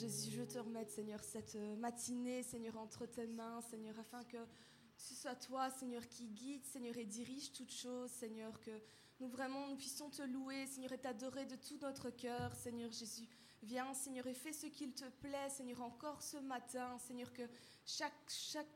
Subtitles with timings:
[0.00, 4.38] Jésus, je te remets, Seigneur, cette euh, matinée, Seigneur, entre tes mains, Seigneur, afin que
[4.96, 8.70] ce soit toi, Seigneur, qui guide, Seigneur, et dirige toutes choses, Seigneur, que
[9.18, 13.28] nous vraiment nous puissions te louer, Seigneur, et t'adorer de tout notre cœur, Seigneur Jésus.
[13.62, 17.42] Viens, Seigneur, et fais ce qu'il te plaît, Seigneur, encore ce matin, Seigneur, que
[17.84, 18.14] chaque,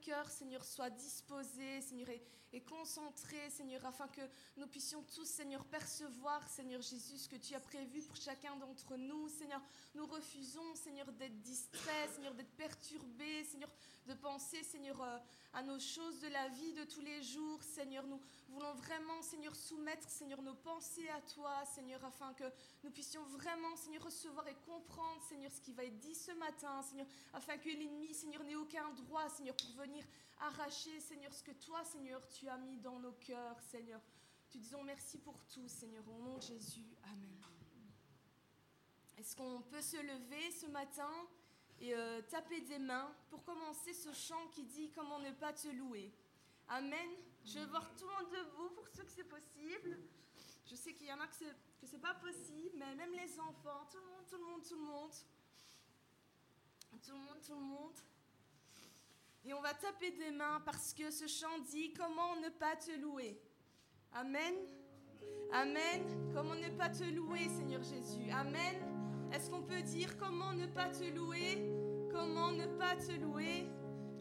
[0.02, 4.20] cœur, Seigneur, soit disposé, Seigneur, et, et concentré, Seigneur, afin que
[4.58, 8.96] nous puissions tous, Seigneur, percevoir, Seigneur Jésus, ce que tu as prévu pour chacun d'entre
[8.96, 9.28] nous.
[9.30, 9.62] Seigneur,
[9.94, 13.70] nous refusons, Seigneur, d'être distraits, Seigneur, d'être perturbés, Seigneur,
[14.06, 15.19] de penser, Seigneur, euh,
[15.54, 17.62] à nos choses de la vie de tous les jours.
[17.62, 18.20] Seigneur, nous
[18.55, 22.44] voulons vraiment, Seigneur, soumettre, Seigneur, nos pensées à toi, Seigneur, afin que
[22.83, 26.80] nous puissions vraiment, Seigneur, recevoir et comprendre, Seigneur, ce qui va être dit ce matin,
[26.82, 30.05] Seigneur, afin que l'ennemi, Seigneur, n'ait aucun droit, Seigneur, pour venir
[30.41, 34.00] arracher, Seigneur, ce que toi, Seigneur, tu as mis dans nos cœurs, Seigneur.
[34.50, 36.97] Te disons merci pour tout, Seigneur, au nom de Jésus.
[37.05, 37.41] Amen.
[39.16, 41.10] Est-ce qu'on peut se lever ce matin
[41.80, 45.69] et euh, taper des mains pour commencer ce chant qui dit comment ne pas te
[45.69, 46.12] louer
[46.69, 47.08] Amen.
[47.45, 49.98] Je veux voir tout le monde debout pour ceux que c'est possible.
[50.67, 51.34] Je sais qu'il y en a que
[51.84, 54.81] c'est, pas possible, mais même les enfants, tout le monde, tout le monde, tout le
[54.81, 55.12] monde.
[57.05, 57.97] Tout le monde, tout le monde.
[59.45, 62.92] Et on va taper des mains parce que ce chant dit comment ne pas te
[62.98, 63.39] louer.
[64.12, 64.55] Amen.
[65.53, 66.33] Amen.
[66.34, 68.31] Comment ne pas te louer, Seigneur Jésus.
[68.31, 69.31] Amen.
[69.33, 71.59] Est-ce qu'on peut dire comment ne pas te louer?
[72.10, 73.66] Comment ne pas te louer?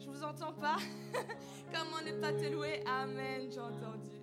[0.04, 0.76] Je vous entends pas.
[1.72, 2.82] comment ne pas te louer?
[2.86, 3.48] Amen.
[3.50, 4.13] J'ai entendu.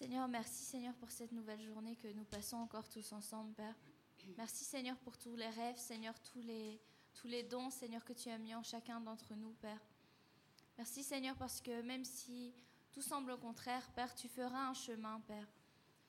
[0.00, 3.74] Seigneur, merci Seigneur pour cette nouvelle journée que nous passons encore tous ensemble, Père.
[4.38, 8.54] Merci Seigneur pour tous les rêves, Seigneur, tous les, dons, Seigneur, que tu as mis
[8.54, 9.78] en chacun d'entre nous, Père.
[10.78, 12.54] Merci Seigneur parce que même si
[12.92, 15.46] tout semble au contraire, Père, tu feras un chemin, Père,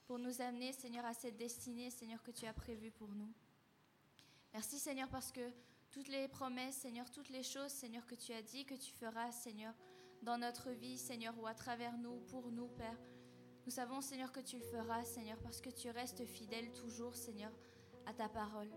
[0.05, 3.33] pour nous amener, Seigneur, à cette destinée, Seigneur, que tu as prévue pour nous.
[4.53, 5.51] Merci Seigneur parce que
[5.91, 9.33] toutes les promesses, Seigneur, toutes les choses, Seigneur, que tu as dit, que tu feras,
[9.33, 9.73] Seigneur,
[10.21, 12.97] dans notre vie, Seigneur, ou à travers nous, pour nous, Père.
[13.65, 17.51] Nous savons, Seigneur, que tu le feras, Seigneur, parce que tu restes fidèle toujours, Seigneur,
[18.05, 18.69] à ta parole.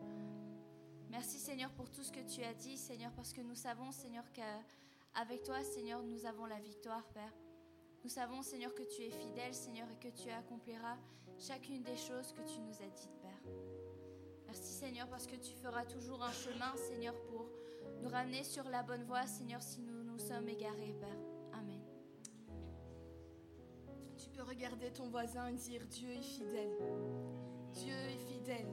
[1.11, 4.25] Merci, Seigneur, pour tout ce que tu as dit, Seigneur, parce que nous savons, Seigneur,
[4.33, 7.33] qu'avec toi, Seigneur, nous avons la victoire, Père.
[8.03, 10.99] Nous savons, Seigneur, que tu es fidèle, Seigneur, et que tu accompliras
[11.39, 13.53] chacune des choses que tu nous as dites, Père.
[14.45, 17.49] Merci, Seigneur, parce que tu feras toujours un chemin, Seigneur, pour
[18.03, 21.24] nous ramener sur la bonne voie, Seigneur, si nous nous sommes égarés, Père.
[24.45, 26.71] Regarder ton voisin et dire Dieu est fidèle.
[27.73, 28.67] Dieu est fidèle.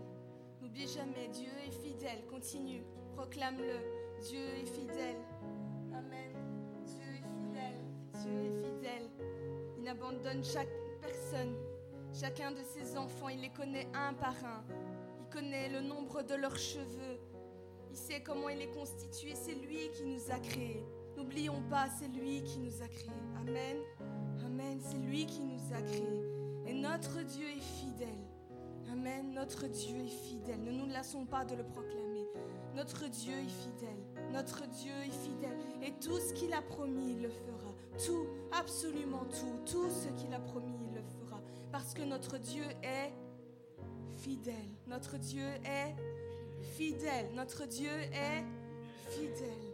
[0.62, 2.26] N'oublie jamais, Dieu est fidèle.
[2.30, 2.84] Continue,
[3.16, 4.22] proclame-le.
[4.22, 5.18] Dieu est fidèle.
[5.94, 6.32] Amen.
[6.86, 7.82] Dieu est fidèle.
[8.22, 9.10] Dieu est fidèle.
[9.80, 10.70] Il abandonne chaque
[11.02, 11.56] personne,
[12.14, 13.30] chacun de ses enfants.
[13.30, 14.64] Il les connaît un par un.
[15.20, 17.20] Il connaît le nombre de leurs cheveux.
[17.90, 19.34] Il sait comment il est constitué.
[19.34, 20.86] C'est lui qui nous a créés.
[21.18, 23.10] N'oublions pas, c'est lui qui nous a créés.
[23.38, 23.78] Amen.
[24.82, 26.26] C'est lui qui nous a créés.
[26.68, 28.10] Et notre Dieu est fidèle.
[28.92, 29.34] Amen.
[29.34, 30.62] Notre Dieu est fidèle.
[30.64, 32.28] Ne nous lassons pas de le proclamer.
[32.76, 34.32] Notre Dieu est fidèle.
[34.32, 35.58] Notre Dieu est fidèle.
[35.84, 37.74] Et tout ce qu'il a promis, il le fera.
[38.06, 39.72] Tout, absolument tout.
[39.72, 41.40] Tout ce qu'il a promis, il le fera.
[41.72, 43.14] Parce que notre Dieu est
[44.18, 44.56] fidèle.
[44.88, 45.96] Notre Dieu est
[46.76, 47.28] fidèle.
[47.36, 48.44] Notre Dieu est
[49.10, 49.71] fidèle.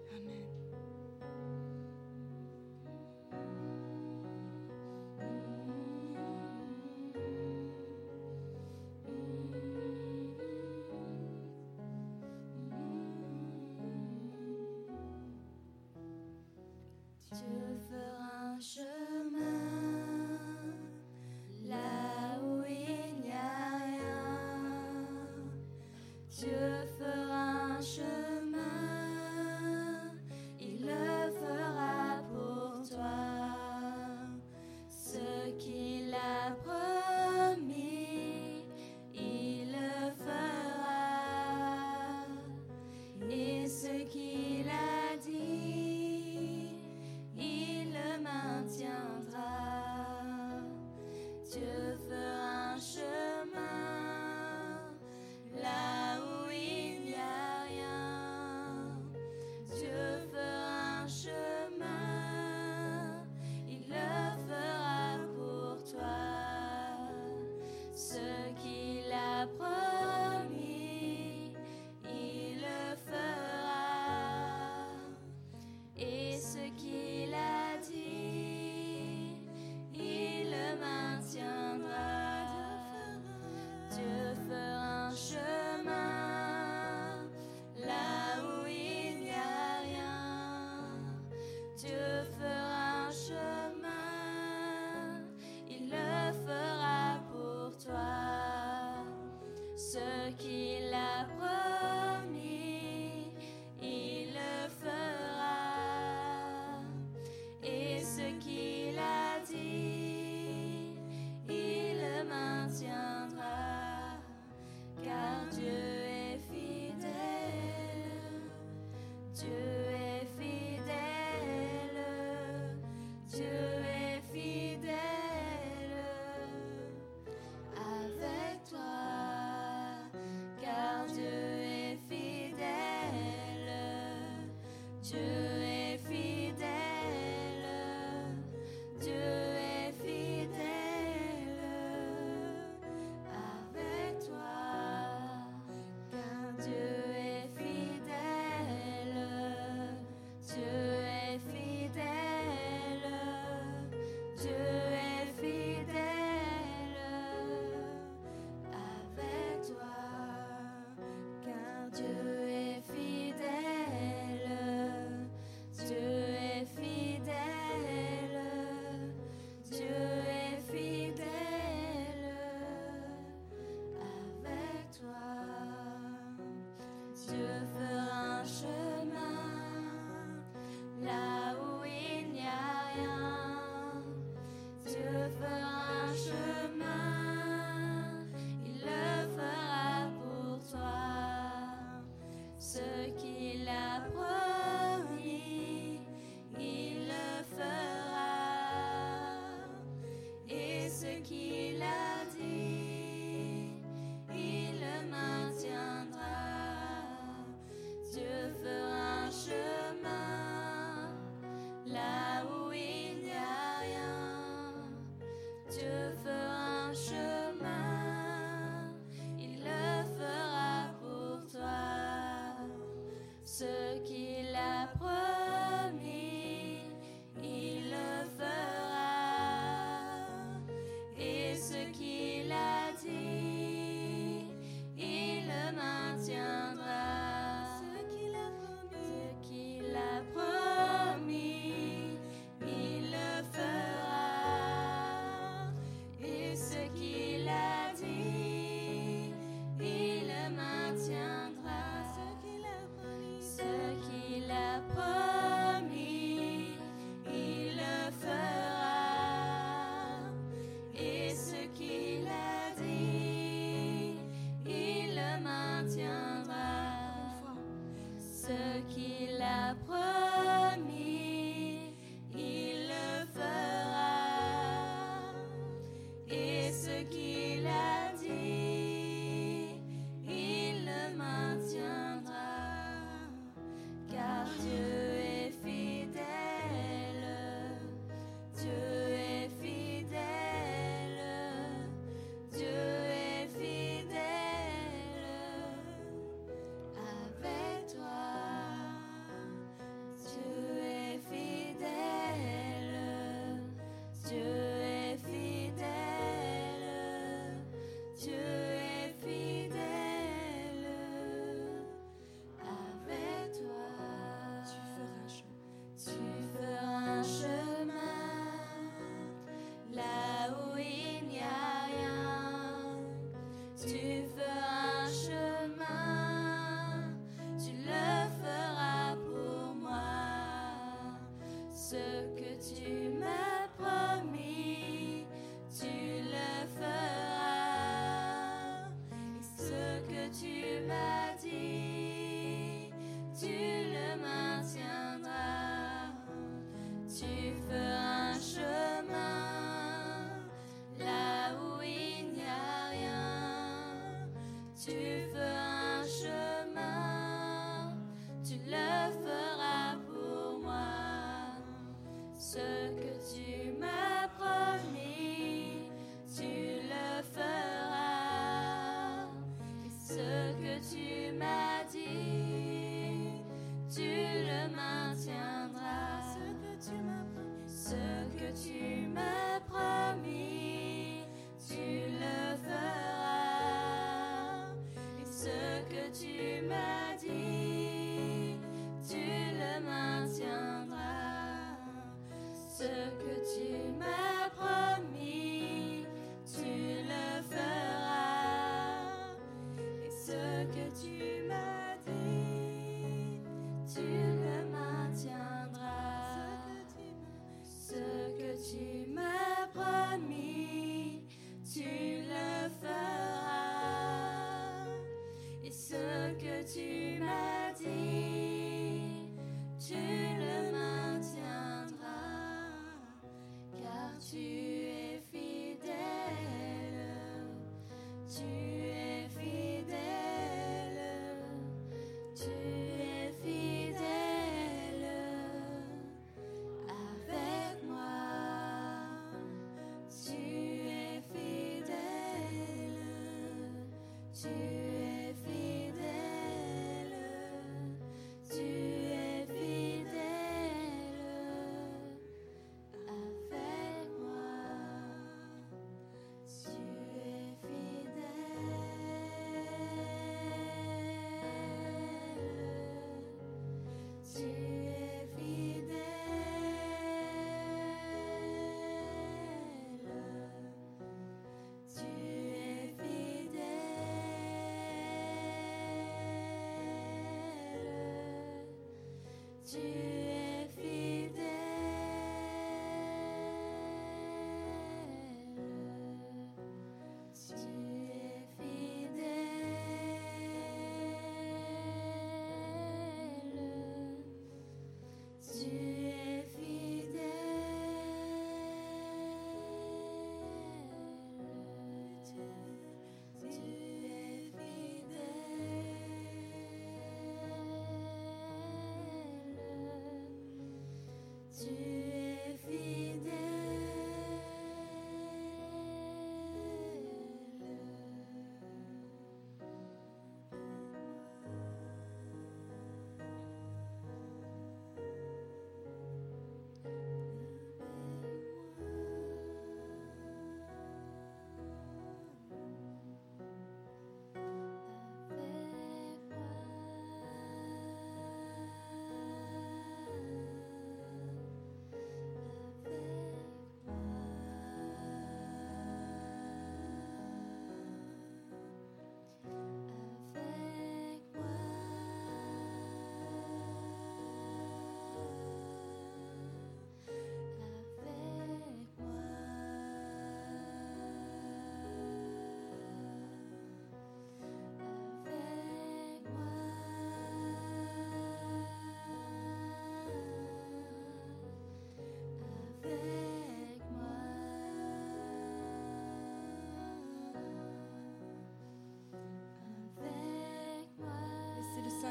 [444.44, 444.77] to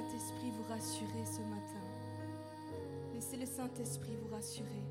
[0.06, 1.82] Saint-Esprit vous rassurer ce matin.
[3.12, 4.84] Laissez le Saint-Esprit vous rassurer.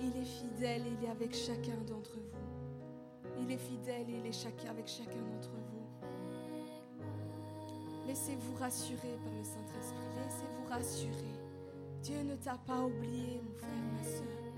[0.00, 3.38] Il est fidèle, il est avec chacun d'entre vous.
[3.40, 6.08] Il est fidèle, il est chacun avec chacun d'entre vous.
[8.08, 10.08] Laissez-vous rassurer par le Saint-Esprit.
[10.16, 11.34] Laissez-vous rassurer.
[12.02, 14.54] Dieu ne t'a pas oublié, mon frère, ma soeur.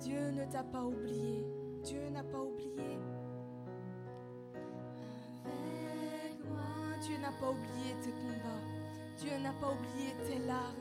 [0.00, 1.44] Dieu ne t'a pas oublié.
[1.84, 2.98] Dieu n'a pas oublié.
[7.40, 8.62] Pas oublié tes combats.
[9.18, 10.74] Dieu n'a pas oublié tes larmes.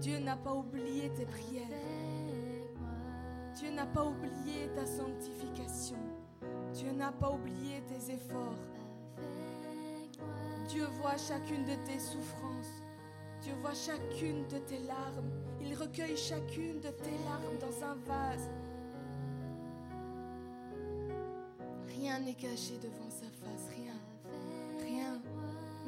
[0.00, 1.68] Dieu n'a pas oublié tes prières.
[3.54, 5.98] Dieu n'a pas oublié ta sanctification.
[6.74, 8.58] Dieu n'a pas oublié tes efforts.
[10.68, 12.82] Dieu voit chacune de tes souffrances.
[13.42, 15.30] Dieu voit chacune de tes larmes.
[15.60, 18.50] Il recueille chacune de tes larmes dans un vase.
[21.86, 23.73] Rien n'est caché devant sa face.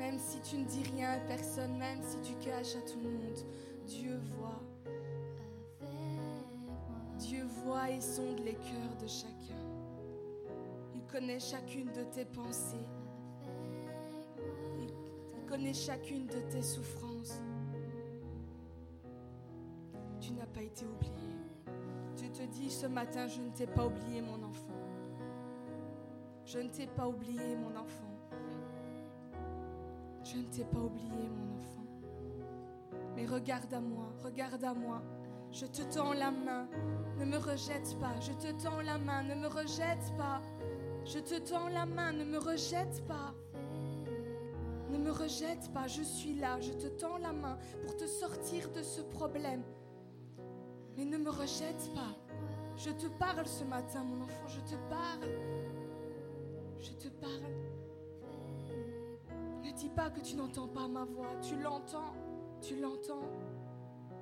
[0.07, 3.11] Même si tu ne dis rien à personne, même si tu caches à tout le
[3.11, 3.39] monde,
[3.89, 4.63] Dieu voit.
[7.19, 9.59] Dieu voit et sonde les cœurs de chacun.
[10.95, 12.87] Il connaît chacune de tes pensées.
[14.79, 17.41] Il connaît chacune de tes souffrances.
[20.21, 21.35] Tu n'as pas été oublié.
[22.15, 24.79] Dieu te dit ce matin, je ne t'ai pas oublié mon enfant.
[26.45, 28.16] Je ne t'ai pas oublié mon enfant.
[30.37, 31.87] Je ne t'ai pas oublié, mon enfant.
[33.15, 35.01] Mais regarde à moi, regarde à moi.
[35.51, 36.69] Je te tends la main,
[37.19, 38.21] ne me rejette pas.
[38.21, 40.43] Je te tends la main, ne me rejette pas.
[41.07, 43.33] Je te tends la main, ne me rejette pas.
[44.91, 48.71] Ne me rejette pas, je suis là, je te tends la main pour te sortir
[48.73, 49.63] de ce problème.
[50.99, 52.15] Mais ne me rejette pas.
[52.77, 55.31] Je te parle ce matin, mon enfant, je te parle.
[56.79, 57.56] Je te parle.
[59.77, 61.37] Dis pas que tu n'entends pas ma voix.
[61.43, 62.15] Tu l'entends.
[62.63, 63.29] Tu l'entends.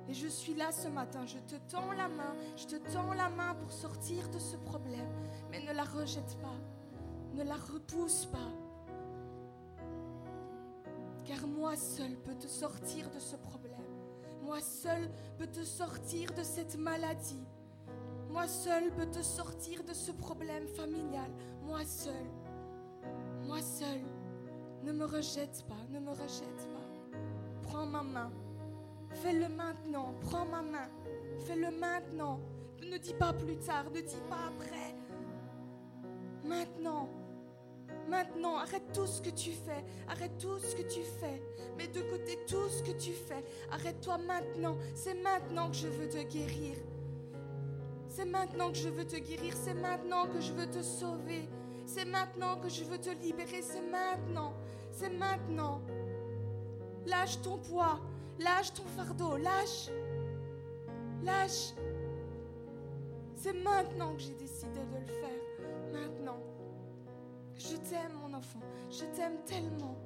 [0.07, 1.25] Et je suis là ce matin.
[1.25, 2.35] Je te tends la main.
[2.57, 5.09] Je te tends la main pour sortir de ce problème.
[5.49, 6.59] Mais ne la rejette pas.
[7.33, 8.51] Ne la repousse pas.
[11.23, 13.71] Car moi seul peux te sortir de ce problème.
[14.43, 17.47] Moi seul peux te sortir de cette maladie.
[18.29, 21.31] Moi seul peux te sortir de ce problème familial.
[21.63, 22.27] Moi seul.
[23.45, 24.01] Moi seul.
[24.85, 27.17] Ne me rejette pas, ne me rejette pas.
[27.63, 28.31] Prends ma main.
[29.15, 30.13] Fais-le maintenant.
[30.21, 30.87] Prends ma main.
[31.39, 32.39] Fais-le maintenant.
[32.83, 34.95] Ne dis pas plus tard, ne dis pas après.
[36.43, 37.09] Maintenant.
[38.07, 39.83] Maintenant, arrête tout ce que tu fais.
[40.07, 41.41] Arrête tout ce que tu fais.
[41.77, 43.43] Mets de côté tout ce que tu fais.
[43.71, 44.77] Arrête-toi maintenant.
[44.93, 46.77] C'est maintenant que je veux te guérir.
[48.07, 49.53] C'est maintenant que je veux te guérir.
[49.55, 51.49] C'est maintenant que je veux te sauver.
[51.87, 53.63] C'est maintenant que je veux te libérer.
[53.63, 54.53] C'est maintenant.
[54.95, 55.81] C'est maintenant.
[57.05, 57.99] Lâche ton poids.
[58.39, 59.35] Lâche ton fardeau.
[59.35, 59.89] Lâche.
[61.21, 61.73] Lâche.
[63.35, 65.91] C'est maintenant que j'ai décidé de le faire.
[65.91, 66.39] Maintenant.
[67.55, 68.61] Je t'aime, mon enfant.
[68.89, 69.97] Je t'aime tellement.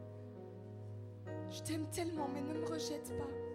[1.51, 3.48] Je t'aime tellement, mais ne me rejette pas.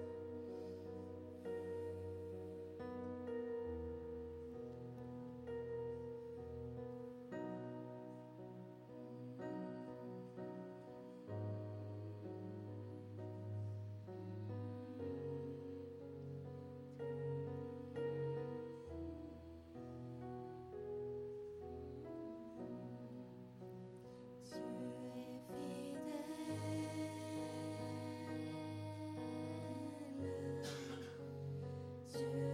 [32.33, 32.54] you.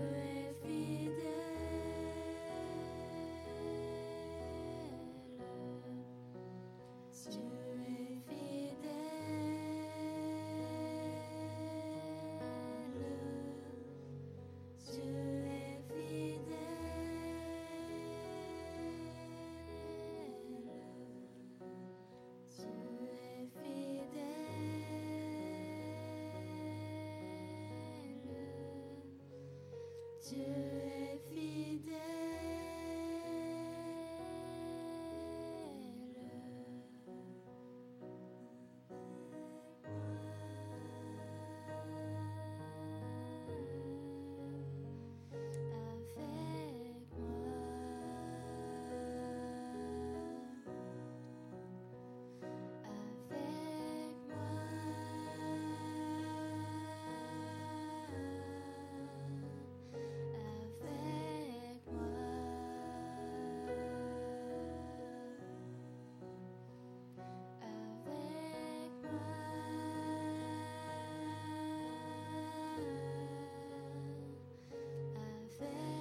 [75.61, 76.00] fair.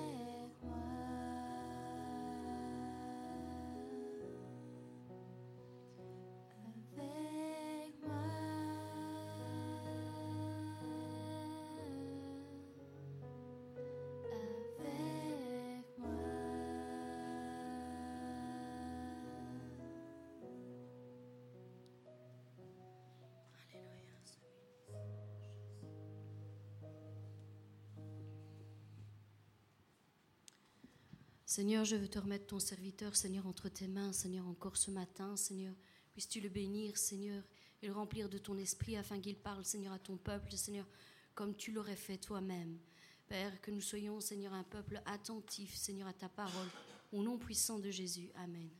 [31.50, 35.34] Seigneur, je veux te remettre ton serviteur, Seigneur, entre tes mains, Seigneur, encore ce matin,
[35.34, 35.74] Seigneur.
[36.12, 37.42] Puisses-tu le bénir, Seigneur,
[37.82, 40.86] et le remplir de ton esprit afin qu'il parle, Seigneur, à ton peuple, Seigneur,
[41.34, 42.78] comme tu l'aurais fait toi-même.
[43.26, 46.68] Père, que nous soyons, Seigneur, un peuple attentif, Seigneur, à ta parole.
[47.10, 48.30] Au nom puissant de Jésus.
[48.36, 48.70] Amen.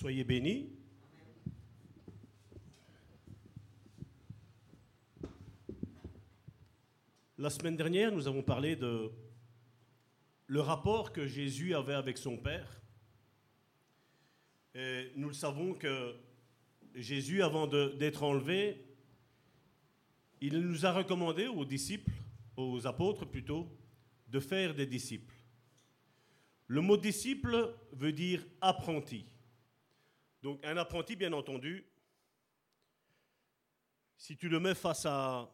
[0.00, 0.70] Soyez bénis.
[7.36, 9.10] La semaine dernière, nous avons parlé de
[10.46, 12.80] le rapport que Jésus avait avec son Père.
[14.76, 16.14] Et nous le savons que
[16.94, 18.86] Jésus, avant d'être enlevé,
[20.40, 22.12] il nous a recommandé aux disciples,
[22.56, 23.68] aux apôtres plutôt,
[24.28, 25.34] de faire des disciples.
[26.68, 29.26] Le mot disciple veut dire apprenti.
[30.42, 31.86] Donc un apprenti, bien entendu,
[34.16, 35.50] si tu le mets face à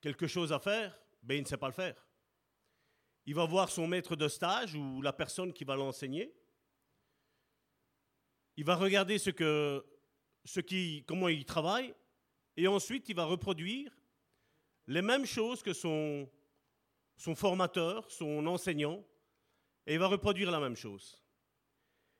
[0.00, 2.06] quelque chose à faire, ben il ne sait pas le faire.
[3.24, 6.32] Il va voir son maître de stage ou la personne qui va l'enseigner.
[8.56, 9.84] Il va regarder ce que
[10.46, 11.92] ce qui, comment il travaille,
[12.56, 13.92] et ensuite il va reproduire
[14.86, 16.30] les mêmes choses que son,
[17.16, 19.04] son formateur, son enseignant,
[19.86, 21.20] et il va reproduire la même chose.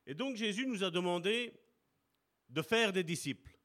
[0.07, 1.53] Et donc Jésus nous a demandé
[2.49, 3.57] de faire des disciples.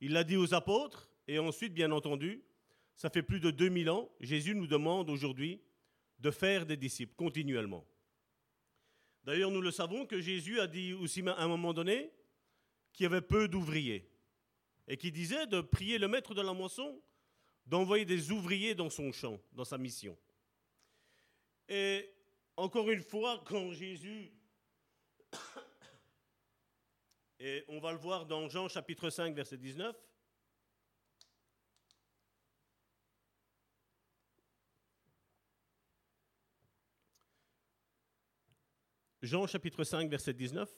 [0.00, 2.44] Il l'a dit aux apôtres, et ensuite, bien entendu,
[2.94, 5.60] ça fait plus de 2000 ans, Jésus nous demande aujourd'hui
[6.18, 7.84] de faire des disciples continuellement.
[9.24, 12.12] D'ailleurs, nous le savons que Jésus a dit aussi à un moment donné
[12.92, 14.08] qu'il y avait peu d'ouvriers
[14.86, 17.02] et qui disait de prier le maître de la moisson
[17.66, 20.16] d'envoyer des ouvriers dans son champ, dans sa mission.
[21.68, 22.08] Et
[22.56, 24.30] encore une fois, quand Jésus,
[27.38, 29.96] et on va le voir dans Jean chapitre 5, verset 19,
[39.22, 40.70] Jean chapitre 5, verset 19.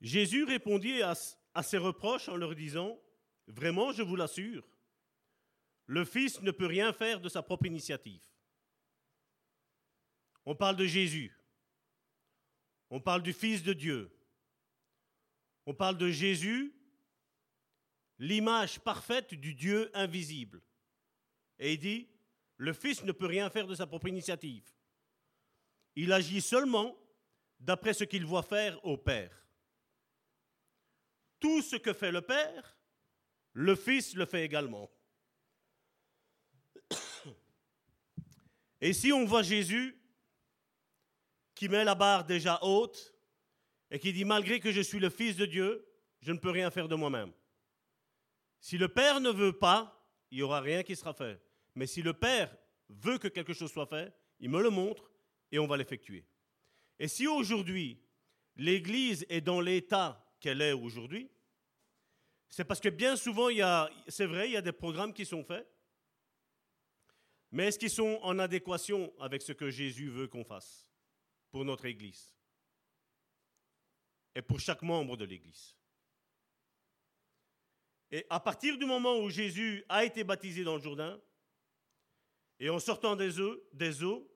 [0.00, 1.14] Jésus répondit à,
[1.54, 3.00] à ces reproches en leur disant,
[3.46, 4.62] Vraiment, je vous l'assure,
[5.86, 8.22] le Fils ne peut rien faire de sa propre initiative.
[10.48, 11.30] On parle de Jésus.
[12.88, 14.10] On parle du Fils de Dieu.
[15.66, 16.74] On parle de Jésus,
[18.18, 20.62] l'image parfaite du Dieu invisible.
[21.58, 22.08] Et il dit,
[22.56, 24.64] le Fils ne peut rien faire de sa propre initiative.
[25.96, 26.96] Il agit seulement
[27.60, 29.46] d'après ce qu'il voit faire au Père.
[31.40, 32.78] Tout ce que fait le Père,
[33.52, 34.90] le Fils le fait également.
[38.80, 39.97] Et si on voit Jésus
[41.58, 43.12] qui met la barre déjà haute
[43.90, 45.84] et qui dit, malgré que je suis le Fils de Dieu,
[46.20, 47.32] je ne peux rien faire de moi-même.
[48.60, 51.42] Si le Père ne veut pas, il n'y aura rien qui sera fait.
[51.74, 52.56] Mais si le Père
[52.88, 55.10] veut que quelque chose soit fait, il me le montre
[55.50, 56.24] et on va l'effectuer.
[56.96, 58.00] Et si aujourd'hui,
[58.54, 61.28] l'Église est dans l'état qu'elle est aujourd'hui,
[62.50, 65.12] c'est parce que bien souvent, il y a, c'est vrai, il y a des programmes
[65.12, 65.68] qui sont faits,
[67.50, 70.87] mais est-ce qu'ils sont en adéquation avec ce que Jésus veut qu'on fasse?
[71.50, 72.34] Pour notre Église
[74.34, 75.74] et pour chaque membre de l'Église
[78.10, 81.20] Et à partir du moment où Jésus a été baptisé dans le Jourdain,
[82.60, 84.30] et en sortant des eaux,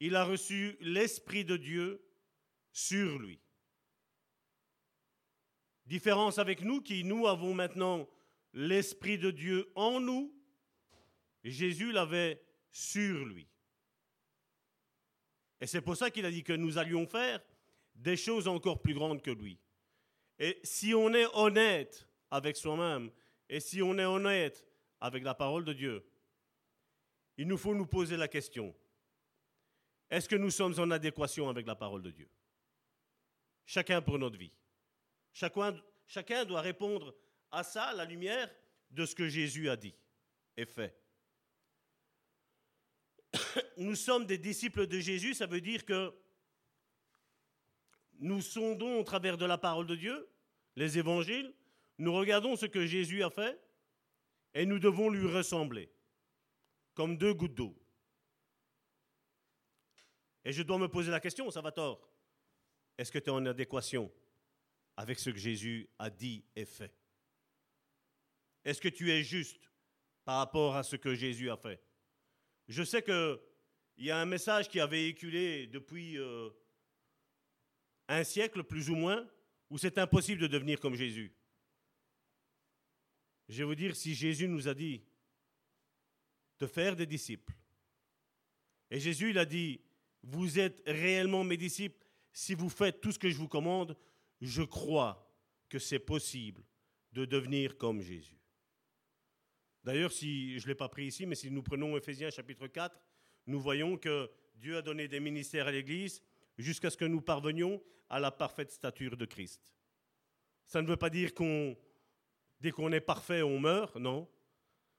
[0.00, 2.04] il a reçu l'Esprit de Dieu
[2.72, 3.40] sur lui.
[5.86, 8.08] Différence avec nous qui, nous, avons maintenant
[8.52, 10.34] l'Esprit de Dieu en nous.
[11.44, 13.51] Jésus l'avait sur lui.
[15.62, 17.40] Et c'est pour ça qu'il a dit que nous allions faire
[17.94, 19.60] des choses encore plus grandes que lui.
[20.36, 23.12] Et si on est honnête avec soi-même,
[23.48, 24.66] et si on est honnête
[24.98, 26.04] avec la parole de Dieu,
[27.36, 28.74] il nous faut nous poser la question,
[30.10, 32.28] est-ce que nous sommes en adéquation avec la parole de Dieu?
[33.64, 34.52] Chacun pour notre vie.
[35.32, 37.14] Chacun, chacun doit répondre
[37.52, 38.52] à ça, à la lumière
[38.90, 39.94] de ce que Jésus a dit
[40.56, 41.01] et fait.
[43.76, 46.12] Nous sommes des disciples de Jésus, ça veut dire que
[48.22, 50.28] nous sondons au travers de la parole de Dieu,
[50.76, 51.52] les évangiles,
[51.98, 53.60] nous regardons ce que Jésus a fait
[54.54, 55.90] et nous devons lui ressembler,
[56.94, 57.76] comme deux gouttes d'eau.
[60.44, 62.08] Et je dois me poser la question, ça va tort.
[62.96, 64.12] Est-ce que tu es en adéquation
[64.96, 66.94] avec ce que Jésus a dit et fait?
[68.64, 69.68] Est-ce que tu es juste
[70.24, 71.82] par rapport à ce que Jésus a fait?
[72.68, 73.38] Je sais qu'il
[73.98, 76.50] y a un message qui a véhiculé depuis euh,
[78.08, 79.28] un siècle plus ou moins,
[79.70, 81.32] où c'est impossible de devenir comme Jésus.
[83.48, 85.02] Je vais vous dire, si Jésus nous a dit
[86.58, 87.54] de faire des disciples,
[88.90, 89.80] et Jésus il a dit,
[90.22, 93.96] vous êtes réellement mes disciples si vous faites tout ce que je vous commande,
[94.40, 95.30] je crois
[95.68, 96.62] que c'est possible
[97.12, 98.41] de devenir comme Jésus.
[99.84, 102.96] D'ailleurs, si je ne l'ai pas pris ici, mais si nous prenons Ephésiens chapitre 4,
[103.46, 106.22] nous voyons que Dieu a donné des ministères à l'Église
[106.56, 109.72] jusqu'à ce que nous parvenions à la parfaite stature de Christ.
[110.66, 111.76] Ça ne veut pas dire qu'on,
[112.60, 114.28] dès qu'on est parfait, on meurt, non.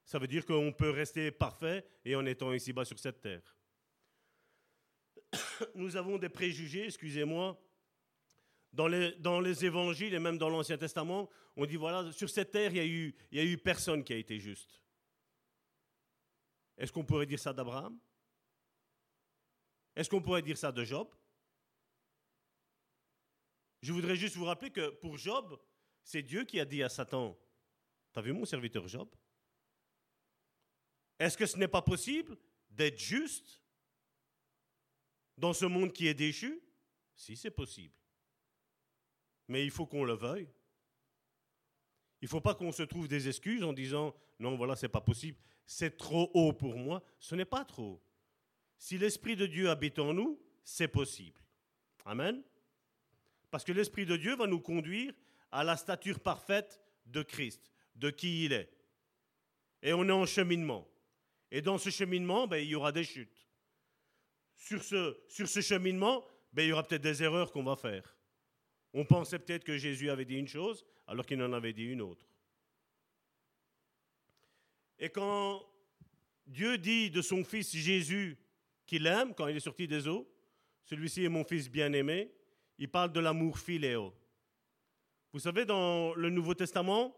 [0.06, 3.56] Ça veut dire qu'on peut rester parfait et en étant ici-bas sur cette terre.
[5.76, 7.58] Nous avons des préjugés, excusez-moi,
[8.74, 13.14] dans les, évangiles et même dans l'Ancien Testament, on dit voilà, sur cette terre, il
[13.32, 14.82] n'y a, y a eu personne qui a été juste.
[16.78, 18.00] Est-ce qu'on pourrait dire ça d'Abraham?
[19.96, 21.08] Est-ce qu'on pourrait dire ça de Job?
[23.82, 25.60] Je voudrais juste vous rappeler que pour Job,
[26.04, 27.38] c'est Dieu qui a dit à Satan
[28.12, 29.10] T'as vu mon serviteur Job?
[31.20, 32.38] Est-ce que ce n'est pas possible
[32.70, 33.62] d'être juste
[35.38, 36.62] dans ce monde qui est déchu?
[37.16, 37.94] Si, c'est possible.
[39.48, 40.50] Mais il faut qu'on le veuille.
[42.22, 45.02] Il ne faut pas qu'on se trouve des excuses en disant non, voilà, c'est pas
[45.02, 47.04] possible, c'est trop haut pour moi.
[47.20, 48.02] Ce n'est pas trop.
[48.78, 51.40] Si l'Esprit de Dieu habite en nous, c'est possible.
[52.06, 52.44] Amen.
[53.52, 55.14] Parce que l'Esprit de Dieu va nous conduire
[55.52, 58.70] à la stature parfaite de Christ, de qui il est.
[59.82, 60.88] Et on est en cheminement.
[61.52, 63.48] Et dans ce cheminement, ben, il y aura des chutes.
[64.56, 68.18] Sur ce, cheminement, ben, il y aura peut-être des erreurs qu'on va faire.
[68.94, 72.02] On pensait peut-être que Jésus avait dit une chose alors qu'il en avait dit une
[72.02, 72.26] autre.
[75.00, 75.64] Et quand
[76.46, 78.38] Dieu dit de son fils Jésus
[78.86, 80.30] qu'il aime, quand il est sorti des eaux,
[80.86, 82.32] celui-ci est mon fils bien-aimé,
[82.78, 84.14] il parle de l'amour philéo.
[85.32, 87.16] Vous savez, dans le Nouveau Testament,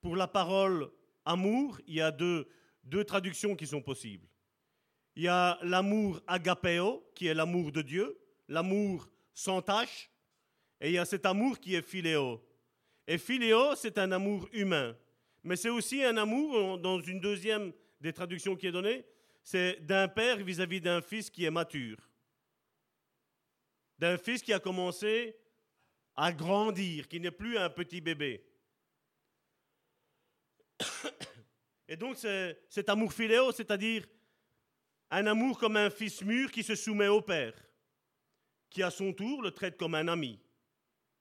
[0.00, 0.90] pour la parole
[1.24, 2.46] amour, il y a deux,
[2.84, 4.28] deux traductions qui sont possibles.
[5.14, 10.10] Il y a l'amour agapeo, qui est l'amour de Dieu, l'amour sans tâche,
[10.80, 12.42] et il y a cet amour qui est philéo.
[13.06, 14.96] Et philéo, c'est un amour humain.
[15.42, 19.04] Mais c'est aussi un amour, dans une deuxième des traductions qui est donnée,
[19.42, 21.98] c'est d'un père vis-à-vis d'un fils qui est mature.
[23.98, 25.36] D'un fils qui a commencé
[26.16, 28.44] à grandir, qui n'est plus un petit bébé.
[31.88, 32.16] Et donc
[32.68, 34.04] cet amour philéo, c'est-à-dire
[35.10, 37.54] un amour comme un fils mûr qui se soumet au père,
[38.68, 40.40] qui à son tour le traite comme un ami.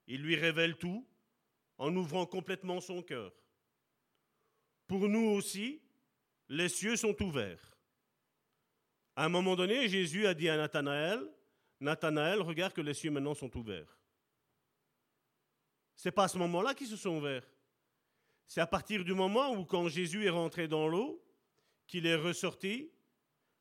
[0.08, 1.08] Il lui révèle tout
[1.78, 3.34] en ouvrant complètement son cœur.
[4.88, 5.82] Pour nous aussi,
[6.50, 7.76] les cieux sont ouverts.
[9.16, 11.20] À un moment donné, Jésus a dit à Nathanaël,
[11.80, 13.98] Nathanaël, regarde que les cieux maintenant sont ouverts.
[15.96, 17.50] C'est pas à ce moment-là qu'ils se sont ouverts.
[18.48, 21.24] C'est à partir du moment où, quand Jésus est rentré dans l'eau,
[21.88, 22.92] qu'il est ressorti,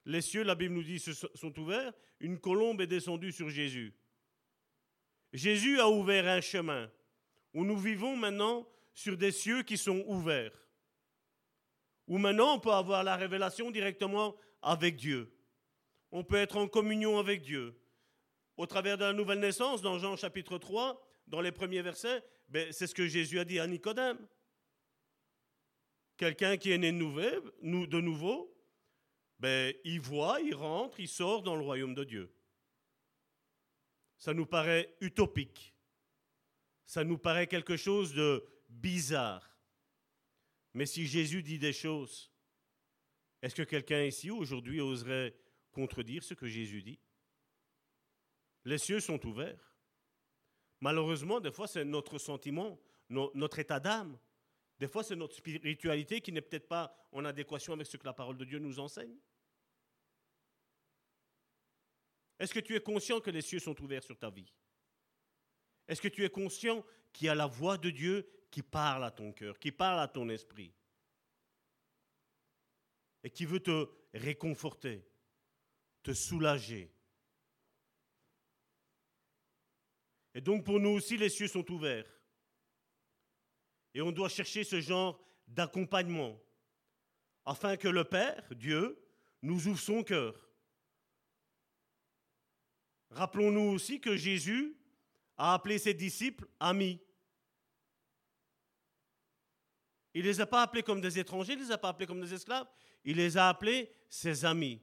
[0.04, 3.94] les cieux, la Bible nous dit, sont ouverts, une colombe est descendue sur Jésus.
[5.34, 6.88] Jésus a ouvert un chemin
[7.54, 10.56] où nous vivons maintenant sur des cieux qui sont ouverts.
[12.06, 15.36] Où maintenant on peut avoir la révélation directement avec Dieu.
[16.12, 17.76] On peut être en communion avec Dieu.
[18.56, 22.72] Au travers de la nouvelle naissance, dans Jean chapitre 3, dans les premiers versets, ben,
[22.72, 24.18] c'est ce que Jésus a dit à Nicodème.
[26.16, 28.56] Quelqu'un qui est né de nouveau,
[29.40, 32.33] ben, il voit, il rentre, il sort dans le royaume de Dieu
[34.18, 35.74] ça nous paraît utopique.
[36.86, 39.58] Ça nous paraît quelque chose de bizarre.
[40.74, 42.32] Mais si Jésus dit des choses,
[43.42, 45.36] est-ce que quelqu'un ici aujourd'hui oserait
[45.70, 46.98] contredire ce que Jésus dit?
[48.64, 49.76] Les cieux sont ouverts.
[50.80, 54.18] Malheureusement, des fois, c'est notre sentiment, notre état d'âme.
[54.78, 58.12] Des fois, c'est notre spiritualité qui n'est peut-être pas en adéquation avec ce que la
[58.12, 59.16] parole de Dieu nous enseigne.
[62.38, 64.52] Est-ce que tu es conscient que les cieux sont ouverts sur ta vie?
[65.86, 69.10] Est-ce que tu es conscient qu'il y a la voix de Dieu qui parle à
[69.10, 70.72] ton cœur, qui parle à ton esprit
[73.22, 75.06] et qui veut te réconforter,
[76.02, 76.90] te soulager?
[80.34, 82.10] Et donc pour nous aussi, les cieux sont ouverts.
[83.94, 86.40] Et on doit chercher ce genre d'accompagnement
[87.44, 88.98] afin que le Père, Dieu,
[89.42, 90.34] nous ouvre son cœur
[93.10, 94.76] Rappelons-nous aussi que Jésus
[95.36, 97.00] a appelé ses disciples amis.
[100.14, 102.06] Il ne les a pas appelés comme des étrangers, il ne les a pas appelés
[102.06, 102.68] comme des esclaves,
[103.04, 104.80] il les a appelés ses amis.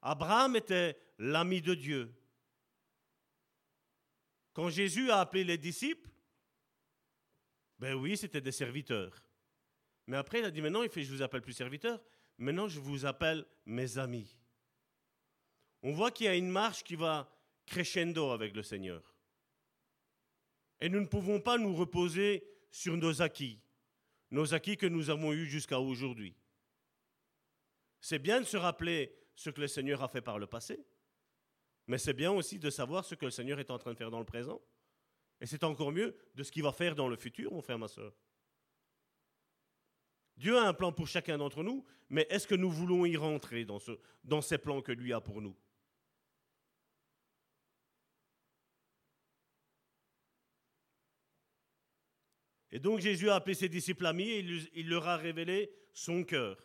[0.00, 2.14] Abraham était l'ami de Dieu.
[4.54, 6.08] Quand Jésus a appelé les disciples,
[7.78, 9.22] ben oui, c'était des serviteurs.
[10.06, 12.00] Mais après, il a dit maintenant, il fait, je vous appelle plus serviteurs,
[12.38, 14.38] maintenant je vous appelle mes amis
[15.86, 17.32] on voit qu'il y a une marche qui va
[17.64, 19.14] crescendo avec le Seigneur.
[20.80, 23.60] Et nous ne pouvons pas nous reposer sur nos acquis,
[24.32, 26.34] nos acquis que nous avons eus jusqu'à aujourd'hui.
[28.00, 30.84] C'est bien de se rappeler ce que le Seigneur a fait par le passé,
[31.86, 34.10] mais c'est bien aussi de savoir ce que le Seigneur est en train de faire
[34.10, 34.60] dans le présent.
[35.40, 37.86] Et c'est encore mieux de ce qu'il va faire dans le futur, mon frère, ma
[37.86, 38.12] soeur.
[40.36, 43.64] Dieu a un plan pour chacun d'entre nous, mais est-ce que nous voulons y rentrer
[43.64, 43.92] dans, ce,
[44.24, 45.56] dans ces plans que lui a pour nous?
[52.76, 54.40] Et donc Jésus a appelé ses disciples amis et
[54.74, 56.62] il leur a révélé son cœur.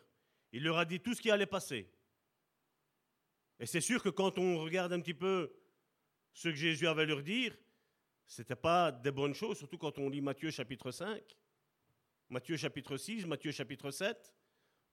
[0.51, 1.89] Il leur a dit tout ce qui allait passer.
[3.57, 5.53] Et c'est sûr que quand on regarde un petit peu
[6.33, 7.57] ce que Jésus avait à leur dire,
[8.25, 11.23] ce n'était pas des bonnes choses, surtout quand on lit Matthieu chapitre 5,
[12.27, 14.35] Matthieu chapitre 6, Matthieu chapitre 7,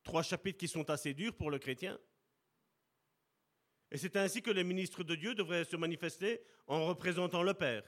[0.04, 1.98] trois chapitres qui sont assez durs pour le chrétien.
[3.90, 7.82] Et c'est ainsi que les ministres de Dieu devraient se manifester en représentant le Père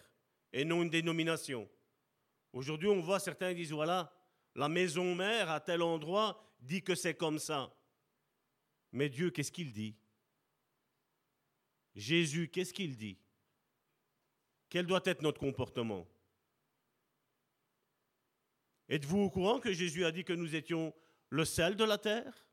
[0.52, 1.70] et non une dénomination.
[2.52, 4.12] Aujourd'hui, on voit certains disent voilà,
[4.54, 7.74] la maison mère à tel endroit dit que c'est comme ça.
[8.92, 9.96] Mais Dieu, qu'est-ce qu'il dit?
[11.94, 13.18] Jésus, qu'est-ce qu'il dit?
[14.68, 16.06] Quel doit être notre comportement?
[18.88, 20.94] Êtes-vous au courant que Jésus a dit que nous étions
[21.28, 22.46] le sel de la terre?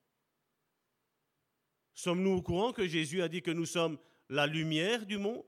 [1.94, 3.98] Sommes-nous au courant que Jésus a dit que nous sommes
[4.30, 5.46] la lumière du monde?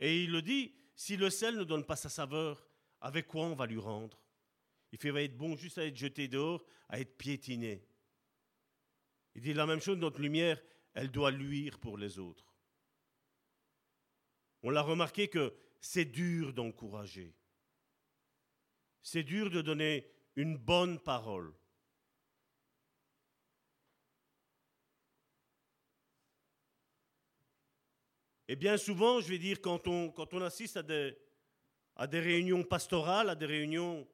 [0.00, 2.68] Et il le dit, si le sel ne donne pas sa saveur,
[3.00, 4.22] avec quoi on va lui rendre?
[4.92, 7.82] Il fait va être bon juste à être jeté dehors, à être piétiné.
[9.34, 12.52] Il dit la même chose, notre lumière, elle doit luire pour les autres.
[14.62, 17.34] On l'a remarqué que c'est dur d'encourager.
[19.02, 21.54] C'est dur de donner une bonne parole.
[28.50, 31.16] Et bien souvent, je vais dire, quand on, quand on assiste à des,
[31.94, 34.08] à des réunions pastorales, à des réunions,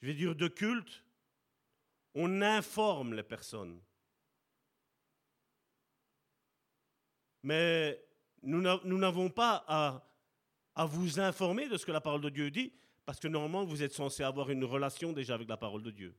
[0.00, 1.04] je vais dire, de culte,
[2.14, 3.82] on informe les personnes.
[7.42, 8.00] Mais
[8.44, 10.08] nous n'avons pas à,
[10.76, 12.72] à vous informer de ce que la parole de Dieu dit,
[13.04, 16.14] parce que normalement, vous êtes censé avoir une relation déjà avec la parole de Dieu.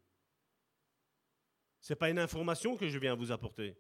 [1.80, 3.78] Ce n'est pas une information que je viens vous apporter.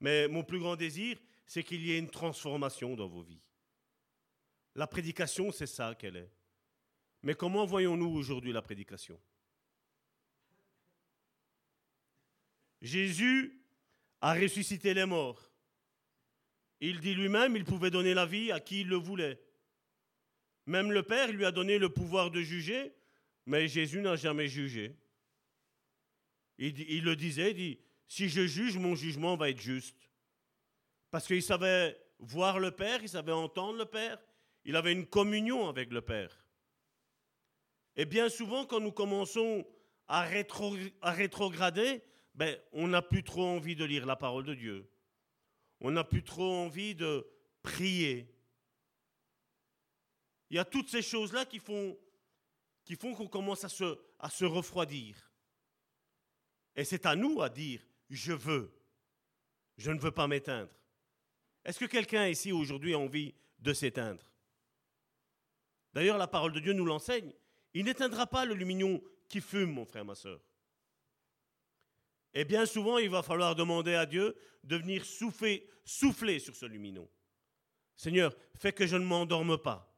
[0.00, 1.18] Mais mon plus grand désir,
[1.52, 3.42] c'est qu'il y ait une transformation dans vos vies.
[4.74, 6.32] La prédication, c'est ça qu'elle est.
[7.22, 9.20] Mais comment voyons-nous aujourd'hui la prédication?
[12.80, 13.62] Jésus
[14.22, 15.52] a ressuscité les morts.
[16.80, 19.38] Il dit lui-même, il pouvait donner la vie à qui il le voulait.
[20.64, 22.94] Même le Père lui a donné le pouvoir de juger,
[23.44, 24.96] mais Jésus n'a jamais jugé.
[26.56, 27.78] Il, le disait,
[28.08, 30.11] si je juge, mon jugement va être juste.
[31.12, 34.18] Parce qu'il savait voir le Père, il savait entendre le Père,
[34.64, 36.42] il avait une communion avec le Père.
[37.96, 39.66] Et bien souvent, quand nous commençons
[40.08, 42.02] à, rétrograder,
[42.34, 44.90] ben, on n'a plus trop envie de lire la parole de Dieu.
[45.80, 47.26] On n'a plus trop envie de
[47.60, 48.34] prier.
[50.48, 51.98] Il y a toutes ces choses-là qui font
[52.98, 55.30] qu'on commence à se, à se refroidir.
[56.74, 58.74] Et c'est à nous à dire, je veux,
[59.76, 60.70] je ne veux pas m'éteindre.
[61.64, 64.24] Est-ce que quelqu'un ici aujourd'hui a envie de s'éteindre?
[65.92, 67.32] D'ailleurs, la parole de Dieu nous l'enseigne.
[67.74, 70.40] Il n'éteindra pas le lumignon qui fume, mon frère, ma soeur.
[72.34, 74.34] Et bien souvent, il va falloir demander à Dieu
[74.64, 77.08] de venir souffler, souffler sur ce luminon.
[77.94, 79.94] Seigneur, fais que je ne m'endorme pas.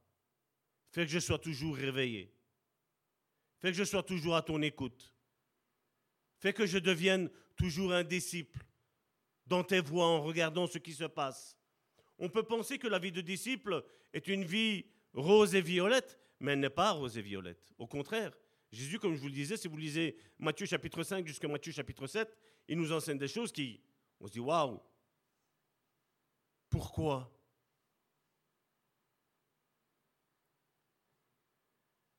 [0.91, 2.33] Fais que je sois toujours réveillé.
[3.59, 5.15] Fais que je sois toujours à ton écoute.
[6.39, 8.65] Fais que je devienne toujours un disciple
[9.47, 11.57] dans tes voies en regardant ce qui se passe.
[12.19, 16.53] On peut penser que la vie de disciple est une vie rose et violette, mais
[16.53, 17.73] elle n'est pas rose et violette.
[17.79, 18.33] Au contraire,
[18.71, 22.07] Jésus, comme je vous le disais, si vous lisez Matthieu chapitre 5 jusqu'à Matthieu chapitre
[22.07, 22.37] 7,
[22.69, 23.81] il nous enseigne des choses qui,
[24.21, 24.81] on se dit, waouh,
[26.71, 27.31] pourquoi?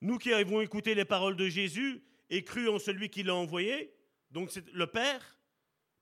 [0.01, 3.93] Nous qui avons écouté les paroles de Jésus et cru en celui qui l'a envoyé,
[4.32, 5.34] donc c'est le Père,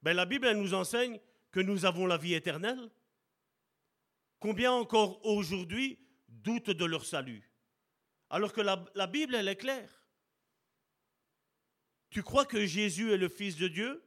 [0.03, 1.19] ben la Bible nous enseigne
[1.51, 2.91] que nous avons la vie éternelle.
[4.39, 5.97] Combien encore aujourd'hui
[6.27, 7.49] doutent de leur salut?
[8.29, 10.03] Alors que la, la Bible, elle est claire.
[12.09, 14.03] Tu crois que Jésus est le Fils de Dieu?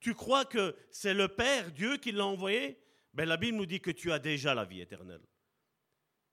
[0.00, 2.80] Tu crois que c'est le Père, Dieu, qui l'a envoyé?
[3.12, 5.22] Ben, La Bible nous dit que tu as déjà la vie éternelle.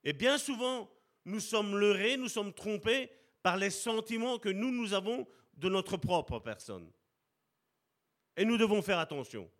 [0.02, 0.90] Et bien souvent,
[1.26, 3.10] nous sommes leurrés, nous sommes trompés
[3.42, 6.90] par les sentiments que nous, nous avons de notre propre personne.
[8.36, 9.50] Et nous devons faire attention.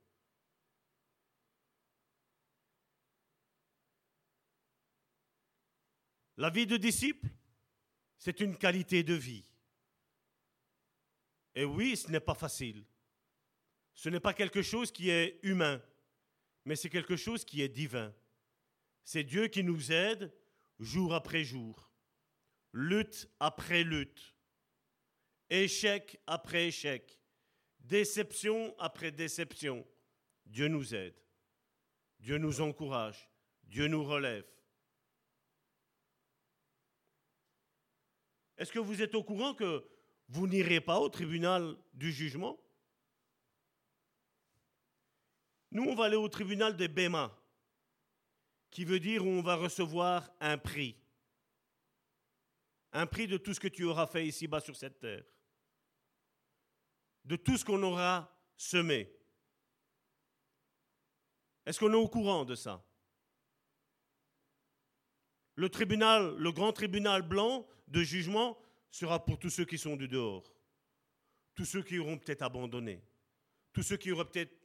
[6.37, 7.29] La vie de disciple,
[8.17, 9.45] c'est une qualité de vie.
[11.55, 12.87] Et oui, ce n'est pas facile.
[13.93, 15.83] Ce n'est pas quelque chose qui est humain,
[16.65, 18.15] mais c'est quelque chose qui est divin.
[19.05, 20.33] C'est Dieu qui nous aide
[20.79, 21.91] jour après jour,
[22.73, 24.35] lutte après lutte,
[25.51, 27.20] échec après échec,
[27.91, 29.85] déception après déception.
[30.47, 31.15] Dieu nous aide,
[32.21, 33.29] Dieu nous encourage,
[33.65, 34.47] Dieu nous relève.
[38.57, 39.85] Est-ce que vous êtes au courant que
[40.29, 42.59] vous n'irez pas au tribunal du jugement?
[45.73, 47.37] Nous, on va aller au tribunal des Béma
[48.71, 50.97] qui veut dire où on va recevoir un prix.
[52.93, 55.25] Un prix de tout ce que tu auras fait ici-bas sur cette terre.
[57.31, 59.09] De tout ce qu'on aura semé.
[61.65, 62.85] Est-ce qu'on est au courant de ça?
[65.55, 68.59] Le tribunal, le grand tribunal blanc de jugement
[68.91, 70.53] sera pour tous ceux qui sont du dehors,
[71.55, 73.01] tous ceux qui auront peut-être abandonné,
[73.73, 74.59] tous ceux qui auraient peut-être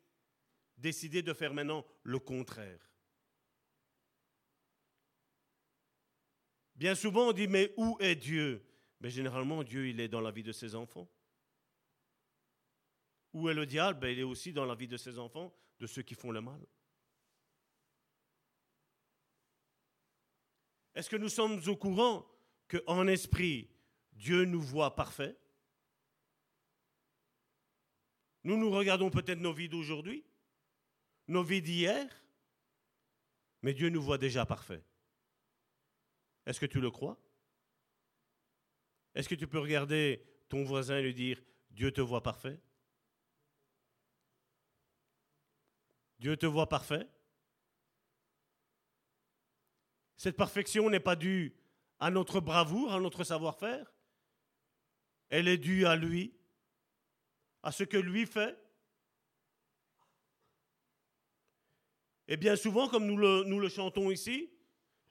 [0.76, 2.82] décidé de faire maintenant le contraire.
[6.74, 8.66] Bien souvent, on dit, mais où est Dieu?
[9.02, 11.08] Mais généralement, Dieu, il est dans la vie de ses enfants.
[13.36, 15.88] Où est le diable ben, Il est aussi dans la vie de ses enfants, de
[15.88, 16.66] ceux qui font le mal.
[20.96, 22.26] Est-ce que nous sommes au courant
[22.70, 23.70] qu'en esprit,
[24.14, 25.38] Dieu nous voit parfaits?
[28.46, 30.24] Nous nous regardons peut-être nos vies d'aujourd'hui,
[31.28, 32.08] nos vies d'hier,
[33.64, 34.86] mais Dieu nous voit déjà parfaits.
[36.46, 37.20] Est-ce que tu le crois?
[39.14, 42.62] Est-ce que tu peux regarder ton voisin et lui dire, Dieu te voit parfait?
[46.20, 47.08] Dieu te voit parfait
[50.18, 51.56] Cette perfection n'est pas due
[52.00, 53.94] à notre bravoure, à notre savoir-faire.
[55.30, 56.34] Elle est due à lui,
[57.64, 58.58] à ce que lui fait.
[62.28, 64.50] Et bien souvent, comme nous le, chantons ici,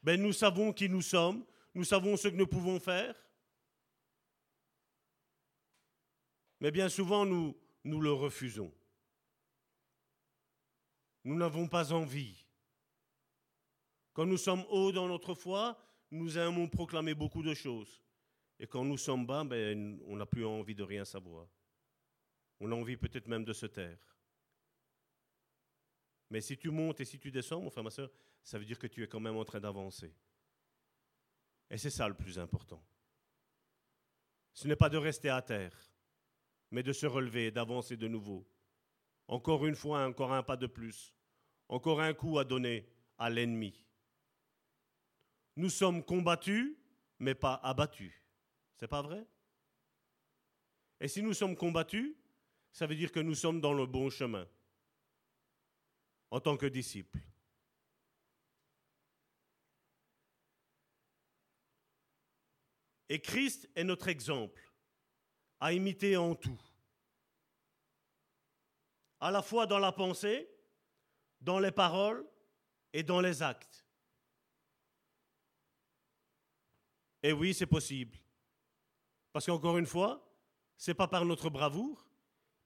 [0.03, 1.45] ben nous savons qui nous sommes,
[1.75, 3.15] nous savons ce que nous pouvons faire.
[6.61, 8.73] Mais bien souvent, nous le refusons.
[11.25, 12.45] Nous n'avons pas envie.
[14.13, 15.77] Quand nous sommes hauts dans notre foi,
[16.11, 18.03] nous aimons proclamer beaucoup de choses.
[18.59, 21.49] Et quand nous sommes bas, ben, on n'a plus envie de rien savoir.
[22.61, 23.99] On a envie peut-être même de se taire.
[26.31, 28.11] Mais si tu montes et si tu descends, mon frère, ma soeur,
[28.43, 30.15] ça veut dire que tu es quand même en train d'avancer.
[31.71, 32.85] Et c'est ça le plus important.
[34.53, 35.77] Ce n'est pas de rester à terre,
[36.71, 38.49] mais de se relever, d'avancer de nouveau.
[39.27, 41.14] Encore une fois, encore un pas de plus.
[41.69, 42.87] Encore un coup à donner
[43.19, 43.85] à l'ennemi.
[45.57, 46.77] Nous sommes combattus,
[47.19, 48.13] mais pas abattus.
[48.77, 49.27] C'est pas vrai?
[51.01, 52.15] Et si nous sommes combattus,
[52.73, 54.49] ça veut dire que nous sommes dans le bon chemin
[56.31, 57.21] en tant que disciples.
[63.09, 64.73] Et Christ est notre exemple
[65.61, 66.61] à imiter en tout.
[69.21, 70.49] À la fois dans la pensée,
[71.45, 72.27] dans les paroles
[72.93, 73.85] et dans les actes.
[77.23, 78.17] Et oui, c'est possible.
[79.33, 80.27] Parce qu'encore une fois,
[80.77, 82.07] ce n'est pas par notre bravoure,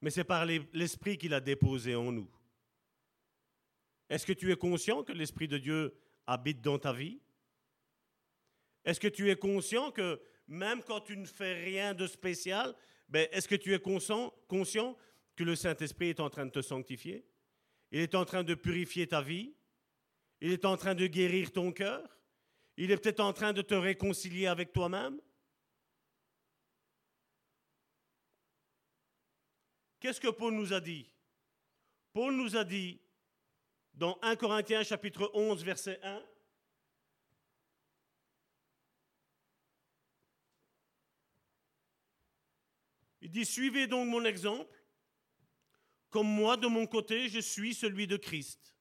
[0.00, 2.30] mais c'est par l'Esprit qu'il a déposé en nous.
[4.08, 5.94] Est-ce que tu es conscient que l'Esprit de Dieu
[6.26, 7.20] habite dans ta vie?
[8.84, 12.74] Est-ce que tu es conscient que même quand tu ne fais rien de spécial,
[13.08, 14.96] ben, est-ce que tu es conscient, conscient
[15.36, 17.24] que le Saint-Esprit est en train de te sanctifier?
[17.90, 19.54] Il est en train de purifier ta vie.
[20.40, 22.18] Il est en train de guérir ton cœur.
[22.76, 25.20] Il est peut-être en train de te réconcilier avec toi-même.
[30.00, 31.10] Qu'est-ce que Paul nous a dit?
[32.12, 33.00] Paul nous a dit
[33.94, 36.22] dans 1 Corinthiens chapitre 11 verset 1,
[43.22, 44.77] il dit, suivez donc mon exemple,
[46.10, 48.74] comme moi de mon côté, je suis celui de Christ.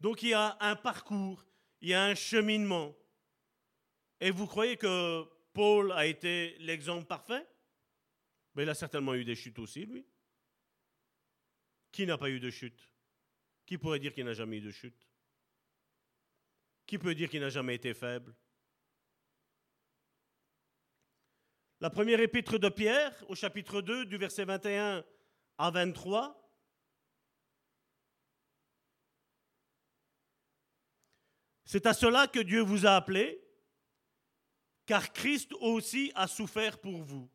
[0.00, 1.44] Donc il y a un parcours,
[1.80, 2.96] il y a un cheminement.
[4.20, 7.46] Et vous croyez que Paul a été l'exemple parfait?
[8.54, 10.06] Mais il a certainement eu des chutes aussi, lui.
[11.90, 12.80] Qui n'a pas eu de chute?
[13.66, 15.08] Qui pourrait dire qu'il n'a jamais eu de chute?
[16.86, 18.34] Qui peut dire qu'il n'a jamais été faible?
[21.82, 25.04] La première épître de Pierre, au chapitre 2, du verset 21
[25.58, 26.38] à 23,
[31.64, 33.42] C'est à cela que Dieu vous a appelé,
[34.86, 37.28] car Christ aussi a souffert pour vous.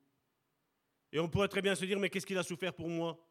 [1.11, 3.21] Et on pourrait très bien se dire, mais qu'est-ce qu'il a souffert pour moi?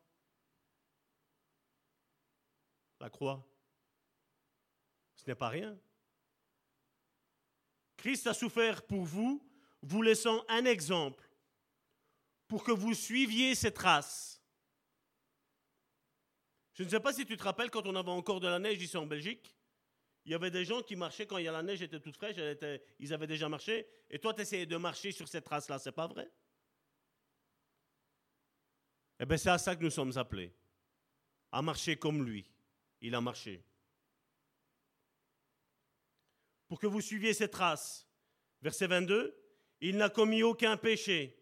[3.00, 3.42] La croix.
[5.14, 5.78] Ce n'est pas rien.
[7.96, 9.42] Christ a souffert pour vous,
[9.82, 11.28] vous laissant un exemple
[12.48, 14.42] pour que vous suiviez ses traces.
[16.74, 18.82] Je ne sais pas si tu te rappelles quand on avait encore de la neige
[18.82, 19.56] ici en Belgique
[20.26, 22.36] il y avait des gens qui marchaient quand la neige était toute fraîche,
[22.98, 26.08] ils avaient déjà marché, et toi tu essayais de marcher sur cette trace-là, c'est pas
[26.08, 26.28] vrai?
[29.20, 30.52] Eh bien c'est à ça que nous sommes appelés,
[31.52, 32.44] à marcher comme lui.
[33.00, 33.64] Il a marché.
[36.66, 38.04] Pour que vous suiviez cette trace.
[38.62, 39.32] Verset 22,
[39.80, 41.38] il n'a commis aucun péché.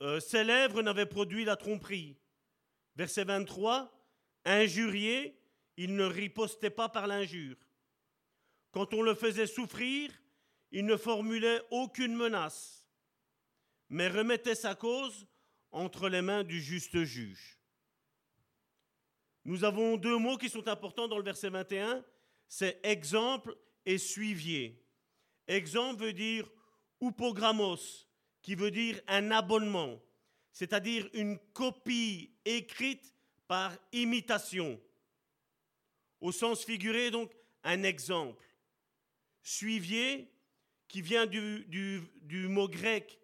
[0.00, 2.16] euh, ses lèvres n'avaient produit la tromperie.
[2.96, 3.90] Verset 23,
[4.44, 5.38] injurié,
[5.76, 7.56] il ne ripostait pas par l'injure.
[8.72, 10.10] Quand on le faisait souffrir,
[10.70, 12.88] il ne formulait aucune menace,
[13.88, 15.26] mais remettait sa cause
[15.70, 17.58] entre les mains du juste juge.
[19.44, 22.04] Nous avons deux mots qui sont importants dans le verset 21,
[22.48, 24.82] c'est exemple et suivier.
[25.48, 26.50] Exemple veut dire
[27.02, 28.06] upogrammos,
[28.40, 30.00] qui veut dire un abonnement,
[30.52, 33.14] c'est-à-dire une copie écrite
[33.46, 34.80] par imitation.
[36.20, 37.32] Au sens figuré, donc,
[37.64, 38.46] un exemple.
[39.42, 40.32] Suivier,
[40.88, 43.18] qui vient du, mot grec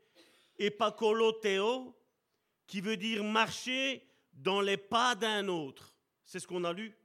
[0.58, 1.94] epakoloteo,
[2.66, 4.02] qui veut dire marcher
[4.32, 5.94] dans les pas d'un autre.
[6.24, 6.96] C'est ce qu'on a lu.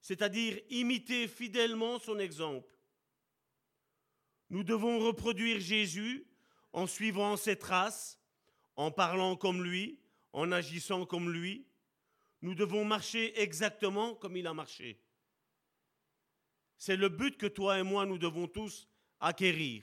[0.00, 2.77] C'est-à-dire imiter fidèlement son exemple.
[4.50, 6.26] Nous devons reproduire Jésus
[6.72, 8.18] en suivant ses traces,
[8.76, 10.00] en parlant comme lui,
[10.32, 11.66] en agissant comme lui.
[12.40, 15.00] Nous devons marcher exactement comme il a marché.
[16.76, 18.88] C'est le but que toi et moi, nous devons tous
[19.20, 19.82] acquérir.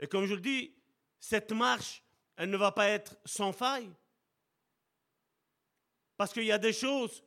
[0.00, 0.74] Et comme je le dis,
[1.20, 2.02] cette marche,
[2.36, 3.90] elle ne va pas être sans faille.
[6.16, 7.24] Parce qu'il y a des choses,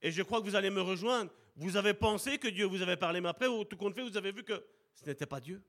[0.00, 2.96] et je crois que vous allez me rejoindre, vous avez pensé que Dieu vous avait
[2.96, 4.64] parlé, mais après, au tout compte fait, vous avez vu que
[4.94, 5.62] ce n'était pas Dieu.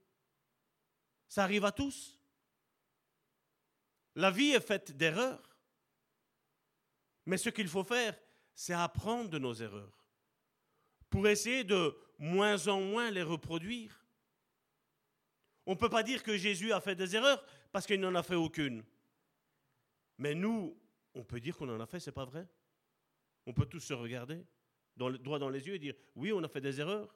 [1.28, 2.20] Ça arrive à tous.
[4.16, 5.58] La vie est faite d'erreurs.
[7.26, 8.18] Mais ce qu'il faut faire,
[8.54, 10.06] c'est apprendre de nos erreurs
[11.10, 14.06] pour essayer de moins en moins les reproduire.
[15.66, 18.24] On ne peut pas dire que Jésus a fait des erreurs parce qu'il n'en a
[18.24, 18.84] fait aucune.
[20.18, 20.78] Mais nous,
[21.14, 22.48] on peut dire qu'on en a fait, c'est pas vrai.
[23.46, 24.46] On peut tous se regarder
[24.96, 27.14] droit dans les yeux et dire oui, on a fait des erreurs.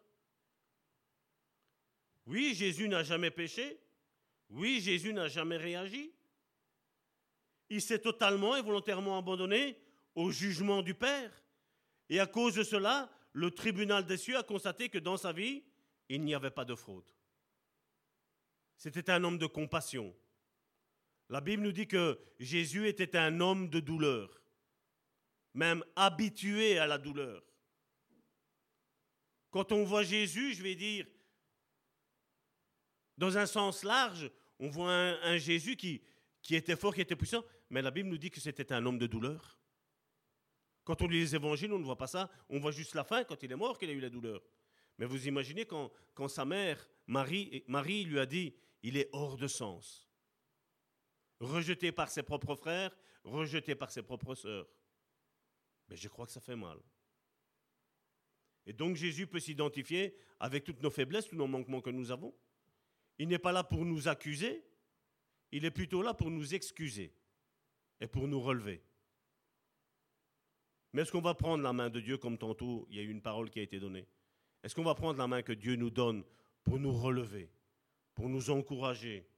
[2.25, 3.79] Oui, Jésus n'a jamais péché.
[4.49, 6.11] Oui, Jésus n'a jamais réagi.
[7.69, 9.77] Il s'est totalement et volontairement abandonné
[10.15, 11.31] au jugement du Père.
[12.09, 15.63] Et à cause de cela, le tribunal des cieux a constaté que dans sa vie,
[16.09, 17.05] il n'y avait pas de fraude.
[18.75, 20.15] C'était un homme de compassion.
[21.29, 24.41] La Bible nous dit que Jésus était un homme de douleur,
[25.53, 27.43] même habitué à la douleur.
[29.51, 31.05] Quand on voit Jésus, je vais dire,
[33.19, 36.01] dans un sens large, on voit un, Jésus qui,
[36.49, 39.07] était fort, qui était puissant, mais la Bible nous dit que c'était un homme de
[39.07, 39.59] douleur.
[40.85, 42.31] Quand on lit les évangiles, on ne voit pas ça.
[42.49, 44.41] On voit juste la fin, quand il est mort, qu'il a eu la douleur.
[44.97, 49.37] Mais vous imaginez quand, quand sa mère, Marie, Marie, lui a dit, il est hors
[49.37, 50.09] de sens.
[51.41, 54.67] Rejeté par ses propres frères, rejeté par ses propres sœurs.
[55.89, 56.79] Mais je crois que ça fait mal.
[58.65, 62.33] Et donc Jésus peut s'identifier avec toutes nos faiblesses, tous nos manquements que nous avons.
[63.19, 64.63] Il n'est pas là pour nous accuser,
[65.51, 67.13] il est plutôt là pour nous excuser
[67.99, 68.81] et pour nous relever.
[70.93, 73.09] Mais est-ce qu'on va prendre la main de Dieu comme tantôt il y a eu
[73.09, 74.07] une parole qui a été donnée?
[74.63, 76.23] Est-ce qu'on va prendre la main que Dieu nous donne
[76.63, 77.51] pour nous relever,
[78.15, 79.29] pour nous encourager?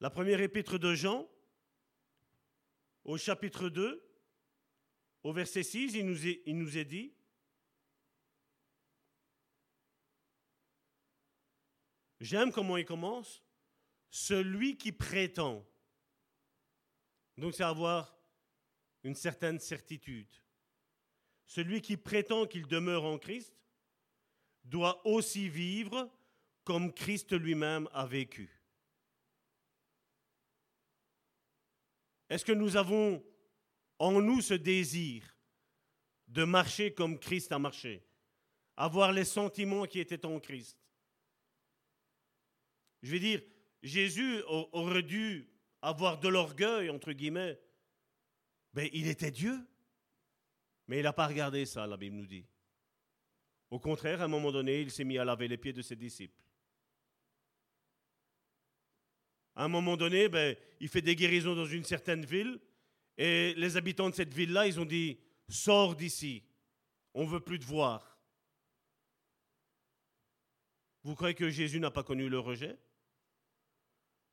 [0.00, 1.28] La première épître de Jean,
[3.04, 4.07] au chapitre 2,
[5.22, 7.12] au verset 6, il nous est, dit,
[12.20, 13.42] J'aime comment il commence.
[14.10, 15.64] Celui qui prétend.
[17.36, 18.16] Donc c'est avoir
[19.04, 20.28] une certaine certitude.
[21.46, 23.54] Celui qui prétend qu'il demeure en Christ
[24.64, 26.10] doit aussi vivre
[26.64, 28.50] comme Christ lui-même a vécu.
[32.28, 33.24] Est-ce que nous avons
[33.98, 35.24] en nous ce désir
[36.28, 38.06] de marcher comme Christ a marché,
[38.76, 40.78] avoir les sentiments qui étaient en Christ
[43.02, 43.42] Je veux dire,
[43.82, 45.48] Jésus aurait dû
[45.82, 47.58] avoir de l'orgueil, entre guillemets.
[48.74, 49.58] Mais il était Dieu.
[50.86, 52.46] Mais il n'a pas regardé ça, la Bible nous dit.
[53.70, 55.96] Au contraire, à un moment donné, il s'est mis à laver les pieds de ses
[55.96, 56.40] disciples.
[59.54, 62.58] À un moment donné, ben, il fait des guérisons dans une certaine ville,
[63.18, 66.44] et les habitants de cette ville-là, ils ont dit, sors d'ici,
[67.12, 68.16] on ne veut plus te voir.
[71.02, 72.78] Vous croyez que Jésus n'a pas connu le rejet?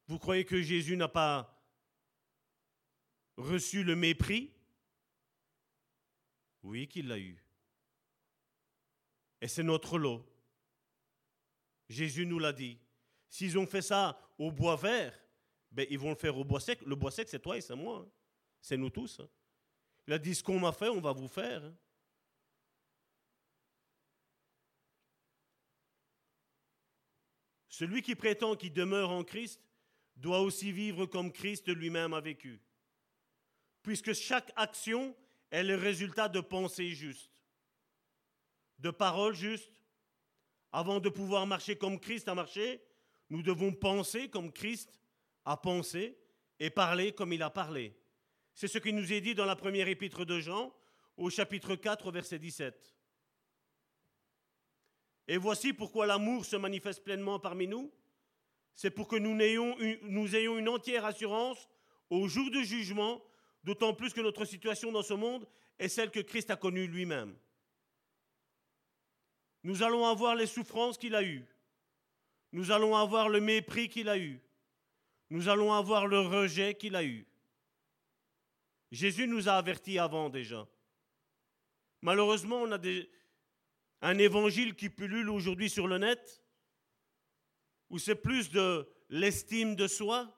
[0.08, 1.60] Vous croyez que Jésus n'a pas
[3.38, 4.54] reçu le mépris?
[6.62, 7.44] Oui, qu'il l'a eu.
[9.42, 10.24] Et c'est notre lot.
[11.90, 12.80] Jésus nous l'a dit.
[13.30, 15.20] S'ils ont fait ça au bois vert,
[15.72, 16.82] ben, ils vont le faire au bois sec.
[16.86, 18.08] Le bois sec, c'est toi et c'est moi.
[18.66, 19.20] C'est nous tous.
[19.20, 19.30] Hein.
[20.08, 21.64] Il a dit ce qu'on m'a fait, on va vous faire.
[21.64, 21.76] Hein.
[27.68, 29.62] Celui qui prétend qu'il demeure en Christ
[30.16, 32.60] doit aussi vivre comme Christ lui-même a vécu.
[33.84, 35.16] Puisque chaque action
[35.52, 37.32] est le résultat de pensées justes,
[38.80, 39.80] de paroles justes.
[40.72, 42.82] Avant de pouvoir marcher comme Christ a marché,
[43.30, 45.00] nous devons penser comme Christ
[45.46, 46.18] a pensé
[46.60, 47.96] et parler comme il a parlé.
[48.56, 50.74] C'est ce qui nous est dit dans la première épître de Jean,
[51.18, 52.96] au chapitre 4, verset 17.
[55.28, 57.92] Et voici pourquoi l'amour se manifeste pleinement parmi nous.
[58.74, 61.70] C'est pour que nous ayons, une, nous ayons une entière assurance
[62.10, 63.22] au jour du jugement,
[63.66, 65.46] d'autant plus que notre situation dans ce monde
[65.78, 67.36] est celle que Christ a connue lui-même.
[69.64, 71.46] Nous allons avoir les souffrances qu'il a eues.
[72.54, 74.40] Nous allons avoir le mépris qu'il a eu.
[75.30, 77.28] Nous allons avoir le rejet qu'il a eu.
[78.92, 80.68] Jésus nous a avertis avant déjà.
[82.02, 82.80] Malheureusement, on a
[84.02, 86.44] un évangile qui pullule aujourd'hui sur le net,
[87.90, 90.36] où c'est plus de l'estime de soi,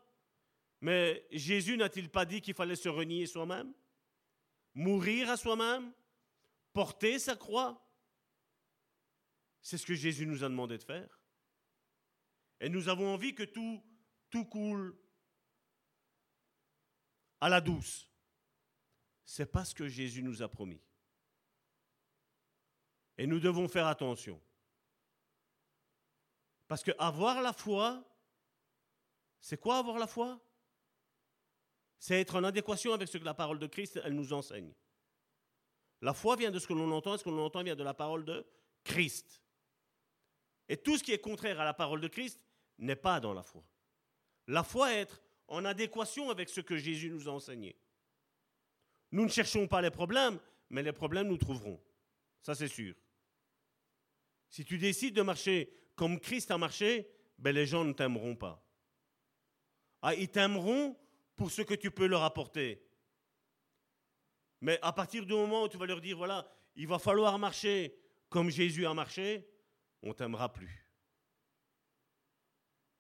[0.81, 3.73] mais Jésus n'a-t-il pas dit qu'il fallait se renier soi-même,
[4.73, 5.91] mourir à soi-même,
[6.73, 7.83] porter sa croix?
[9.61, 11.19] C'est ce que Jésus nous a demandé de faire.
[12.59, 14.97] Et nous avons envie que tout coule
[17.41, 18.09] à la douce.
[19.29, 20.81] C'est pas ce que Jésus nous a promis.
[23.17, 24.41] Et nous devons faire attention.
[26.69, 28.05] Parce que avoir la foi,
[29.41, 30.39] c'est quoi avoir la foi?
[31.99, 34.73] C'est être en adéquation avec ce que la parole de Christ, nous enseigne.
[36.01, 37.83] La foi vient de ce que l'on entend, et ce que l'on entend vient de
[37.83, 38.47] la parole de
[38.85, 39.43] Christ.
[40.69, 42.39] Et tout ce qui est contraire à la parole de Christ
[42.77, 43.65] n'est pas dans la foi.
[44.47, 47.77] La foi est être en adéquation avec ce que Jésus nous a enseigné.
[49.11, 50.39] Nous ne cherchons pas les problèmes,
[50.69, 51.81] mais les problèmes nous trouverons.
[52.41, 52.95] Ça, c'est sûr.
[54.49, 58.63] Si tu décides de marcher comme Christ a marché, ben les gens ne t'aimeront pas.
[60.01, 60.97] Ah, ils t'aimeront
[61.35, 62.83] pour ce que tu peux leur apporter.
[64.61, 67.95] Mais à partir du moment où tu vas leur dire, voilà, il va falloir marcher
[68.29, 69.47] comme Jésus a marché,
[70.01, 70.87] on t'aimera plus.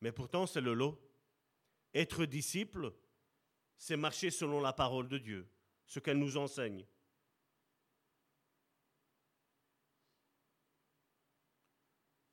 [0.01, 1.01] Mais pourtant, c'est le lot.
[1.93, 2.93] Être disciple,
[3.77, 5.49] c'est marcher selon la parole de Dieu,
[5.87, 6.85] ce qu'elle nous enseigne.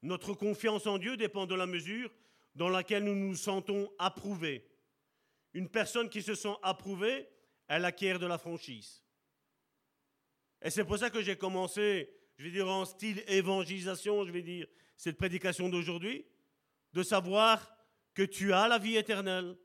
[0.03, 2.15] Notre confiance en Dieu dépend de la mesure
[2.55, 4.69] dans laquelle nous nous sentons approuvés.
[5.55, 7.29] Une personne qui se sent approuvée,
[7.69, 9.03] elle acquiert de la franchise.
[10.61, 14.43] Et c'est pour ça que j'ai commencé, je vais dire en style évangélisation, je vais
[14.43, 16.27] dire, cette prédication d'aujourd'hui,
[16.93, 17.75] de savoir
[18.15, 19.57] que tu as la vie éternelle,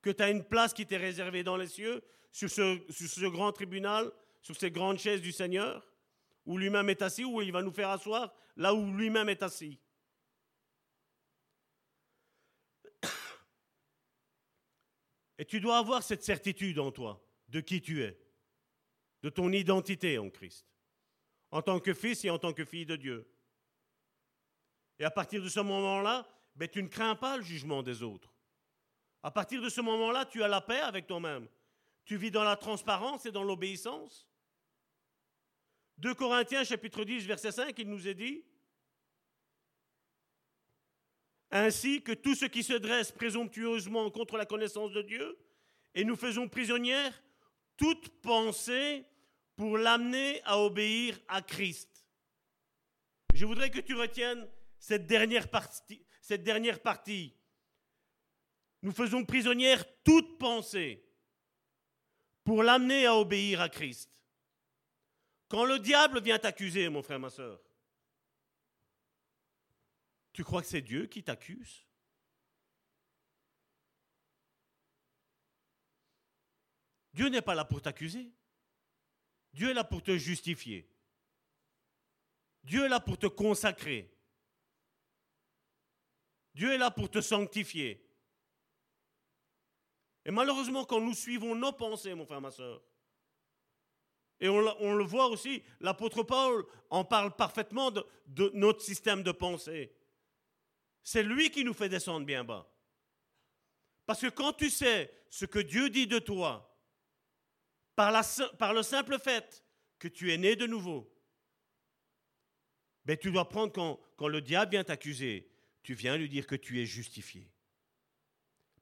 [0.00, 2.02] que tu as une place qui t'est réservée dans les cieux,
[2.34, 4.12] sur ce, grand tribunal,
[4.42, 5.88] sur ces grandes chaises du Seigneur,
[6.44, 9.78] où lui-même est assis, où il va nous faire asseoir là où lui-même est assis.
[15.38, 18.18] Et tu dois avoir cette certitude en toi de qui tu es,
[19.22, 20.66] de ton identité en Christ,
[21.52, 23.30] en tant que fils et en tant que fille de Dieu.
[24.98, 28.34] Et à partir de ce moment-là, ben, tu ne crains pas le jugement des autres.
[29.22, 31.48] À partir de ce moment-là, tu as la paix avec toi-même.
[32.04, 34.28] Tu vis dans la transparence et dans l'obéissance?
[35.98, 38.44] 2 Corinthiens chapitre 10 verset 5, il nous est dit,
[41.50, 45.38] ainsi que tout ce qui se dresse présomptueusement contre la connaissance de Dieu,
[45.94, 47.22] et nous faisons prisonnière
[47.76, 49.06] toute pensée
[49.56, 52.04] pour l'amener à obéir à Christ.
[53.34, 54.48] Je voudrais que tu retiennes
[54.78, 56.04] cette dernière partie.
[56.20, 57.34] Cette dernière partie.
[58.82, 61.03] Nous faisons prisonnière toute pensée
[62.44, 64.10] pour l'amener à obéir à Christ.
[65.48, 67.60] Quand le diable vient t'accuser, mon frère, ma soeur,
[70.32, 71.86] tu crois que c'est Dieu qui t'accuse?
[77.12, 78.32] Dieu n'est pas là pour t'accuser.
[79.52, 80.90] Dieu est là pour te justifier.
[82.64, 84.12] Dieu est là pour te consacrer.
[86.54, 88.03] Dieu est là pour te sanctifier.
[90.24, 92.82] Et malheureusement, quand nous suivons nos pensées, mon frère, ma soeur,
[94.40, 98.04] et on, le voit aussi, l'apôtre Paul en parle parfaitement de,
[98.54, 99.94] notre système de pensée.
[101.02, 102.68] C'est lui qui nous fait descendre bien bas.
[104.06, 106.78] Parce que quand tu sais ce que Dieu dit de toi,
[107.94, 109.64] par, le simple fait
[109.98, 111.10] que tu es né de nouveau,
[113.04, 115.48] ben tu dois prendre quand, quand le diable vient t'accuser,
[115.82, 117.50] tu viens lui dire que tu es justifié.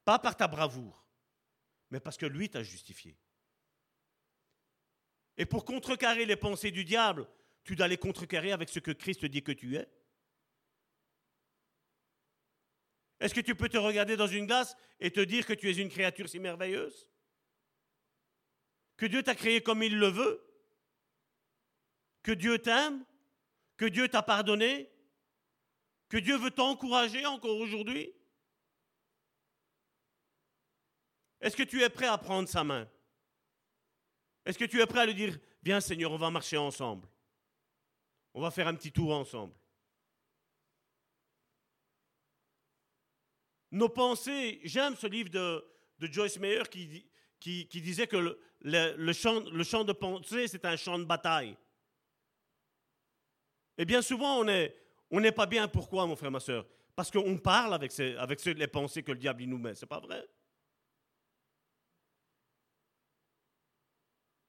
[0.05, 1.02] Pas par ta bravoure,
[1.93, 3.15] mais parce que lui t'a justifié.
[5.37, 7.29] Et pour contrecarrer les pensées du diable,
[7.65, 9.87] tu dois les contrecarrer avec ce que Christ dit que tu es.
[13.21, 15.75] Est-ce que tu peux te regarder dans une glace et te dire que tu es
[15.75, 17.07] une créature si merveilleuse?
[18.97, 20.43] Que Dieu t'a créé comme il le veut?
[22.23, 23.05] Que Dieu t'aime?
[23.77, 24.91] Que Dieu t'a pardonné?
[26.09, 28.15] Que Dieu veut t'encourager encore aujourd'hui?
[31.43, 32.89] Est-ce que tu es prêt à prendre sa main?
[34.47, 37.09] Est-ce que tu es prêt à lui dire, viens Seigneur, on va marcher ensemble
[38.33, 39.53] On va faire un petit tour ensemble
[43.73, 45.65] Nos pensées, j'aime ce livre de,
[45.99, 51.05] Joyce Meyer qui, disait que le, champ, le champ de pensée, c'est un champ de
[51.05, 51.57] bataille.
[53.79, 54.45] Et bien souvent,
[55.11, 55.67] on n'est pas bien.
[55.69, 59.45] Pourquoi, mon frère, ma soeur Parce qu'on parle avec, avec les pensées que le diable
[59.45, 59.75] nous met.
[59.75, 60.29] C'est pas vrai?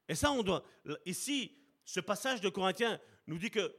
[0.08, 0.64] Et ça, on doit.
[1.06, 3.76] Ici, ce passage de Corinthiens nous dit que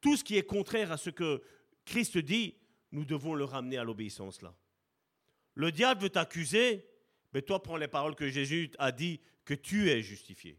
[0.00, 1.42] tout ce qui est contraire à ce que
[1.84, 2.56] Christ dit,
[2.92, 4.54] nous devons le ramener à l'obéissance là.
[5.54, 6.86] Le diable veut t'accuser,
[7.32, 10.58] mais toi prends les paroles que Jésus a dit que tu es justifié.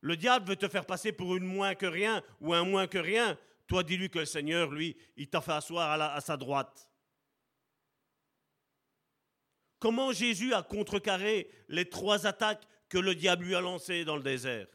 [0.00, 2.98] Le diable veut te faire passer pour une moins que rien ou un moins que
[2.98, 3.38] rien.
[3.66, 6.90] Toi, dis-lui que le Seigneur, lui, il t'a fait asseoir à, à sa droite.
[9.78, 14.22] Comment Jésus a contrecarré les trois attaques que le diable lui a lancé dans le
[14.22, 14.68] désert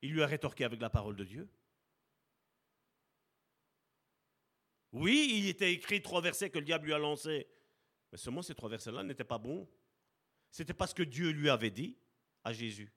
[0.00, 1.48] Il lui a rétorqué avec la parole de Dieu.
[4.92, 7.46] Oui, il était écrit trois versets que le diable lui a lancés.
[8.10, 9.68] Mais seulement ces trois versets-là n'étaient pas bons.
[10.50, 11.96] C'était parce que Dieu lui avait dit
[12.44, 12.92] à Jésus.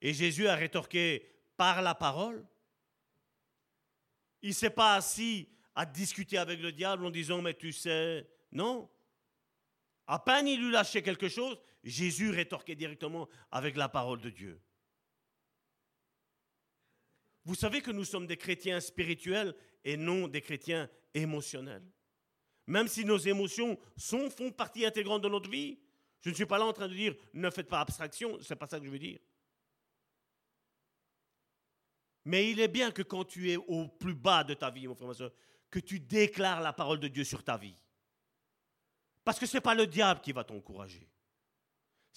[0.00, 2.44] Et Jésus a rétorqué par la parole.
[4.42, 8.28] Il ne s'est pas assis à discuter avec le diable en disant, mais tu sais,
[8.50, 8.90] non.
[10.08, 14.60] À peine il lui lâchait quelque chose, Jésus rétorquait directement avec la parole de Dieu.
[17.44, 19.54] Vous savez que nous sommes des chrétiens spirituels
[19.84, 21.84] et non des chrétiens émotionnels.
[22.66, 25.80] Même si nos émotions sont, font partie intégrante de notre vie,
[26.20, 28.58] je ne suis pas là en train de dire ne faites pas abstraction, ce n'est
[28.58, 29.18] pas ça que je veux dire.
[32.24, 34.94] Mais il est bien que quand tu es au plus bas de ta vie, mon
[34.94, 35.32] frère, ma soeur,
[35.68, 37.74] que tu déclares la parole de Dieu sur ta vie.
[39.24, 41.08] Parce que ce n'est pas le diable qui va t'encourager.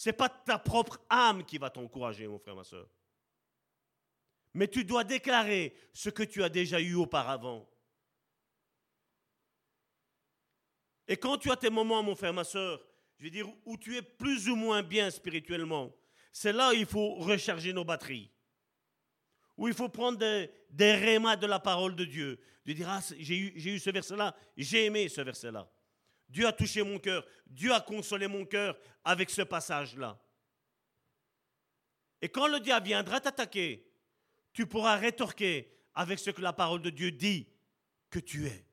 [0.05, 2.87] N'est pas ta propre âme qui va t'encourager, mon frère, ma soeur.
[4.53, 7.69] Mais tu dois déclarer ce que tu as déjà eu auparavant.
[11.07, 12.81] Et quand tu as tes moments, mon frère, ma soeur,
[13.17, 15.95] je veux dire, où tu es plus ou moins bien spirituellement,
[16.31, 18.31] c'est là où il faut recharger nos batteries.
[19.57, 22.39] Où il faut prendre des, des rémas de la parole de Dieu.
[22.65, 25.71] De dire, ah, j'ai eu, eu ce verset-là, j'ai aimé ce verset-là.
[26.36, 27.25] Dieu a touché mon cœur.
[27.47, 30.21] Dieu a consolé mon cœur avec ce passage-là.
[32.21, 33.89] Et quand le diable viendra t'attaquer,
[34.51, 37.47] tu pourras rétorquer avec ce que la parole de Dieu dit
[38.09, 38.65] que tu es.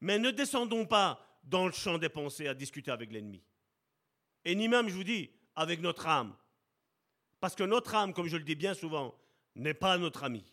[0.00, 3.42] Mais ne descendons pas dans le champ des pensées à discuter avec l'ennemi.
[4.44, 6.36] Et ni même, je vous dis, avec notre âme.
[7.40, 9.18] Parce que notre âme, comme je le dis bien souvent,
[9.56, 10.44] n'est pas notre ami.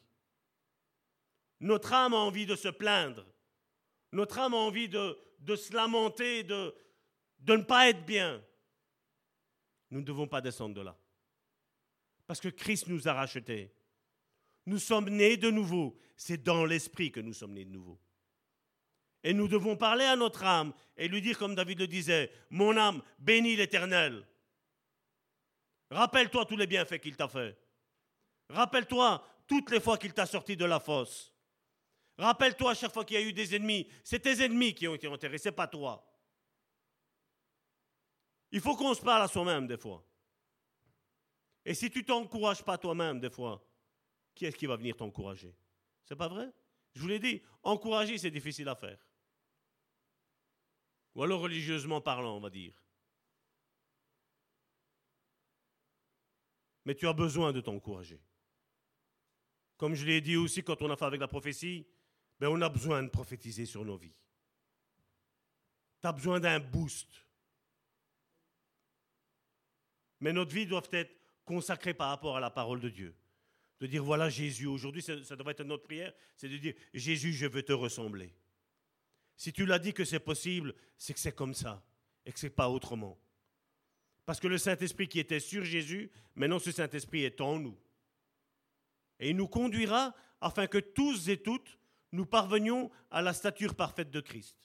[1.59, 3.23] Notre âme a envie de se plaindre,
[4.17, 5.15] notre âme a envie de,
[5.55, 6.73] se lamenter, de,
[7.47, 8.43] ne pas être bien.
[9.91, 10.97] Nous ne devons pas descendre de là.
[12.25, 13.71] Parce que Christ nous a rachetés.
[14.65, 15.95] Nous sommes nés de nouveau.
[16.15, 17.99] C'est dans l'esprit que nous sommes nés de nouveau.
[19.23, 22.75] Et nous devons parler à notre âme et lui dire, comme David le disait, Mon
[22.75, 24.25] âme, bénis l'Éternel.
[25.91, 27.55] Rappelle-toi tous les bienfaits qu'il t'a fait.
[28.49, 31.36] Rappelle-toi toutes les fois qu'il t'a sorti de la fosse.
[32.17, 35.07] Rappelle-toi chaque fois qu'il y a eu des ennemis, c'est tes ennemis qui ont été
[35.07, 36.03] enterrés, c'est pas toi.
[38.51, 40.03] Il faut qu'on se parle à soi-même des fois.
[41.63, 43.63] Et si tu t'encourages pas toi-même des fois,
[44.33, 45.53] qui est-ce qui va venir t'encourager?
[46.05, 46.51] C'est pas vrai?
[46.93, 48.97] Je vous l'ai dit, encourager c'est difficile à faire.
[51.13, 52.73] Ou alors religieusement parlant, on va dire.
[56.85, 58.21] Mais tu as besoin de t'encourager.
[59.75, 61.85] Comme je l'ai dit aussi quand on a fait avec la prophétie,
[62.39, 64.15] ben, on a besoin de prophétiser sur nos vies.
[66.01, 67.07] Tu as besoin d'un boost.
[70.19, 71.11] Mais notre vie doit être
[71.45, 73.15] consacrée par rapport à la parole de Dieu.
[73.79, 77.33] De dire, voilà Jésus, aujourd'hui, ça, ça devrait être notre prière, c'est de dire, Jésus,
[77.33, 78.33] je veux te ressembler.
[79.35, 81.83] Si tu l'as dit que c'est possible, c'est que c'est comme ça
[82.25, 83.17] et que ce n'est pas autrement.
[84.25, 87.77] Parce que le Saint-Esprit qui était sur Jésus, maintenant ce Saint-Esprit est en nous.
[89.19, 91.77] Et il nous conduira afin que tous et toutes,
[92.17, 94.57] nous parvenions à la stature parfaite de Christ.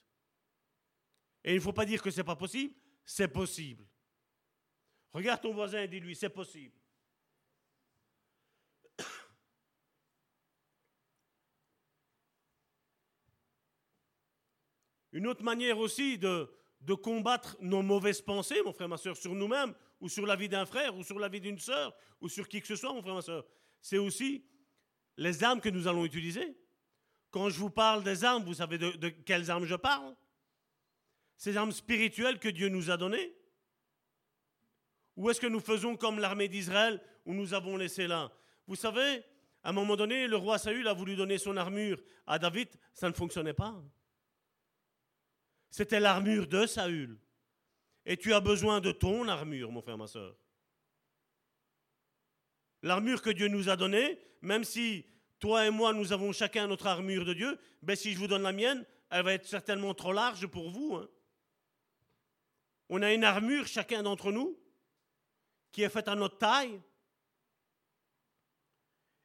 [1.43, 2.73] Et il ne faut pas dire que ce n'est pas possible,
[3.05, 3.85] c'est possible.
[5.13, 6.73] Regarde ton voisin et dis-lui, c'est possible.
[15.11, 16.49] Une autre manière aussi de,
[17.03, 20.65] combattre nos mauvaises pensées, mon frère, ma soeur, sur nous-mêmes, ou sur la vie d'un
[20.65, 23.13] frère, ou sur la vie d'une sœur, ou sur qui que ce soit, mon frère,
[23.13, 23.45] ma soeur,
[23.79, 24.43] c'est aussi
[25.17, 26.57] les armes que nous allons utiliser.
[27.33, 30.15] Quand je vous parle des armes, vous savez de, quelles armes je parle?
[31.35, 33.35] Ces armes spirituelles que Dieu nous a données?
[35.15, 38.31] Ou est-ce que nous faisons comme l'armée d'Israël, où nous avons laissé là?
[38.67, 39.23] Vous savez,
[39.63, 43.09] à un moment donné, le roi Saül a voulu donner son armure à David, ça
[43.09, 43.83] ne fonctionnait pas.
[45.71, 47.19] C'était l'armure de Saül.
[48.05, 50.35] Et tu as besoin de ton armure, mon frère, ma soeur.
[52.83, 55.07] L'armure que Dieu nous a donnée, même si
[55.43, 58.43] toi et moi, nous avons chacun notre armure de Dieu, ben si je vous donne
[58.43, 60.95] la mienne, elle va être certainement trop large pour vous.
[60.95, 61.09] Hein.
[62.87, 64.57] On a une armure, chacun d'entre nous,
[65.73, 66.79] qui est faite à notre taille.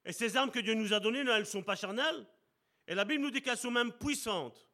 [0.05, 2.27] Et ces armes que Dieu nous a données, elles ne sont pas charnelles.
[2.89, 4.69] Et la Bible nous dit qu'elles sont même puissantes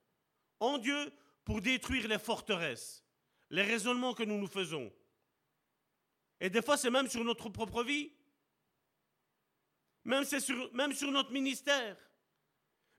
[0.61, 1.13] en Dieu
[1.45, 3.05] pour détruire les forteresses,
[3.51, 4.91] les raisonnements que nous nous faisons.
[6.41, 8.13] Et des fois, c'est même sur notre propre vie.
[10.05, 11.97] Même, sur, notre ministère.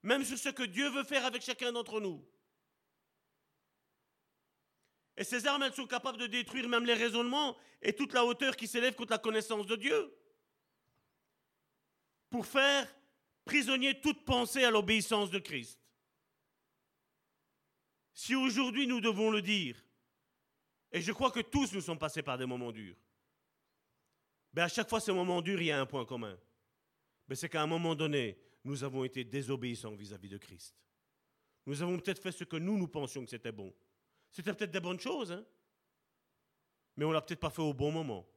[0.02, 2.26] Même sur ce que Dieu veut faire avec chacun d'entre nous.
[5.18, 8.56] Et ces armes, elles sont capables de détruire même les raisonnements et toute la hauteur
[8.56, 10.14] qui s'élève contre la connaissance de Dieu
[12.30, 12.94] pour faire
[13.46, 15.80] prisonnier toute pensée à l'obéissance de Christ.
[18.14, 19.82] Si aujourd'hui nous devons le dire,
[20.92, 22.96] et je crois que tous nous sommes passés par des moments durs,
[24.54, 26.38] ben, à chaque fois ces moments durs, il y a un point commun.
[27.28, 30.76] Mais c'est qu'à un moment donné, nous avons été désobéissants vis-à-vis de Christ.
[31.66, 33.74] Nous avons peut-être fait ce que nous, nous pensions que c'était bon.
[34.32, 35.46] C'était peut-être des bonnes choses, hein
[36.98, 38.28] mais on ne l'a peut-être pas fait au bon moment.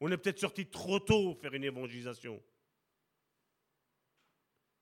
[0.00, 2.42] On est peut-être sorti trop tôt faire une évangélisation.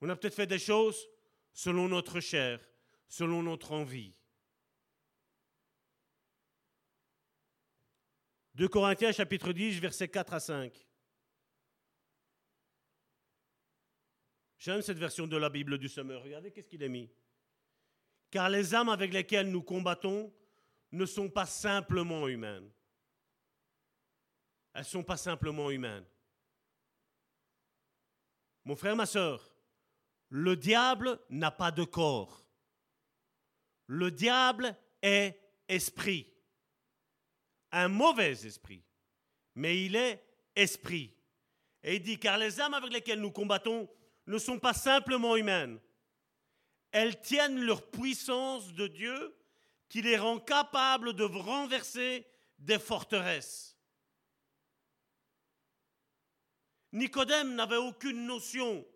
[0.00, 1.08] On a peut-être fait des choses
[1.52, 2.60] selon notre chair,
[3.08, 4.14] selon notre envie.
[8.54, 10.89] 2 Corinthiens chapitre 10, versets 4 à 5.
[14.60, 16.22] J'aime cette version de la Bible du Semeur.
[16.22, 17.10] Regardez qu'est-ce qu'il a mis.
[18.30, 20.30] Car les âmes avec lesquelles nous combattons
[20.92, 22.70] ne sont pas simplement humaines.
[24.74, 26.04] Elles ne sont pas simplement humaines.
[28.66, 29.56] Mon frère, ma soeur,
[30.28, 32.46] le diable n'a pas de corps.
[33.86, 36.30] Le diable est esprit.
[37.72, 38.84] Un mauvais esprit.
[39.54, 40.22] Mais il est
[40.54, 41.16] esprit.
[41.82, 43.88] Et il dit, car les âmes avec lesquelles nous combattons
[44.30, 45.78] ne sont pas simplement humaines.
[46.92, 49.36] Elles tiennent leur puissance de Dieu
[49.88, 52.26] qui les rend capables de renverser
[52.58, 53.76] des forteresses.
[56.92, 58.86] Nicodème n'avait aucune notion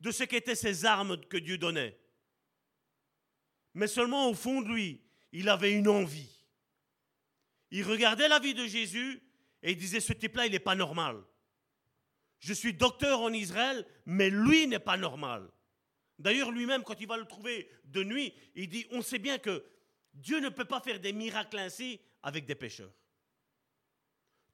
[0.00, 1.98] de ce qu'étaient ces armes que Dieu donnait.
[3.74, 6.44] Mais seulement au fond de lui, il avait une envie.
[7.70, 9.20] Il regardait la vie de Jésus
[9.62, 11.24] et il disait, ce type-là, il n'est pas normal.
[12.44, 15.50] Je suis docteur en Israël, mais lui n'est pas normal.
[16.18, 19.64] D'ailleurs, lui-même, quand il va le trouver de nuit, il dit, on sait bien que
[20.12, 22.92] Dieu ne peut pas faire des miracles ainsi avec des pécheurs.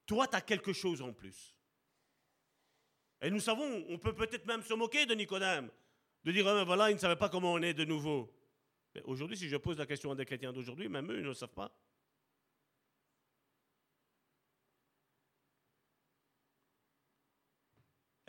[0.07, 1.57] Toi, tu as quelque chose en plus.
[3.23, 5.69] Et nous savons, on peut peut-être même se moquer de Nicodème,
[6.23, 8.33] de dire, ah, voilà, il ne savait pas comment on est de nouveau.
[9.03, 11.35] Aujourd'hui, si je pose la question à des chrétiens d'aujourd'hui, même eux, ils ne le
[11.35, 11.77] savent pas.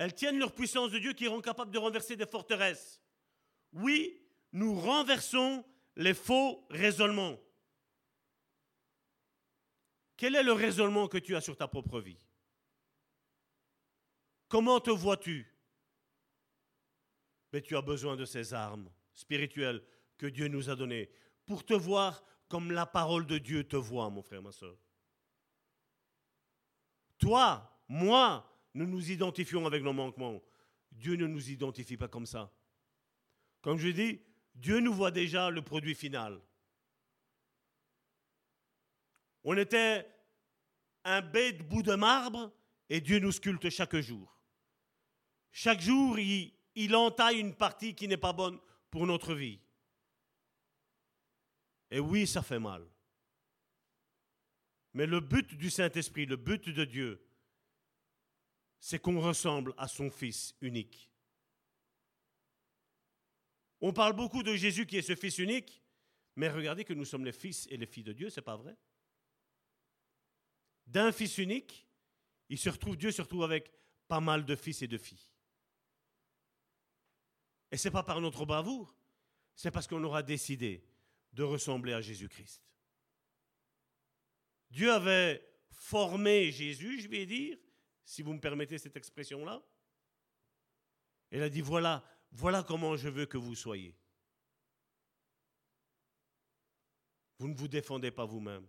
[0.01, 2.99] Elles tiennent leur puissance de Dieu qui rend capable de renverser des forteresses.
[3.71, 4.19] Oui,
[4.51, 5.63] nous renversons
[5.95, 7.37] les faux raisonnements.
[10.17, 12.17] Quel est le raisonnement que tu as sur ta propre vie?
[14.47, 15.45] Comment te vois-tu?
[17.53, 19.85] Mais tu as besoin de ces armes spirituelles
[20.17, 21.11] que Dieu nous a données
[21.45, 24.79] pour te voir comme la parole de Dieu te voit, mon frère, ma soeur.
[27.19, 30.41] Toi, moi, nous nous identifions avec nos manquements.
[30.91, 32.51] Dieu ne nous identifie pas comme ça.
[33.61, 34.21] Comme je dis,
[34.55, 36.41] Dieu nous voit déjà le produit final.
[39.43, 40.07] On était
[41.03, 42.51] un bête bout de marbre
[42.89, 44.41] et Dieu nous sculpte chaque jour.
[45.51, 48.59] Chaque jour, il, entaille une partie qui n'est pas bonne
[48.89, 49.59] pour notre vie.
[51.89, 52.85] Et oui, ça fait mal.
[54.93, 57.21] Mais le but du Saint-Esprit, le but de Dieu,
[58.81, 61.09] c'est qu'on ressemble à son Fils unique.
[63.79, 65.81] On parle beaucoup de Jésus qui est ce Fils unique,
[66.35, 68.75] mais regardez que nous sommes les fils et les filles de Dieu, c'est pas vrai?
[70.87, 71.87] D'un Fils unique,
[72.49, 73.71] il se retrouve, Dieu se retrouve avec
[74.07, 75.29] pas mal de fils et de filles.
[77.71, 78.93] Et ce n'est pas par notre bravoure,
[79.53, 80.83] C'est parce qu'on aura décidé
[81.33, 82.63] de ressembler à Jésus-Christ.
[84.71, 87.57] Dieu avait formé Jésus, je vais dire,
[88.05, 89.61] si vous me permettez cette expression-là.
[91.29, 93.95] Elle a dit, voilà, voilà comment je veux que vous soyez.
[97.39, 98.67] Vous ne vous défendez pas vous-même.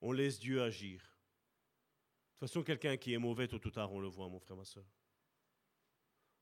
[0.00, 1.00] On laisse Dieu agir.
[1.00, 4.56] De toute façon, quelqu'un qui est mauvais, tôt ou tard, on le voit, mon frère,
[4.56, 4.84] ma soeur.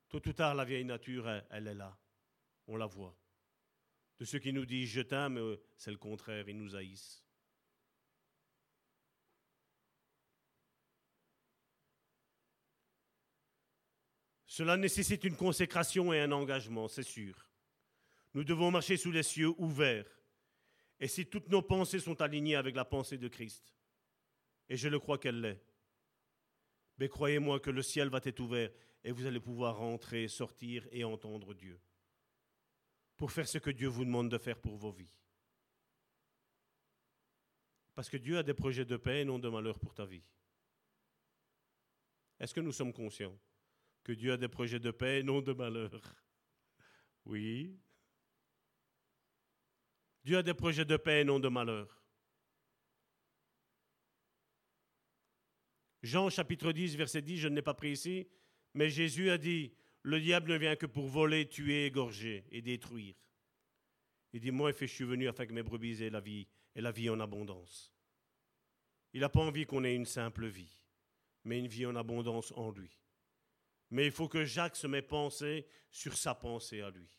[0.09, 1.97] Tôt ou tard, la vieille nature, elle, est là.
[2.67, 3.17] On la voit.
[4.17, 7.24] De ceux qui nous disent je t'aime, euh, c'est le contraire, ils nous haïssent.
[14.55, 17.45] Cela nécessite une consécration et un engagement, c'est sûr.
[18.33, 20.09] Nous devons marcher sous les cieux ouverts
[20.97, 23.75] et si toutes nos pensées sont alignées avec la pensée de Christ,
[24.69, 25.61] et je le crois qu'elle l'est,
[26.97, 28.71] mais croyez-moi que le ciel va être ouvert
[29.03, 31.77] et vous allez pouvoir rentrer, sortir et entendre Dieu
[33.17, 35.19] pour faire ce que Dieu vous demande de faire pour vos vies.
[37.93, 40.23] Parce que Dieu a des projets de paix et non de malheur pour ta vie.
[42.39, 43.37] Est-ce que nous sommes conscients?
[44.05, 46.15] Que Dieu a des projets de paix et non de malheur
[47.25, 47.75] Oui.
[50.23, 52.03] Dieu a des projets de paix et non de malheur.
[56.03, 58.27] Jean chapitre 10, verset 10, je ne l'ai pas pris ici,
[58.75, 59.73] mais Jésus a dit,
[60.03, 63.15] le diable ne vient que pour voler, tuer, égorger et détruire.
[64.33, 66.91] Il dit, moi, je suis venu afin que mes brebis aient la vie, et la
[66.91, 67.91] vie en abondance.
[69.13, 70.77] Il n'a pas envie qu'on ait une simple vie,
[71.43, 72.91] mais une vie en abondance en lui.
[73.91, 77.09] Mais il faut que Jacques se mette pensée sur sa pensée à lui.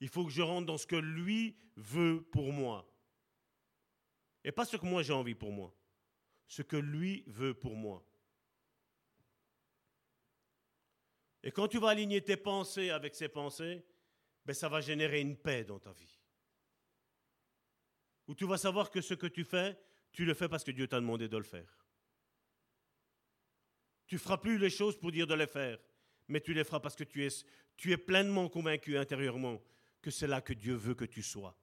[0.00, 2.86] Il faut que je rentre dans ce que lui veut pour moi.
[4.44, 5.74] Et pas ce que moi j'ai envie pour moi.
[6.46, 8.04] Ce que lui veut pour moi.
[11.42, 13.84] Et quand tu vas aligner tes pensées avec ses pensées,
[14.44, 16.18] ben ça va générer une paix dans ta vie.
[18.26, 19.78] Où tu vas savoir que ce que tu fais,
[20.12, 21.79] tu le fais parce que Dieu t'a demandé de le faire.
[24.10, 25.78] Tu feras plus les choses pour dire de les faire,
[26.26, 27.28] mais tu les feras parce que tu es,
[27.76, 29.62] tu es pleinement convaincu intérieurement
[30.02, 31.56] que c'est là que Dieu veut que tu sois.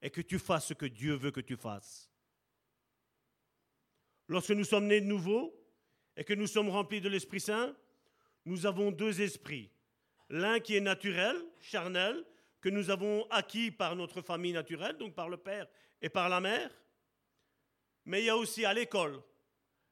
[0.00, 2.10] Et que tu fasses ce que Dieu veut que tu fasses.
[4.26, 5.54] Lorsque nous sommes nés de nouveau
[6.16, 7.76] et que nous sommes remplis de l'Esprit Saint,
[8.46, 9.70] nous avons deux esprits.
[10.30, 12.24] L'un qui est naturel, charnel,
[12.62, 15.68] que nous avons acquis par notre famille naturelle, donc par le père
[16.00, 16.70] et par la mère.
[18.06, 19.22] Mais il y a aussi à l'école.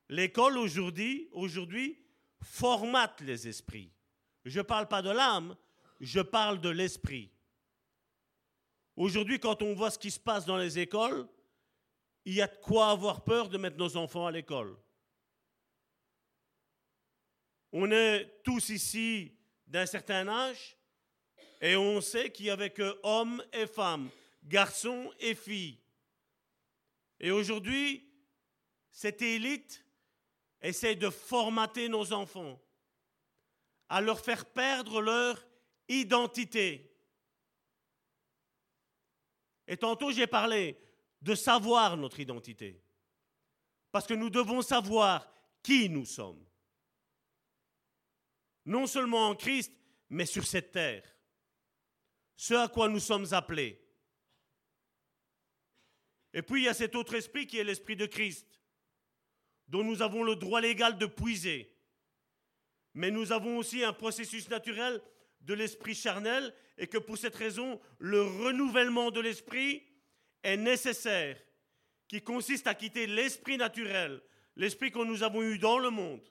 [0.09, 1.99] L'école aujourd'hui,
[2.41, 3.93] formate les esprits.
[4.45, 5.57] Je ne parle pas de l'âme,
[6.01, 7.31] je parle de l'esprit.
[8.97, 11.29] Aujourd'hui, quand on voit ce qui se passe dans les écoles,
[12.25, 14.77] il y a de quoi avoir peur de mettre nos enfants à l'école.
[17.73, 19.33] On est tous ici
[19.67, 20.77] d'un certain âge
[21.61, 24.09] et on sait qu'il n'y avait que hommes et femmes,
[24.45, 25.79] garçons et filles.
[27.21, 28.09] Et aujourd'hui,
[28.91, 29.85] cette élite
[30.61, 32.61] essaie de formater nos enfants,
[33.89, 35.47] à leur faire perdre leur
[35.89, 36.93] identité.
[39.67, 40.79] Et tantôt, j'ai parlé
[41.21, 42.83] de savoir notre identité.
[43.91, 45.31] Parce que nous devons savoir
[45.63, 46.45] qui nous sommes.
[48.65, 49.73] Non seulement en Christ,
[50.11, 51.05] mais sur cette terre.
[52.37, 53.83] Ce à quoi nous sommes appelés.
[56.33, 58.58] Et puis il y a cet autre esprit qui est l'esprit de Christ,
[59.69, 61.71] dont nous avons le droit légal de puiser.
[62.95, 65.01] Mais nous avons aussi un processus naturel
[65.43, 69.83] de l'esprit charnel et que pour cette raison, le renouvellement de l'esprit
[70.43, 71.39] est nécessaire,
[72.09, 74.21] qui consiste à quitter l'esprit naturel,
[74.57, 76.27] l'esprit que nous avons eu dans le monde.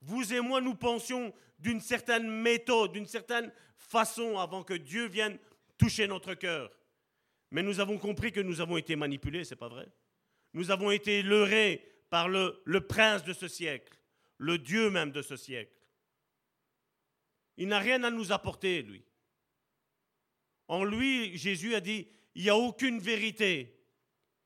[0.00, 5.38] Vous et moi, nous pensions d'une certaine méthode, d'une certaine façon avant que Dieu vienne
[5.78, 6.70] toucher notre cœur.
[7.50, 9.88] Mais nous avons compris que nous avons été manipulés, c'est pas vrai?
[10.52, 13.98] Nous avons été leurrés par le, prince de ce siècle,
[14.38, 15.72] le Dieu même de ce siècle.
[17.56, 19.04] Il n'a rien à nous apporter, lui.
[20.68, 23.72] En lui, Jésus a dit, il n'y a aucune vérité.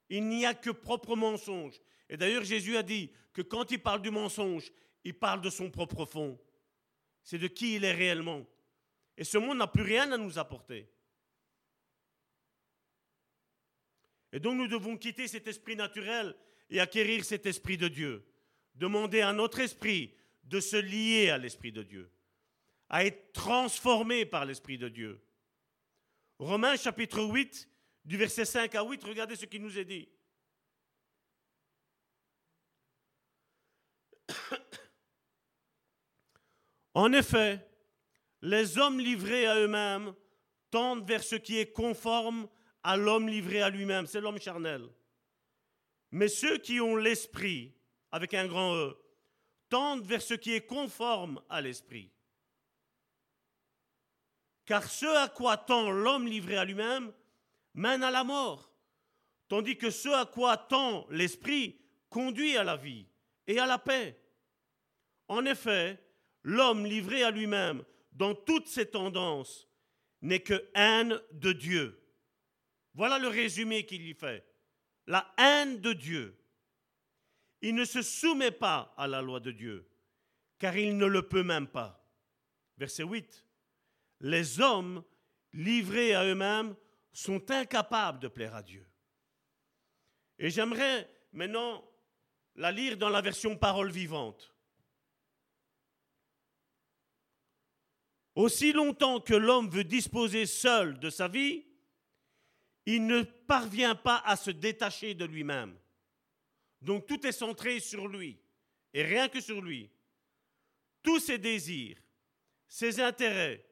[0.08, 1.80] Il n'y a que propre mensonge.
[2.08, 4.70] Et d'ailleurs, Jésus a dit que quand il parle du mensonge,
[5.04, 6.38] il parle de son propre fond.
[7.22, 8.46] C'est de qui il est réellement.
[9.16, 10.90] Et ce monde n'a plus rien à nous apporter.
[14.32, 16.34] Et donc nous devons quitter cet esprit naturel
[16.70, 18.24] et acquérir cet esprit de Dieu.
[18.74, 20.14] Demander à notre esprit
[20.44, 22.10] de se lier à l'esprit de Dieu
[22.90, 25.24] à être transformé par l'Esprit de Dieu.
[26.40, 27.68] Romains chapitre 8,
[28.04, 30.08] du verset 5 à 8, regardez ce qui nous est dit.
[36.94, 37.64] En effet,
[38.42, 40.12] les hommes livrés à eux-mêmes
[40.72, 42.48] tendent vers ce qui est conforme
[42.82, 44.88] à l'homme livré à lui-même, c'est l'homme charnel.
[46.10, 47.72] Mais ceux qui ont l'esprit,
[48.10, 48.96] avec un grand E,
[49.68, 52.10] tendent vers ce qui est conforme à l'esprit.
[54.64, 57.12] Car ce à quoi tend l'homme livré à lui-même
[57.74, 58.72] mène à la mort,
[59.48, 63.06] tandis que ce à quoi tend l'esprit conduit à la vie
[63.46, 64.20] et à la paix.
[65.28, 65.98] En effet,
[66.42, 69.68] l'homme livré à lui-même dans toutes ses tendances
[70.22, 71.96] n'est que haine de Dieu.
[72.94, 74.44] Voilà le résumé qu'il y fait.
[75.10, 76.38] La haine de Dieu.
[77.62, 79.90] Il ne se soumet pas à la loi de Dieu,
[80.60, 82.08] car il ne le peut même pas.
[82.78, 83.44] Verset 8.
[84.20, 85.02] Les hommes
[85.52, 86.76] livrés à eux-mêmes
[87.12, 88.86] sont incapables de plaire à Dieu.
[90.38, 91.84] Et j'aimerais maintenant
[92.54, 94.54] la lire dans la version parole vivante.
[98.36, 101.64] Aussi longtemps que l'homme veut disposer seul de sa vie,
[102.86, 105.76] il ne parvient pas à se détacher de lui-même.
[106.80, 108.38] Donc tout est centré sur lui,
[108.94, 109.90] et rien que sur lui.
[111.02, 111.98] Tous ses désirs,
[112.68, 113.66] ses intérêts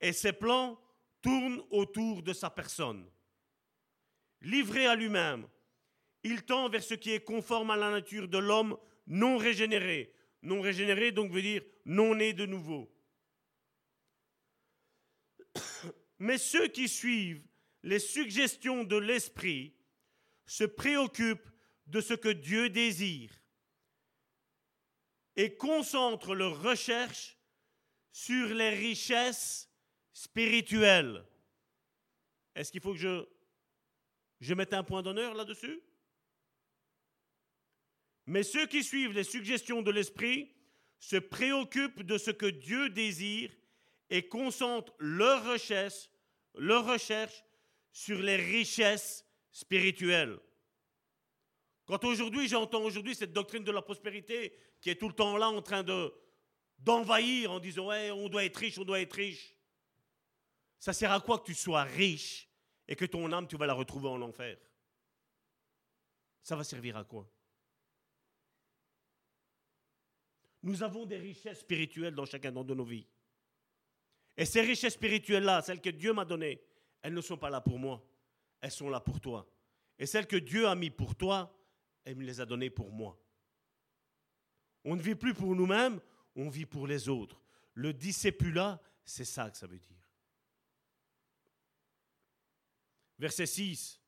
[0.00, 0.80] et ses plans
[1.22, 3.08] tournent autour de sa personne.
[4.40, 5.48] Livré à lui-même,
[6.22, 10.14] il tend vers ce qui est conforme à la nature de l'homme non régénéré.
[10.42, 12.90] Non régénéré donc veut dire non né de nouveau.
[16.18, 17.42] Mais ceux qui suivent
[17.84, 19.74] les suggestions de l'esprit
[20.46, 21.50] se préoccupent
[21.86, 23.30] de ce que Dieu désire
[25.36, 27.36] et concentrent leurs recherches
[28.10, 29.70] sur les richesses
[30.14, 31.26] spirituelles.
[32.54, 33.26] Est-ce qu'il faut que je,
[34.40, 35.82] je mette un point d'honneur là-dessus?
[38.26, 40.54] Mais ceux qui suivent les suggestions de l'esprit
[41.00, 43.52] se préoccupent de ce que Dieu désire
[44.08, 46.08] et concentrent leurs recherches,
[46.54, 47.44] leurs recherches
[47.94, 50.36] sur les richesses spirituelles.
[51.86, 55.48] Quand aujourd'hui j'entends aujourd'hui cette doctrine de la prospérité qui est tout le temps là
[55.48, 56.12] en train de
[56.76, 59.54] d'envahir en disant ouais on doit être riche, on doit être riche.
[60.80, 62.50] Ça sert à quoi que tu sois riche
[62.88, 64.58] et que ton âme tu vas la retrouver en enfer?
[66.42, 67.30] Ça va servir à quoi?
[70.64, 73.06] Nous avons des richesses spirituelles dans chacun de nos vies.
[74.36, 76.60] Et ces richesses spirituelles-là, celles que Dieu m'a données,
[77.04, 78.02] elles ne sont pas là pour moi.
[78.62, 79.46] Elles sont là pour toi.
[79.98, 81.54] Et celles que Dieu a mis pour toi,
[82.02, 83.22] elle me les a données pour moi.
[84.86, 86.00] On ne vit plus pour nous-mêmes,
[86.34, 87.42] on vit pour les autres.
[87.74, 90.10] Le discipula, c'est ça que ça veut dire.
[93.18, 94.00] Verset 6.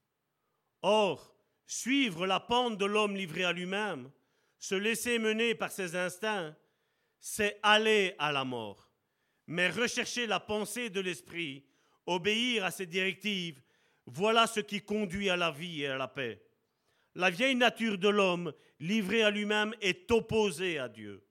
[0.81, 1.37] Or,
[1.67, 4.11] suivre la pente de l'homme livré à lui-même,
[4.59, 6.57] se laisser mener par ses instincts,
[7.21, 8.91] c'est aller à la mort.
[9.49, 11.67] Mais rechercher la pensée de l'esprit,
[12.07, 13.61] obéir à ses directives,
[14.07, 16.43] voilà ce qui conduit à la vie et à la paix.
[17.15, 21.25] La vieille nature de l'homme, livré à lui-même, est opposée à Dieu.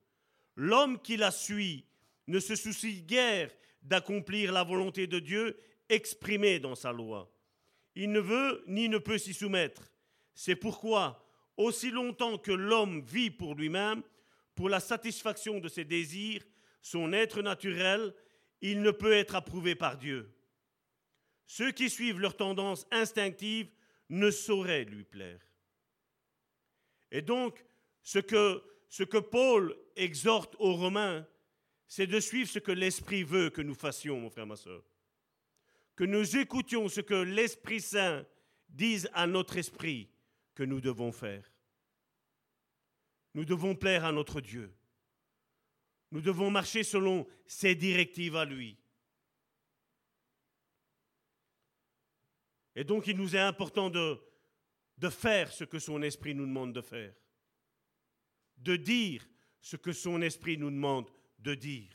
[0.56, 1.84] L'homme qui la suit
[2.26, 3.50] ne se soucie guère
[3.82, 5.58] d'accomplir la volonté de Dieu
[5.88, 7.32] exprimée dans sa loi.
[7.94, 9.92] Il ne veut ni ne peut s'y soumettre.
[10.34, 11.24] C'est pourquoi,
[11.56, 14.02] aussi longtemps que l'homme vit pour lui-même,
[14.54, 16.42] pour la satisfaction de ses désirs,
[16.82, 18.12] son être naturel,
[18.60, 20.35] il ne peut être approuvé par Dieu.
[21.46, 23.70] Ceux qui suivent leur tendance instinctive
[24.08, 25.40] ne sauraient lui plaire.
[27.10, 27.64] Et donc,
[28.02, 31.26] ce que, Paul exhorte aux Romains,
[31.86, 34.82] c'est de suivre ce que l'Esprit veut que nous fassions, mon frère, ma soeur.
[35.94, 38.26] Que nous écoutions ce que l'Esprit Saint
[38.68, 40.10] dise à notre esprit
[40.54, 41.50] que nous devons faire.
[43.34, 44.74] Nous devons plaire à notre Dieu.
[46.10, 48.76] Nous devons marcher selon ses directives à lui.
[52.76, 54.20] Et donc il nous est important de,
[55.10, 57.14] faire ce que son esprit nous demande de faire,
[58.58, 59.26] de dire
[59.62, 61.90] ce que son esprit nous demande de dire.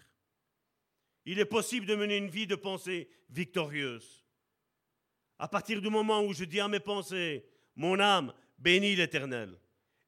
[1.25, 4.25] Il est possible de mener une vie de pensée victorieuse.
[5.37, 7.45] À partir du moment où je dis à mes pensées,
[7.75, 9.59] mon âme, bénis l'Éternel,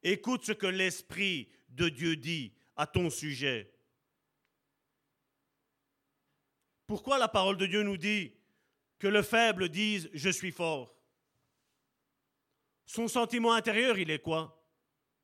[0.01, 3.71] écoute ce que l'Esprit de Dieu dit à ton sujet.
[6.87, 8.33] Pourquoi la parole de Dieu nous dit
[9.03, 10.87] que le faible dise⁇ Je suis fort⁇
[12.85, 14.65] son sentiment intérieur, il est quoi?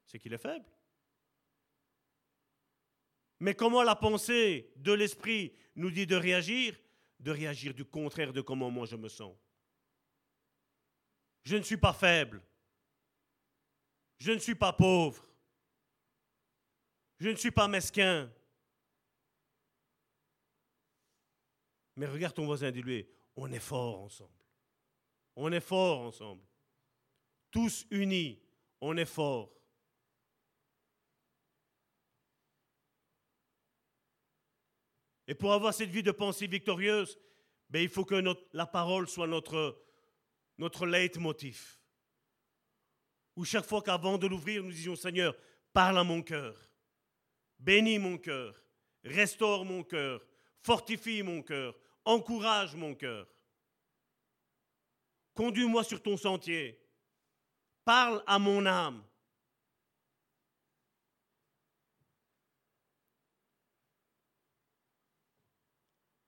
[0.05, 0.65] C'est qu'il est faible.
[3.39, 6.77] Mais comment la pensée de l'esprit nous dit de réagir?
[7.21, 9.33] De réagir du contraire de comment moi je me sens.
[11.43, 12.43] Je ne suis pas faible.
[14.17, 15.25] Je ne suis pas pauvre.
[17.17, 18.29] Je ne suis pas mesquin.
[21.95, 23.07] Mais regarde ton voisin, dis-lui,
[23.41, 24.43] on est fort ensemble.
[25.35, 26.43] On est fort ensemble.
[27.49, 28.41] Tous unis,
[28.81, 29.49] on est fort.
[35.25, 37.17] Et pour avoir cette vie de pensée victorieuse,
[37.69, 38.21] ben, il faut que
[38.51, 39.81] la parole soit notre,
[40.57, 41.79] notre leitmotiv.
[43.35, 45.33] Où chaque fois qu'avant de l'ouvrir, nous disions Seigneur,
[45.71, 46.69] parle à mon cœur,
[47.57, 48.61] bénis mon cœur,
[49.03, 50.25] restaure mon cœur,
[50.61, 53.27] fortifie mon cœur, encourage mon cœur.
[55.33, 56.79] Conduis-moi sur ton sentier,
[57.85, 59.03] parle à mon âme.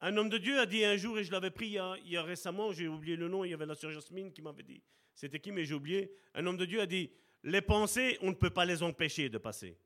[0.04, 2.24] Un homme de Dieu a dit un jour, et je l'avais pris il y, a,
[2.24, 4.82] récemment, j'ai oublié le nom, il y avait la sœur Jasmine qui m'avait dit,
[5.14, 6.12] c'était qui, mais j'ai oublié.
[6.34, 7.12] Un homme de Dieu a dit,
[7.44, 9.78] les pensées, on ne peut pas les empêcher de passer,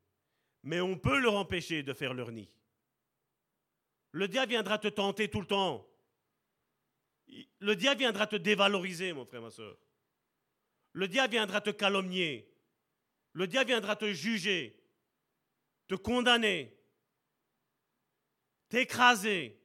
[0.62, 2.48] mais on peut leur empêcher de faire leur nid.
[4.16, 5.86] Le diable viendra te tenter tout le temps.
[7.58, 9.76] Le diable viendra te dévaloriser, mon frère, ma soeur.
[10.92, 12.50] Le diable viendra te calomnier.
[13.34, 14.82] Le diable viendra te juger,
[15.86, 16.74] te condamner,
[18.70, 19.60] t'écraser.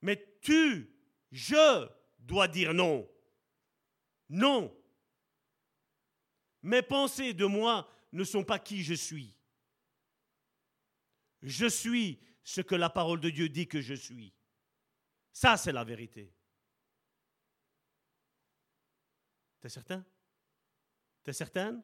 [0.00, 0.88] Mais tu,
[1.32, 1.88] je
[2.20, 3.10] dois dire non.
[4.28, 4.72] Non.
[6.62, 9.36] Mes pensées de moi ne sont pas qui je suis.
[11.42, 14.34] Je suis ce que la parole de Dieu dit que je suis.
[15.32, 16.34] Ça, c'est la vérité.
[19.60, 20.04] T'es certain?
[21.22, 21.82] T'es certaine?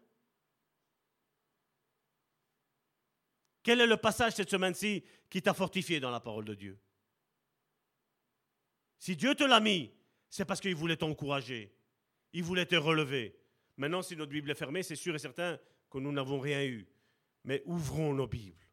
[3.63, 6.79] Quel est le passage cette semaine-ci qui t'a fortifié dans la parole de Dieu?
[8.99, 9.93] Si Dieu te l'a mis,
[10.29, 11.77] c'est parce qu'il voulait t'encourager.
[12.33, 13.39] Il voulait te relever.
[13.77, 15.59] Maintenant, si notre Bible est fermée, c'est sûr et certain
[15.91, 16.87] que nous n'avons rien eu.
[17.45, 18.66] Mais ouvrons nos Bibles.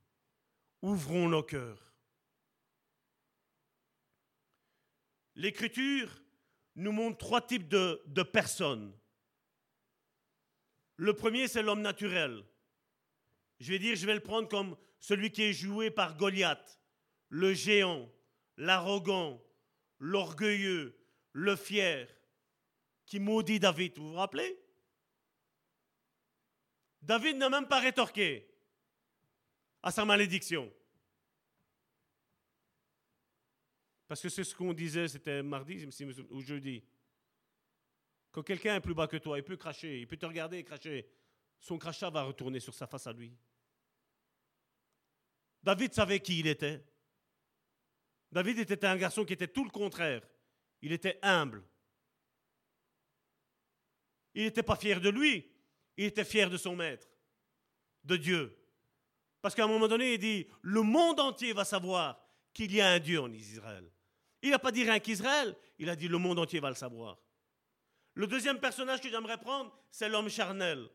[0.83, 1.93] Ouvrons nos cœurs.
[5.35, 6.21] L'Écriture
[6.75, 8.93] nous montre trois types de, personnes.
[10.97, 12.43] Le premier, c'est l'homme naturel.
[13.61, 16.77] Je vais dire, je vais le prendre comme celui qui est joué par Goliath,
[17.29, 18.11] le géant,
[18.57, 19.41] l'arrogant,
[19.99, 20.99] l'orgueilleux,
[21.31, 22.13] le fier,
[23.05, 23.97] qui maudit David.
[23.97, 24.59] Vous vous rappelez?
[27.01, 28.52] David n'a même pas rétorqué
[29.83, 30.71] à sa malédiction.
[34.07, 35.85] Parce que c'est ce qu'on disait, c'était mardi
[36.29, 36.83] ou jeudi.
[38.31, 40.63] Quand quelqu'un est plus bas que toi, il peut cracher, il peut te regarder et
[40.63, 41.07] cracher.
[41.59, 43.35] Son crachat va retourner sur sa face à lui.
[45.61, 46.83] David savait qui il était.
[48.31, 50.27] David était un garçon qui était tout le contraire.
[50.81, 51.63] Il était humble.
[54.33, 55.51] Il n'était pas fier de lui,
[55.95, 57.07] il était fier de son maître,
[58.03, 58.62] de Dieu.
[59.43, 62.17] Parce qu'à un moment donné, il dit, le monde entier va savoir
[62.53, 63.91] qu'il y a un Dieu en Israël.
[64.41, 67.17] Il n'a pas dit rien qu'Israël, il a dit le monde entier va le savoir.
[68.13, 70.87] Le deuxième personnage que j'aimerais prendre, c'est l'homme charnel.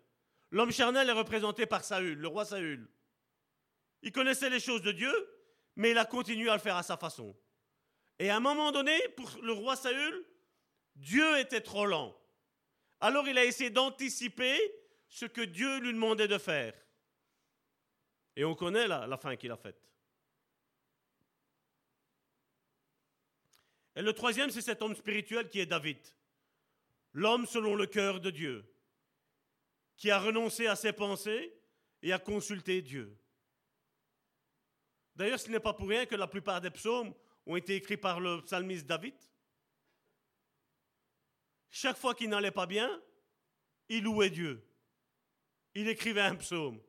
[0.50, 2.88] L'homme charnel est représenté par Saül, le roi Saül.
[4.00, 5.12] Il connaissait les choses de Dieu,
[5.76, 7.36] mais il a continué à le faire à sa façon.
[8.18, 10.24] Et à un moment donné, pour le roi Saül,
[10.96, 12.18] Dieu était trop lent.
[12.98, 14.58] Alors il a essayé d'anticiper
[15.10, 16.72] ce que Dieu lui demandait de faire.
[18.38, 19.82] Et on connaît la, fin qu'il a faite.
[23.96, 25.98] Et le troisième, c'est cet homme spirituel qui est David.
[27.14, 28.64] L'homme selon le cœur de Dieu,
[29.96, 31.52] qui a renoncé à ses pensées
[32.00, 33.18] et a consulté Dieu.
[35.16, 37.12] D'ailleurs, ce n'est pas pour rien que la plupart des psaumes
[37.44, 39.16] ont été écrits par le psalmiste David.
[41.70, 43.02] Chaque fois qu'il n'allait pas bien,
[43.88, 44.64] il louait Dieu.
[45.74, 46.80] Il écrivait un psaume.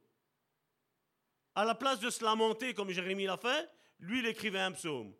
[1.60, 3.70] À la place de se lamenter comme Jérémie l'a fait,
[4.00, 5.14] lui, il écrivait un psaume.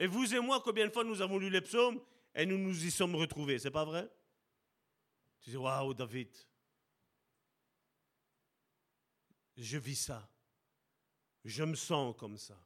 [0.00, 2.02] Et vous et moi, combien de fois nous avons lu les psaumes
[2.34, 4.10] et nous nous y sommes retrouvés, c'est pas vrai?
[5.38, 6.36] Tu dis, waouh, David,
[9.56, 10.28] je vis ça.
[11.44, 12.58] Je me sens comme ça.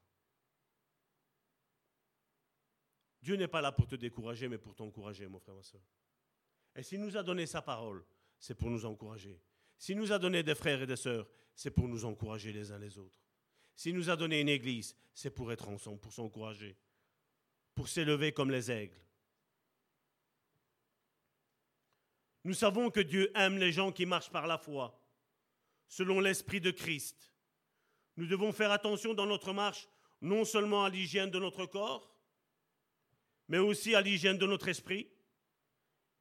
[3.20, 5.82] Dieu n'est pas là pour te décourager, mais pour t'encourager, mon frère, ma soeur.
[6.74, 8.02] Et s'il nous a donné sa parole,
[8.38, 9.38] c'est pour nous encourager.
[9.82, 12.78] S'il nous a donné des frères et des sœurs, c'est pour nous encourager les uns
[12.78, 13.18] les autres.
[13.74, 16.76] S'il nous a donné une église, c'est pour être ensemble, pour s'encourager,
[17.74, 19.02] pour s'élever comme les aigles.
[22.44, 24.96] Nous savons que Dieu aime les gens qui marchent par la foi,
[25.88, 27.34] selon l'esprit de Christ.
[28.16, 29.88] Nous devons faire attention dans notre marche
[30.20, 32.08] non seulement à l'hygiène de notre corps,
[33.48, 35.10] mais aussi à l'hygiène de notre esprit.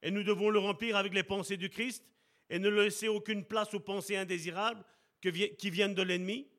[0.01, 2.03] Et nous devons le remplir avec les pensées du Christ
[2.51, 4.83] et ne laisser aucune place aux pensées indésirables
[5.21, 6.51] qui viennent de l'ennemi.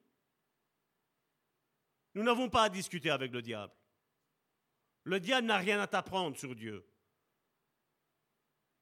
[2.15, 3.75] Nous n'avons pas à discuter avec le diable.
[5.05, 6.89] Le diable n'a rien à t'apprendre sur Dieu.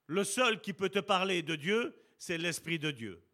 [0.07, 3.27] Le seul qui peut te parler de Dieu, c'est l'Esprit de Dieu.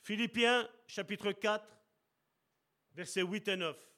[0.00, 1.66] Philippiens chapitre 4,
[2.94, 3.91] versets 8 et 9.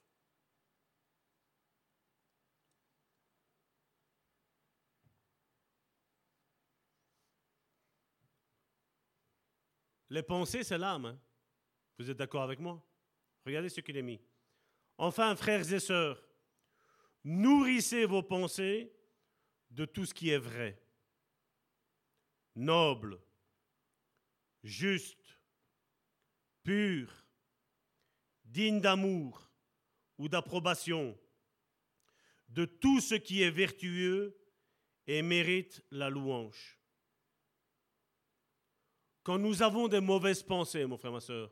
[10.15, 11.07] Les pensées, c'est l'âme.
[11.07, 11.21] hein.
[11.99, 12.81] Vous êtes d'accord avec moi?
[13.45, 14.21] Regardez ce qu'il est mis.
[14.97, 16.25] Enfin, frères et sœurs,
[17.25, 18.93] nourrissez vos pensées
[19.71, 20.81] de tout ce qui est vrai,
[22.55, 23.21] noble,
[24.63, 25.37] juste,
[26.63, 27.27] pur,
[28.45, 29.51] digne d'amour
[30.19, 31.19] ou d'approbation,
[32.51, 34.39] de tout ce qui est vertueux
[35.09, 36.79] et mérite la louange.
[39.25, 41.51] Quand nous avons des mauvaises pensées, mon frère, ma soeur,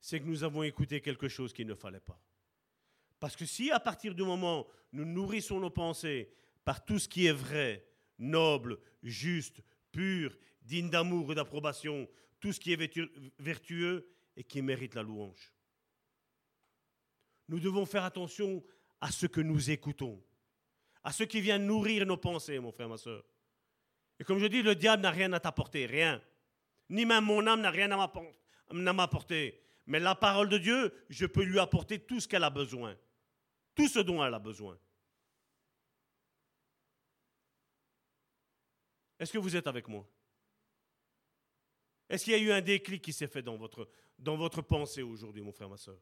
[0.00, 2.20] c'est que nous avons écouté quelque chose qu'il ne fallait pas.
[3.20, 6.34] Parce que si à partir du moment où nous nourrissons nos pensées
[6.64, 7.86] par tout ce qui est vrai,
[8.18, 9.62] noble, juste,
[9.92, 12.08] pur, digne d'amour et d'approbation,
[12.40, 15.52] tout ce qui est vertu- vertueux et qui mérite la louange.
[17.48, 18.64] Nous devons faire attention
[19.00, 20.20] à ce que nous écoutons,
[21.04, 23.24] à ce qui vient nourrir nos pensées, mon frère, ma soeur.
[24.18, 26.20] Et comme je dis, le diable n'a rien à t'apporter, rien.
[26.92, 28.34] Ni même mon âme n'a rien à m'appor-
[28.68, 29.58] à m'apporter.
[29.86, 32.96] Mais la parole de Dieu, je peux lui apporter tout ce qu'elle a besoin.
[33.74, 34.78] Tout ce dont elle a besoin.
[39.18, 40.06] Est-ce que vous êtes avec moi?
[42.10, 43.88] Est-ce qu'il y a eu un déclic qui s'est fait dans votre,
[44.18, 45.98] dans votre pensée aujourd'hui, mon frère, ma soeur?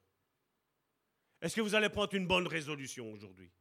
[1.40, 3.52] Est-ce que vous allez prendre une bonne résolution aujourd'hui?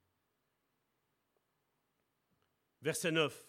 [2.82, 3.48] Verset 9.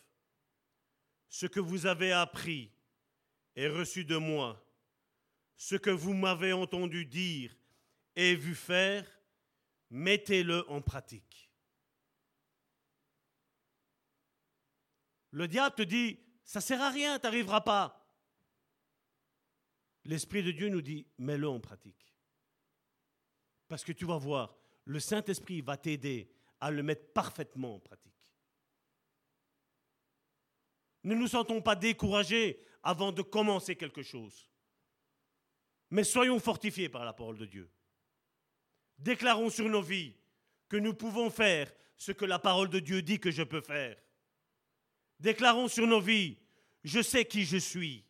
[1.30, 2.70] Ce que vous avez appris
[3.56, 4.64] et reçu de moi,
[5.56, 7.54] ce que vous m'avez entendu dire
[8.16, 9.06] et vu faire,
[9.90, 11.50] mettez-le en pratique.
[15.32, 17.96] Le diable te dit, ça sert à rien, tu n'arriveras pas.
[20.04, 22.16] L'Esprit de Dieu nous dit, mets-le en pratique.
[23.68, 28.10] Parce que tu vas voir, le Saint-Esprit va t'aider à le mettre parfaitement en pratique.
[31.04, 34.48] Ne nous sentons pas découragés avant de commencer quelque chose.
[35.90, 37.70] Mais soyons fortifiés par la parole de Dieu.
[38.98, 40.14] Déclarons sur nos vies
[40.68, 43.96] que nous pouvons faire ce que la parole de Dieu dit que je peux faire.
[45.18, 46.38] Déclarons sur nos vies,
[46.84, 48.04] je sais qui je suis.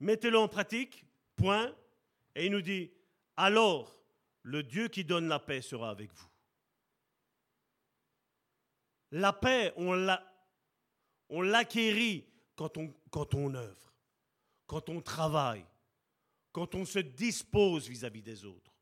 [0.00, 1.04] Mettez-le en pratique,
[1.34, 1.74] point,
[2.34, 2.92] et il nous dit,
[3.36, 4.00] alors
[4.42, 6.28] le Dieu qui donne la paix sera avec vous.
[9.10, 10.24] La paix, on l'a-
[11.28, 12.26] on l'acquérit
[12.56, 13.94] quand on, quand on œuvre,
[14.66, 15.64] quand on travaille,
[16.52, 18.74] quand on se dispose vis-à-vis des autres.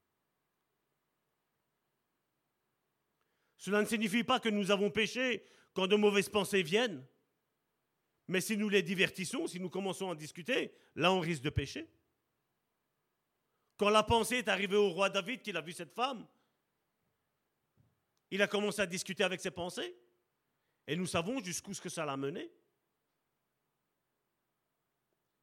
[3.56, 5.44] Cela ne signifie pas que nous avons péché
[5.74, 7.04] quand de mauvaises pensées viennent.
[8.28, 11.88] Mais si nous les divertissons, si nous commençons à discuter, là on risque de pécher.
[13.76, 16.26] Quand la pensée est arrivée au roi David qu'il a vu cette femme,
[18.30, 19.96] il a commencé à discuter avec ses pensées.
[20.86, 22.50] Et nous savons jusqu'où ce que ça l'a mené.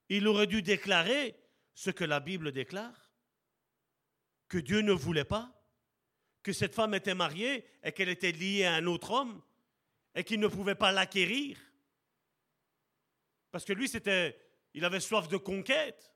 [0.09, 1.35] Il aurait dû déclarer
[1.73, 3.11] ce que la Bible déclare,
[4.47, 5.51] que Dieu ne voulait pas,
[6.43, 9.41] que cette femme était mariée et qu'elle était liée à un autre homme
[10.13, 11.57] et qu'il ne pouvait pas l'acquérir.
[13.49, 14.39] Parce que lui, c'était,
[14.73, 16.11] il avait soif de conquête.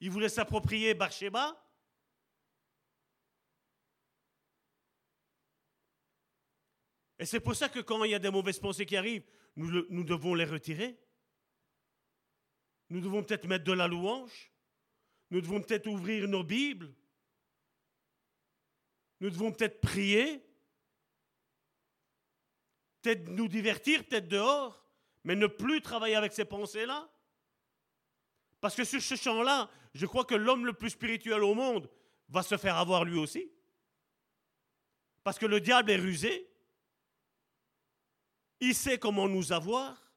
[0.00, 1.60] Il voulait s'approprier Bathsheba.
[7.18, 9.26] Et c'est pour ça que quand il y a des mauvaises pensées qui arrivent,
[9.56, 10.96] nous, devons les retirer.
[12.90, 14.52] Nous devons peut-être mettre de la louange.
[15.30, 16.94] Nous devons peut-être ouvrir nos Bibles.
[19.20, 20.44] Nous devons peut-être prier.
[23.02, 24.88] Peut-être nous divertir, peut-être dehors,
[25.24, 27.10] mais ne plus travailler avec ces pensées-là.
[28.60, 31.90] Parce que sur ce champ-là, je crois que l'homme le plus spirituel au monde
[32.28, 33.50] va se faire avoir lui aussi.
[35.24, 36.47] Parce que le diable est rusé.
[38.60, 40.12] Il sait comment nous avoir.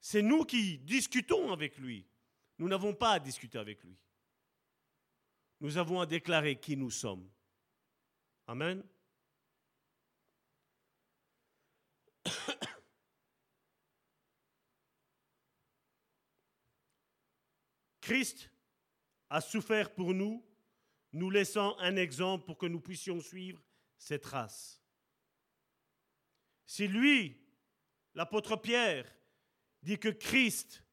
[0.00, 2.06] C'est nous qui discutons avec lui.
[2.58, 3.98] Nous n'avons pas à discuter avec lui.
[5.60, 7.28] Nous avons à déclarer qui nous sommes.
[8.46, 8.82] Amen.
[18.00, 18.50] Christ
[19.28, 20.42] a souffert pour nous,
[21.12, 23.62] nous laissant un exemple pour que nous puissions suivre
[23.98, 24.77] ses traces.
[26.68, 27.34] Si lui,
[28.14, 29.10] l'apôtre Pierre,
[29.82, 30.84] dit que Christ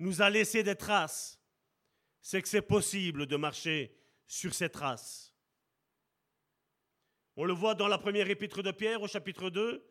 [0.00, 1.40] nous a laissé des traces,
[2.20, 3.96] c'est que c'est possible de marcher
[4.26, 5.32] sur ces traces.
[7.36, 9.88] On le voit dans la première épître de Pierre au chapitre 2,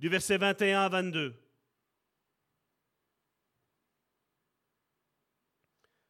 [0.00, 1.40] du verset 21 à 22.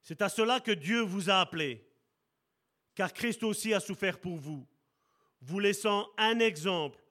[0.01, 1.87] C'est à cela que Dieu vous a appelé,
[2.95, 4.67] car Christ aussi a souffert pour vous,
[5.43, 7.02] vous laissant un exemple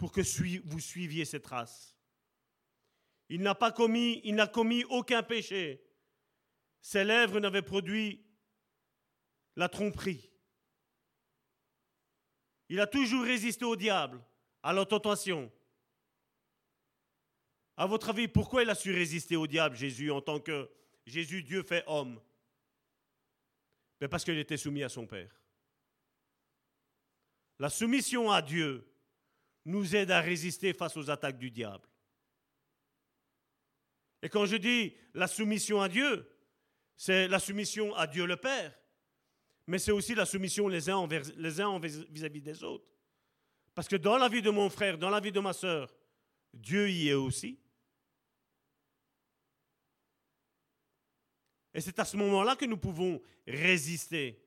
[0.00, 0.22] pour que
[0.64, 1.94] vous suiviez ses traces.
[3.28, 5.86] Il n'a pas commis, il n'a commis aucun péché.
[6.80, 8.24] Ses lèvres n'avaient produit
[9.56, 10.30] la tromperie.
[12.70, 14.24] Il a toujours résisté au diable,
[14.62, 15.52] à la tentation.
[17.76, 20.70] À votre avis, pourquoi il a su résister au diable, Jésus, en tant que
[21.04, 22.18] Jésus, Dieu fait homme?
[24.00, 25.42] Mais Parce qu'il était soumis à son Père.
[27.58, 28.89] La soumission à Dieu
[29.64, 31.86] nous aide à résister face aux attaques du diable.
[34.22, 36.28] Et quand je dis la soumission à Dieu,
[36.96, 38.78] c'est la soumission à Dieu le Père,
[39.66, 42.86] mais c'est aussi la soumission les uns, envers, les uns vis-à-vis des autres.
[43.74, 45.94] Parce que dans la vie de mon frère, dans la vie de ma soeur,
[46.52, 47.58] Dieu y est aussi.
[51.72, 54.44] Et c'est à ce moment-là que nous pouvons résister.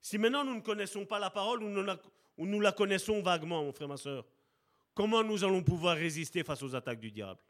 [0.00, 1.84] Si maintenant nous ne connaissons pas la parole ou nous,
[2.36, 4.26] ou nous la connaissons vaguement, mon frère, ma soeur,
[4.94, 7.40] comment nous allons pouvoir résister face aux attaques du diable?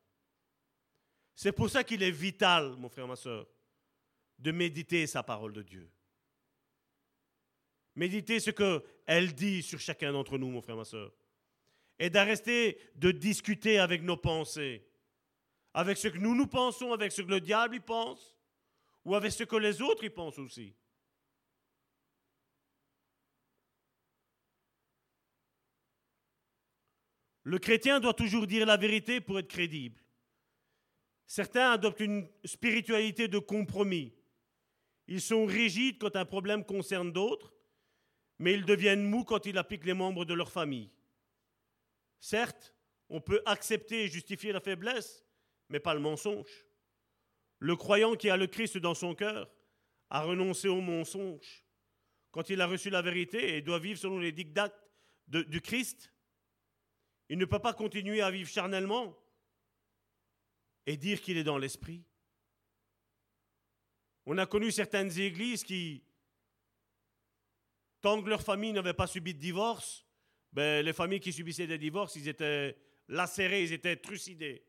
[1.35, 3.47] C'est pour ça qu'il est vital, mon frère, ma soeur,
[4.39, 5.90] de méditer sa parole de Dieu.
[7.97, 11.12] Méditer ce qu'elle dit sur chacun d'entre nous, mon frère, ma soeur.
[11.98, 14.85] Et d'arrêter de discuter avec nos pensées,
[15.73, 18.36] avec ce que nous nous pensons, avec ce que le diable y pense,
[19.05, 20.74] ou avec ce que les autres y pensent aussi.
[27.44, 30.00] Le chrétien doit toujours dire la vérité pour être crédible.
[31.26, 34.14] Certains adoptent une spiritualité de compromis.
[35.06, 37.54] Ils sont rigides quand un problème concerne d'autres,
[38.38, 40.90] mais ils deviennent mous quand il applique les membres de leur famille.
[42.18, 42.74] Certes,
[43.10, 45.26] on peut accepter et justifier la faiblesse,
[45.68, 46.64] mais pas le mensonge.
[47.58, 49.50] Le croyant qui a le Christ dans son cœur
[50.08, 51.64] a renoncé au mensonge.
[52.30, 54.74] Quand il a reçu la vérité et doit vivre selon les dictats
[55.28, 56.14] du Christ,
[57.28, 59.16] il ne peut pas continuer à vivre charnellement
[60.86, 62.05] et dire qu'il est dans l'esprit.
[64.26, 66.02] On a connu certaines églises qui,
[68.01, 70.06] tant que leur famille n'avait pas subi de divorce,
[70.52, 72.76] ben, les familles qui subissaient des divorces, ils étaient
[73.09, 74.64] lacérés, ils étaient trucidés.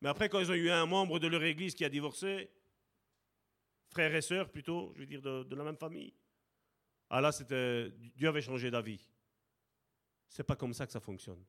[0.00, 2.50] Mais après, quand ils ont eu un membre de leur église qui a divorcé,
[3.88, 6.12] frères et sœurs plutôt, je veux dire de, la même famille,
[7.08, 9.08] ah là, Dieu avait changé d'avis.
[10.34, 11.44] C'est pas comme ça que ça fonctionne.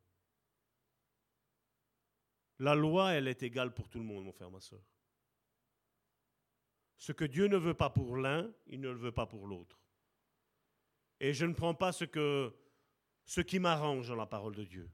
[2.60, 4.84] La loi, elle est égale pour tout le monde, mon frère, ma soeur.
[6.96, 9.82] Ce que Dieu ne veut pas pour l'un, il ne le veut pas pour l'autre.
[11.20, 12.06] Et je ne prends pas ce,
[13.26, 14.88] ce qui m'arrange dans la parole de Dieu.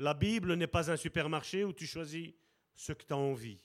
[0.00, 2.34] La Bible n'est pas un supermarché où tu choisis
[2.74, 3.60] ce que tu as envie.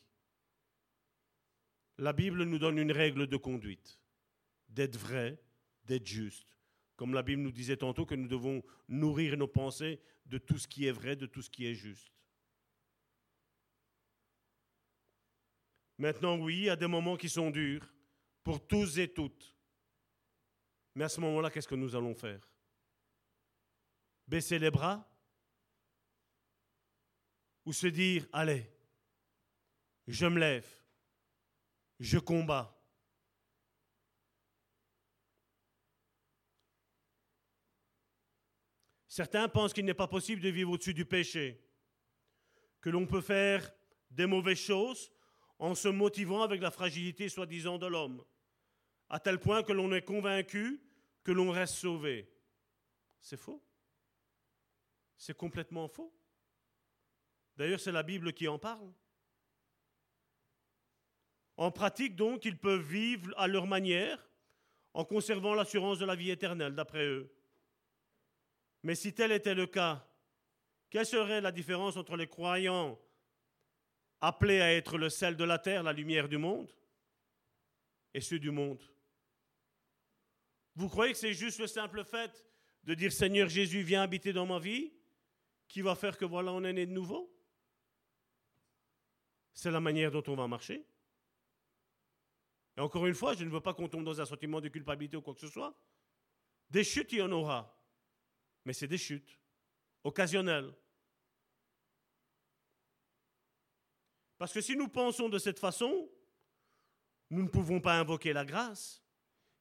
[1.97, 3.99] La Bible nous donne une règle de conduite,
[4.69, 5.41] d'être vrai,
[5.85, 6.54] d'être juste,
[6.95, 10.67] comme la Bible nous disait tantôt que nous devons nourrir nos pensées de tout ce
[10.67, 12.11] qui est vrai, de tout ce qui est juste.
[15.97, 17.87] Maintenant, oui, il y a des moments qui sont durs
[18.43, 19.55] pour tous et toutes.
[20.93, 22.49] Mais à ce moment-là, qu'est-ce que nous allons faire?
[24.27, 25.07] Baisser les bras
[27.65, 28.69] Ou se dire, allez,
[30.07, 30.67] je me lève,
[31.99, 32.74] je combats,
[39.15, 41.63] Certains pensent qu'il n'est pas possible de vivre au-dessus du péché,
[42.81, 43.73] que l'on peut faire
[44.11, 45.09] des mauvaises choses
[45.57, 48.25] en se motivant avec la fragilité soi-disant de l'homme,
[49.07, 50.81] à tel point que l'on est convaincu
[51.23, 52.29] que l'on reste sauvé.
[53.21, 53.63] C'est faux.
[55.15, 56.13] C'est complètement faux.
[57.55, 58.91] D'ailleurs, c'est la Bible qui en parle.
[61.55, 64.29] En pratique, donc, ils peuvent vivre à leur manière
[64.93, 67.34] en conservant l'assurance de la vie éternelle, d'après eux.
[68.85, 70.07] Mais si tel était le cas,
[70.91, 72.99] quelle serait la différence entre les croyants
[74.21, 76.71] appelés à être le sel de la terre, la lumière du monde,
[78.13, 78.83] et ceux du monde?
[80.75, 82.45] Vous croyez que c'est juste le simple fait
[82.83, 84.93] de dire Seigneur Jésus, viens habiter dans ma vie,
[85.67, 87.35] qui va faire que voilà, on est né de nouveau?
[89.51, 90.85] C'est la manière dont on va marcher.
[92.77, 95.17] Et encore une fois, je ne veux pas qu'on tombe dans un sentiment de culpabilité
[95.17, 95.75] ou quoi que ce soit.
[96.69, 97.74] Des chutes, il y en aura
[98.65, 99.39] mais c'est des chutes
[100.03, 100.73] occasionnelles.
[104.37, 106.09] Parce que si nous pensons de cette façon,
[107.29, 109.01] nous ne pouvons pas invoquer la grâce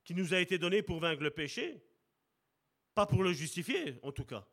[0.02, 1.82] qui nous a été donnée pour vaincre le péché,
[2.94, 4.46] pas pour le justifier en tout cas.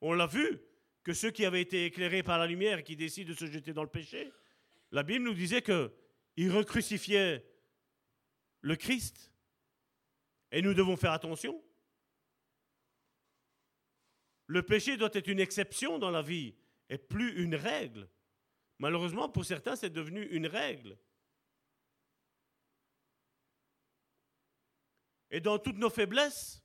[0.00, 0.60] On l'a vu
[1.02, 3.72] que ceux qui avaient été éclairés par la lumière et qui décident de se jeter
[3.72, 4.32] dans le péché,
[4.90, 7.44] la Bible nous disait qu'ils recrucifiaient
[8.60, 9.32] le Christ.
[10.52, 11.62] Et nous devons faire attention.
[14.46, 16.54] Le péché doit être une exception dans la vie
[16.88, 18.08] et plus une règle.
[18.78, 20.98] Malheureusement, pour certains, c'est devenu une règle.
[25.30, 26.62] Et dans toutes nos faiblesses,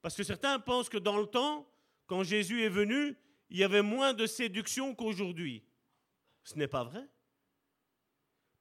[0.00, 1.70] parce que certains pensent que dans le temps,
[2.06, 3.16] quand Jésus est venu,
[3.50, 5.64] il y avait moins de séduction qu'aujourd'hui.
[6.44, 7.06] Ce n'est pas vrai.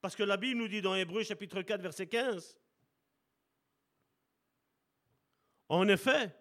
[0.02, 2.57] Parce que la Bible nous dit dans Hébreu chapitre 4 verset 15,
[5.69, 6.36] en effet,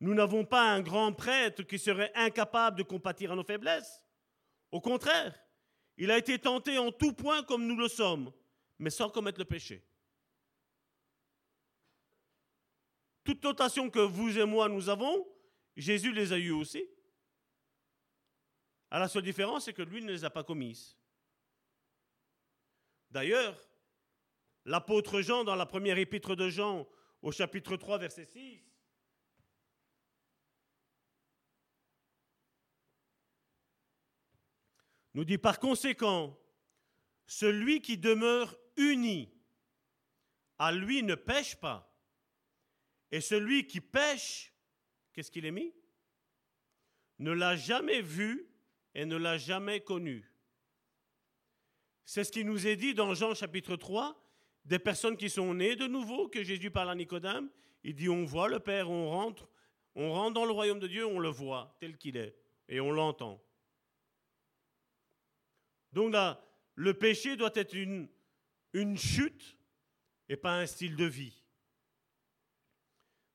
[0.00, 4.04] nous n'avons pas un grand prêtre qui serait incapable de compatir à nos faiblesses.
[4.70, 5.38] Au contraire,
[5.96, 8.32] il a été tenté en tout point comme nous le sommes,
[8.78, 9.82] mais sans commettre le péché.
[13.24, 15.26] Toute tentation que vous et moi nous avons,
[15.76, 16.84] Jésus les a eues aussi.
[18.90, 20.96] À la seule différence, c'est que lui ne les a pas commises.
[23.10, 23.58] D'ailleurs,
[24.64, 26.86] l'apôtre Jean, dans la première épître de Jean,
[27.22, 28.62] au chapitre 3, verset 6,
[35.16, 36.38] nous dit par conséquent,
[37.26, 39.32] celui qui demeure uni
[40.58, 41.90] à lui ne pêche pas.
[43.10, 44.52] Et celui qui pêche,
[45.14, 45.72] qu'est-ce qu'il est mis?
[47.18, 48.46] Ne l'a jamais vu
[48.94, 50.30] et ne l'a jamais connu.
[52.04, 54.22] C'est ce qui nous est dit dans Jean chapitre 3,
[54.66, 57.48] des personnes qui sont nées de nouveau, que Jésus parle à Nicodème.
[57.84, 59.48] Il dit, on voit le Père, on rentre,
[59.94, 62.36] on rentre dans le royaume de Dieu, on le voit tel qu'il est,
[62.68, 63.40] et on l'entend.
[65.96, 66.44] Donc là,
[66.74, 68.06] le péché doit être une,
[68.98, 69.56] chute
[70.28, 71.42] et pas un style de vie.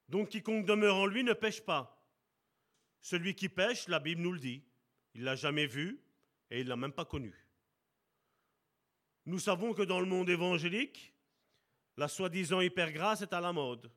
[0.09, 2.07] Donc quiconque demeure en lui ne pêche pas.
[2.99, 4.63] Celui qui pêche, la Bible nous le dit,
[5.15, 6.03] il l'a jamais vu
[6.51, 7.33] et il l'a même pas connu.
[9.25, 11.15] Nous savons que dans le monde évangélique,
[11.97, 13.91] la soi-disant hypergrâce est à la mode,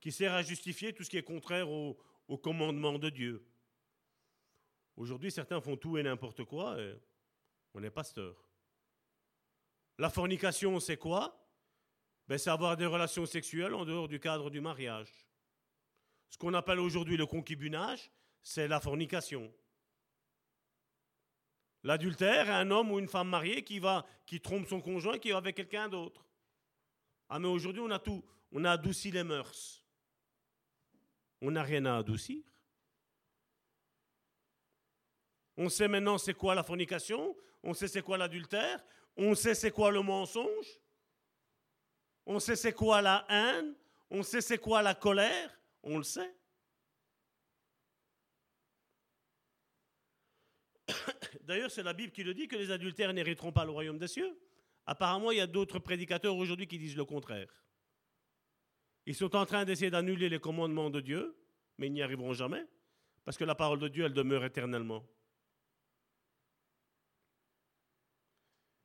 [0.00, 1.98] qui sert à justifier tout ce qui est contraire au,
[2.42, 3.46] commandement de Dieu.
[4.96, 6.98] Aujourd'hui, certains font tout et n'importe quoi, et
[7.74, 8.34] on est pasteur.
[9.98, 11.38] La fornication, c'est quoi?
[12.28, 15.12] Ben, C'est avoir des relations sexuelles en dehors du cadre du mariage.
[16.28, 18.10] Ce qu'on appelle aujourd'hui le concubinage,
[18.42, 19.52] c'est la fornication.
[21.84, 25.38] L'adultère un homme ou une femme mariée qui, va, qui trompe son conjoint, qui va
[25.38, 26.24] avec quelqu'un d'autre.
[27.28, 29.84] Ah mais aujourd'hui on a tout, on a adouci les mœurs.
[31.40, 32.42] On n'a rien à adoucir.
[35.56, 38.82] On sait maintenant c'est quoi la fornication, on sait c'est quoi l'adultère,
[39.16, 40.80] on sait c'est quoi le mensonge,
[42.26, 43.74] on sait c'est quoi la haine,
[44.10, 45.50] on sait c'est quoi la colère,
[45.82, 46.34] on le sait.
[51.42, 54.08] D'ailleurs, c'est la Bible qui le dit que les adultères n'hériteront pas le royaume des
[54.08, 54.38] cieux.
[54.86, 57.48] Apparemment, il y a d'autres prédicateurs aujourd'hui qui disent le contraire.
[59.06, 61.36] Ils sont en train d'essayer d'annuler les commandements de Dieu,
[61.78, 62.64] mais ils n'y arriveront jamais,
[63.24, 65.04] parce que la parole de Dieu, elle demeure éternellement.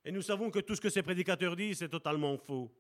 [0.08, 2.74] Et nous savons que tout ce que ces prédicateurs disent, c'est totalement faux.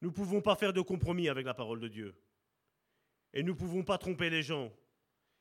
[0.00, 2.14] Nous ne pouvons pas faire de compromis avec la parole de Dieu.
[3.34, 4.72] Et nous ne pouvons pas tromper les gens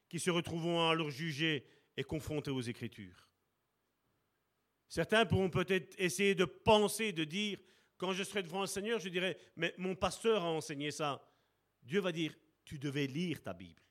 [0.10, 1.66] qui se retrouveront à leur juger
[1.96, 3.30] et confrontés aux Écritures.
[4.90, 7.58] Certains pourront peut-être essayer de penser, de dire,
[7.96, 11.26] quand je serai devant le Seigneur, je dirai, mais mon pasteur a enseigné ça.
[11.84, 13.82] Dieu va dire, tu devais lire ta Bible.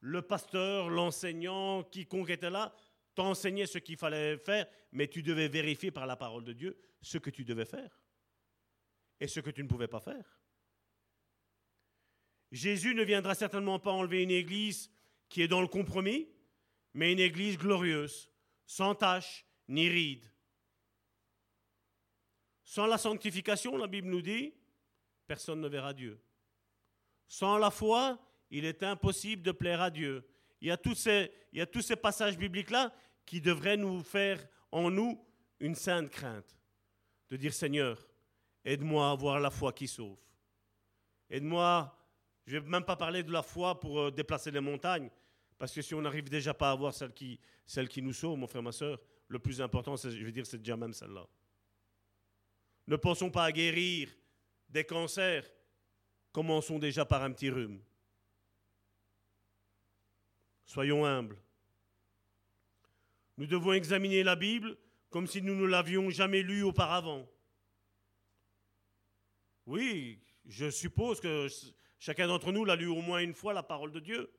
[0.00, 2.74] Le pasteur, l'enseignant, quiconque était là,
[3.14, 7.18] t'enseignait ce qu'il fallait faire, mais tu devais vérifier par la parole de Dieu ce
[7.18, 8.00] que tu devais faire
[9.20, 10.40] et ce que tu ne pouvais pas faire.
[12.50, 14.90] Jésus ne viendra certainement pas enlever une église
[15.28, 16.28] qui est dans le compromis,
[16.92, 18.30] mais une église glorieuse,
[18.66, 20.30] sans tache ni ride.
[22.62, 24.54] Sans la sanctification, la Bible nous dit,
[25.26, 26.20] personne ne verra Dieu.
[27.26, 28.18] Sans la foi,
[28.50, 30.24] il est impossible de plaire à Dieu.
[30.64, 30.78] Il y a
[31.66, 32.90] tous ces, passages bibliques-là
[33.26, 34.42] qui devraient nous faire
[34.72, 35.22] en nous
[35.60, 36.56] une sainte crainte.
[37.28, 37.98] De dire Seigneur,
[38.64, 40.16] aide-moi à avoir la foi qui sauve.
[41.28, 41.94] Aide-moi
[42.46, 45.10] je ne vais même pas parler de la foi pour euh, déplacer les montagnes,
[45.58, 48.38] parce que si on n'arrive déjà pas à avoir celle qui, celle qui nous sauve,
[48.38, 51.26] mon frère, ma soeur, le plus important, je veux dire, c'est déjà même celle-là.
[52.86, 54.08] Ne pensons pas à guérir
[54.68, 55.44] des cancers,
[56.32, 57.80] commençons déjà par un petit rhume.
[60.64, 61.38] Soyons humbles.
[63.36, 64.76] Nous devons examiner la Bible
[65.10, 67.28] comme si nous ne l'avions jamais lue auparavant.
[69.66, 71.48] Oui, je suppose que
[71.98, 74.32] chacun d'entre nous l'a lu au moins une fois, la parole de Dieu.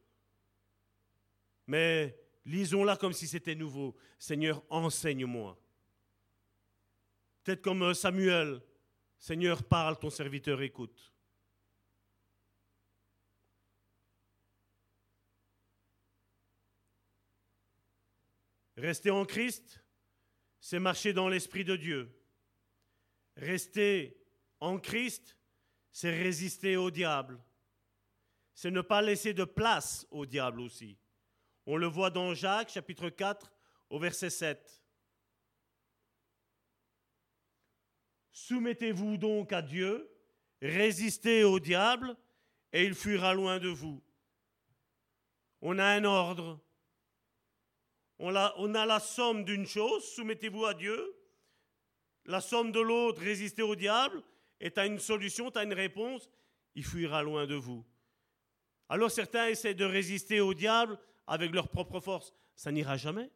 [1.67, 3.95] Mais lisons-la comme si c'était nouveau.
[4.19, 5.57] Seigneur, enseigne-moi.
[7.43, 8.61] Peut-être comme euh, Samuel,
[9.17, 11.14] Seigneur, parle, ton serviteur écoute.
[18.85, 19.83] Rester en Christ,
[20.59, 22.15] c'est marcher dans l'Esprit de Dieu.
[23.35, 24.15] Rester
[24.59, 25.39] en Christ,
[25.91, 27.43] c'est résister au diable.
[28.53, 30.99] C'est ne pas laisser de place au diable aussi.
[31.65, 33.51] On le voit dans Jacques chapitre 4
[33.89, 34.83] au verset 7.
[38.33, 40.15] Soumettez-vous donc à Dieu,
[40.61, 42.15] résistez au diable,
[42.71, 44.03] et il fuira loin de vous.
[45.61, 46.63] On a un ordre.
[48.17, 51.15] On a, la somme d'une chose, soumettez-vous à Dieu.
[52.25, 54.23] La somme de l'autre, résistez au diable.
[54.59, 56.29] Et tu as une solution, tu une réponse,
[56.75, 57.85] il fuira loin de vous.
[58.87, 60.97] Alors certains essaient de résister au diable
[61.27, 62.33] avec leur propre force.
[62.55, 63.29] Ça n'ira jamais.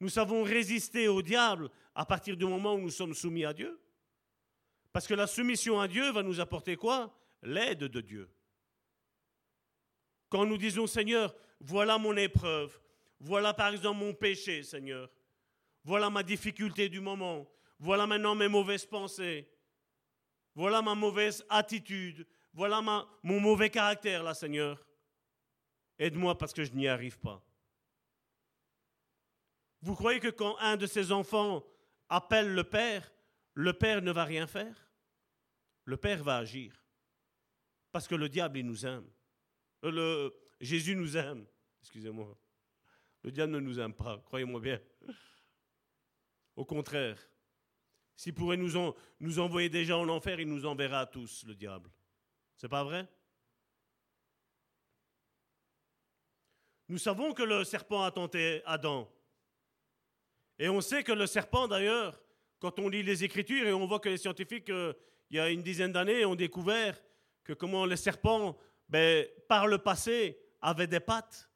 [0.00, 3.80] Nous savons résister au diable à partir du moment où nous sommes soumis à Dieu.
[4.92, 7.16] Parce que la soumission à Dieu va nous apporter quoi?
[7.42, 8.28] L'aide de Dieu.
[10.32, 12.80] Quand nous disons Seigneur, voilà mon épreuve,
[13.20, 15.10] voilà par exemple mon péché, Seigneur,
[15.84, 17.46] voilà ma difficulté du moment,
[17.78, 19.46] voilà maintenant mes mauvaises pensées,
[20.54, 22.80] voilà ma mauvaise attitude, voilà
[23.22, 24.82] mon mauvais caractère là, Seigneur.
[25.98, 27.44] Aide-moi parce que je n'y arrive pas.
[29.82, 31.62] Vous croyez que quand un de ses enfants
[32.08, 33.12] appelle le Père,
[33.52, 34.90] le Père ne va rien faire?
[35.84, 36.72] Le Père va agir.
[37.90, 39.06] Parce que le diable, il nous aime.
[39.82, 41.46] Le, Jésus nous aime.
[41.80, 42.36] Excusez-moi.
[43.22, 44.80] Le diable ne nous aime pas, croyez-moi bien.
[46.56, 47.18] Au contraire,
[48.16, 48.76] s'il pourrait nous,
[49.38, 51.90] envoyer déjà en enfer, il nous enverra tous, le diable.
[52.56, 53.08] C'est pas vrai?
[56.88, 59.10] Nous savons que le serpent a tenté Adam.
[60.58, 62.20] Et on sait que le serpent, d'ailleurs,
[62.58, 64.92] quand on lit les Écritures et on voit que les scientifiques, euh,
[65.30, 67.02] il y a une dizaine d'années, ont découvert
[67.42, 68.56] que comment le serpent,
[68.92, 71.48] ben, par le passé, avait des pattes.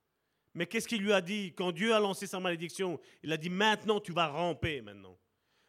[0.54, 1.52] Mais qu'est-ce qu'il lui a dit?
[1.54, 5.18] Quand Dieu a lancé sa malédiction Il a dit maintenant tu vas ramper maintenant.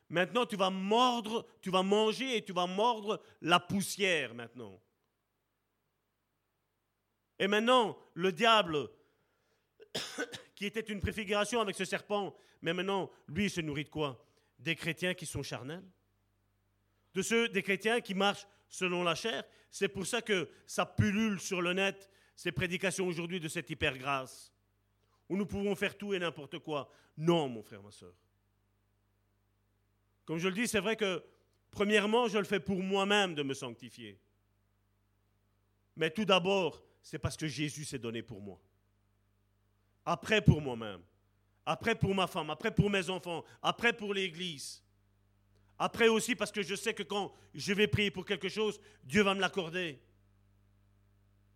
[0.08, 4.82] Maintenant tu vas mordre, tu vas manger et tu vas mordre la poussière maintenant.
[7.38, 8.90] Et maintenant, le diable,
[10.56, 14.26] qui était une préfiguration avec ce serpent, mais maintenant, lui, se nourrit de quoi?
[14.58, 15.84] Des chrétiens qui sont charnels
[17.14, 19.44] De ceux, des chrétiens qui marchent selon la chair.
[19.70, 24.54] C'est pour ça que ça pullule sur le net, ces prédications aujourd'hui de cette hyper-grâce,
[25.30, 26.90] où nous pouvons faire tout et n'importe quoi.
[27.18, 28.14] Non, mon frère, ma soeur.
[30.26, 31.24] Comme je le dis, c'est vrai que,
[31.72, 34.20] premièrement, je le fais pour moi-même de me sanctifier.
[35.96, 38.62] Mais tout d'abord, c'est parce que Jésus s'est donné pour moi.
[40.06, 41.02] Après pour moi-même.
[41.66, 42.50] Après pour ma femme.
[42.50, 43.44] Après pour mes enfants.
[43.62, 44.84] Après pour l'Église.
[45.80, 49.22] Après aussi parce que je sais que quand je vais prier pour quelque chose, Dieu
[49.22, 50.00] va me l'accorder.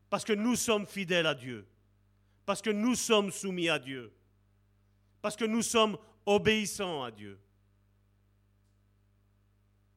[0.09, 1.67] Parce que nous sommes fidèles à Dieu.
[2.45, 4.13] Parce que nous sommes soumis à Dieu.
[5.21, 7.39] Parce que nous sommes obéissants à Dieu.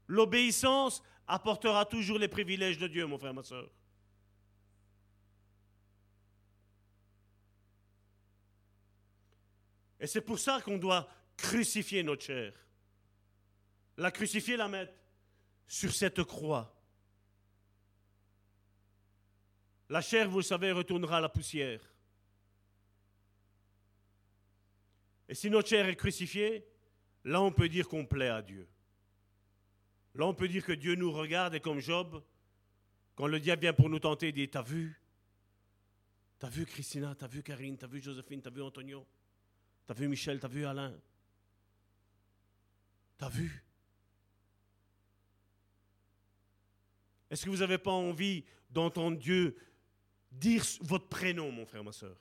[0.07, 3.71] L'obéissance apportera toujours les privilèges de Dieu, mon frère, ma soeur.
[9.99, 12.53] Et c'est pour ça qu'on doit crucifier notre chair.
[13.97, 14.93] La crucifier, la mettre
[15.67, 16.75] sur cette croix.
[19.89, 21.81] La chair, vous le savez, retournera à la poussière.
[25.29, 26.67] Et si notre chair est crucifiée,
[27.25, 28.69] là on peut dire qu'on plaît à Dieu.
[30.15, 32.23] Là on peut dire que Dieu nous regarde et comme Job,
[33.15, 35.01] quand le diable vient pour nous tenter, il dit, t'as vu?
[36.39, 39.07] T'as vu Christina, t'as vu Karine, t'as vu Joséphine, t'as vu Antonio?
[39.87, 40.95] T'as vu Michel, t'as vu Alain?
[43.17, 43.65] T'as vu?
[47.35, 49.57] Est-ce que vous n'avez pas envie d'entendre Dieu
[50.31, 52.17] dire votre prénom, mon frère, ma soeur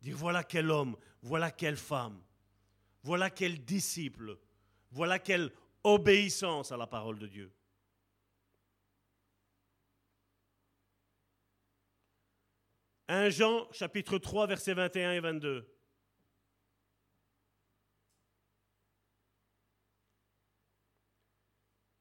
[0.00, 2.20] Dire voilà quel homme, voilà quelle femme,
[3.04, 4.36] voilà quel disciple,
[4.90, 5.52] voilà quelle
[5.84, 7.52] obéissance à la parole de Dieu.
[13.08, 15.64] «1 Jean chapitre 3 versets 21 et 22.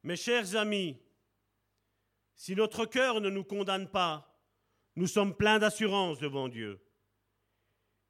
[0.02, 0.98] Mes chers amis,
[2.38, 4.40] si notre cœur ne nous condamne pas,
[4.96, 6.80] nous sommes pleins d'assurance devant Dieu.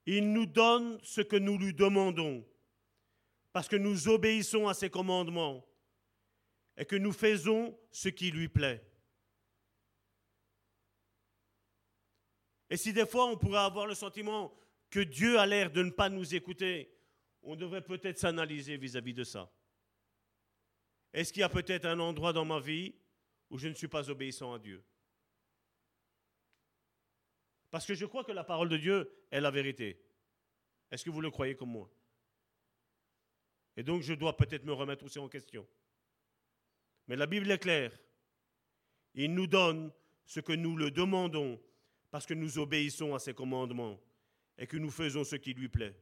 [0.04, 2.46] Il nous donne ce que nous lui demandons,
[3.52, 5.66] parce que nous obéissons à ses commandements
[6.76, 8.84] et que nous faisons ce qui lui plaît.
[12.70, 14.54] Et si des fois on pourrait avoir le sentiment
[14.90, 16.94] que Dieu a l'air de ne pas nous écouter,
[17.42, 19.50] on devrait peut-être s'analyser vis-à-vis de ça.
[21.14, 22.94] Est-ce qu'il y a peut-être un endroit dans ma vie
[23.50, 24.82] où je ne suis pas obéissant à Dieu
[27.70, 30.00] Parce que je crois que la parole de Dieu est la vérité.
[30.90, 31.90] Est-ce que vous le croyez comme moi?
[33.76, 35.66] Et donc je dois peut-être me remettre aussi en question.
[37.06, 37.96] Mais la Bible est claire.
[39.14, 39.92] Il nous donne
[40.24, 41.60] ce que nous le demandons
[42.10, 44.00] parce que nous obéissons à ses commandements
[44.56, 45.96] et que nous faisons ce qui lui plaît.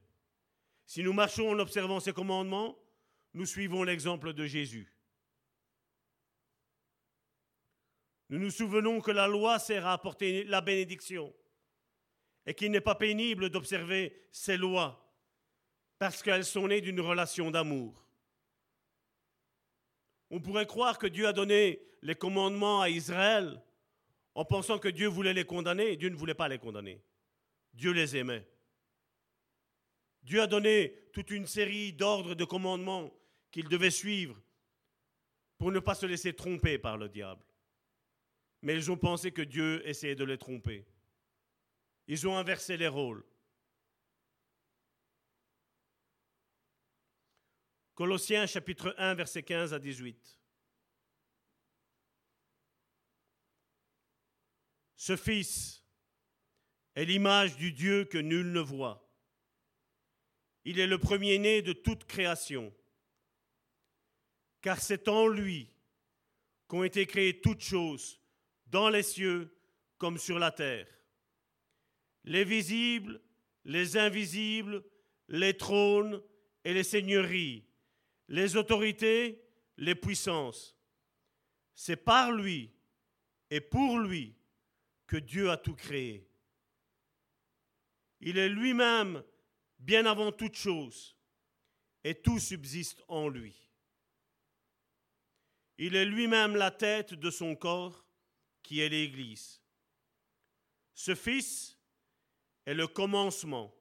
[0.87, 2.79] Si nous marchons en observant ses commandements,
[3.35, 4.96] nous suivons l'exemple de Jésus.
[8.29, 11.33] Nous nous souvenons que la loi sert à apporter la bénédiction
[12.45, 15.03] et qu'il n'est pas pénible d'observer ces lois
[15.99, 18.05] parce qu'elles sont nées d'une relation d'amour.
[20.31, 23.63] On pourrait croire que Dieu a donné les commandements à Israël
[24.35, 25.97] en pensant que Dieu voulait les condamner.
[25.97, 27.01] Dieu ne voulait pas les condamner.
[27.73, 28.47] Dieu les aimait.
[30.23, 33.13] Dieu a donné toute une série d'ordres, de commandements
[33.53, 34.37] qu'ils devaient suivre
[35.57, 37.46] pour ne pas se laisser tromper par le diable.
[38.67, 40.85] Mais ils ont pensé que Dieu essayait de les tromper.
[42.09, 43.25] Ils ont inversé les rôles.
[47.95, 50.41] Colossiens chapitre 1, verset 15 à 18.
[54.97, 55.85] Ce Fils
[56.97, 59.09] est l'image du Dieu que nul ne voit.
[60.65, 62.75] Il est le premier-né de toute création,
[64.61, 65.71] car c'est en lui
[66.67, 68.21] qu'ont été créées toutes choses,
[68.67, 69.55] dans les cieux
[69.99, 70.89] comme sur la terre.
[72.25, 73.21] Les visibles,
[73.65, 74.85] les invisibles,
[75.29, 76.23] les trônes
[76.65, 77.65] et les seigneuries,
[78.29, 79.43] les autorités,
[79.77, 80.77] les puissances.
[81.75, 82.73] C'est par lui
[83.51, 84.35] et pour lui
[85.07, 86.29] que Dieu a tout créé.
[88.21, 89.23] Il est lui-même
[89.79, 91.17] bien avant toute chose
[92.03, 93.69] et tout subsiste en lui.
[95.79, 98.06] Il est lui-même la tête de son corps
[98.67, 99.63] qui est l'Église.
[100.93, 101.79] Ce Fils
[102.65, 103.73] est le commencement,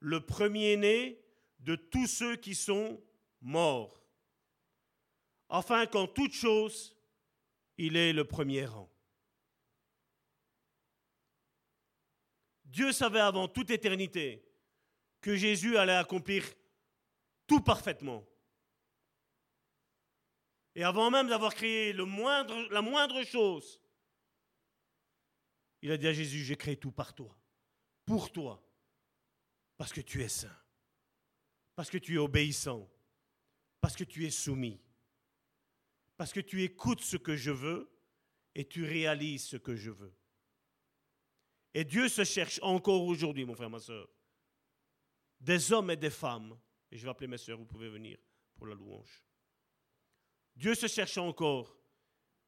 [0.00, 1.22] le premier-né
[1.58, 3.02] de tous ceux qui sont
[3.42, 4.02] mort,
[5.50, 6.96] afin qu'en toute chose,
[7.76, 8.90] il ait le premier rang.
[12.64, 14.42] Dieu savait avant toute éternité
[15.20, 16.46] que Jésus allait accomplir
[17.46, 18.26] tout parfaitement.
[20.74, 22.06] Et avant même d'avoir créé la
[22.80, 23.82] moindre chose,
[25.82, 27.36] il a dit à Jésus, j'ai créé tout par toi,
[28.04, 28.62] pour toi,
[29.76, 30.56] parce que tu es saint,
[31.76, 32.88] parce que tu es obéissant,
[33.80, 34.80] parce que tu es soumis.
[36.16, 37.88] Parce que tu écoutes ce que je veux
[38.54, 40.12] et tu réalises ce que je veux.
[41.74, 44.08] Et Dieu se cherche encore aujourd'hui, mon frère, ma soeur,
[45.40, 46.58] des hommes et des femmes.
[46.90, 48.18] Et je vais appeler mes soeurs, vous pouvez venir
[48.56, 49.22] pour la louange.
[50.56, 51.76] Dieu se cherche encore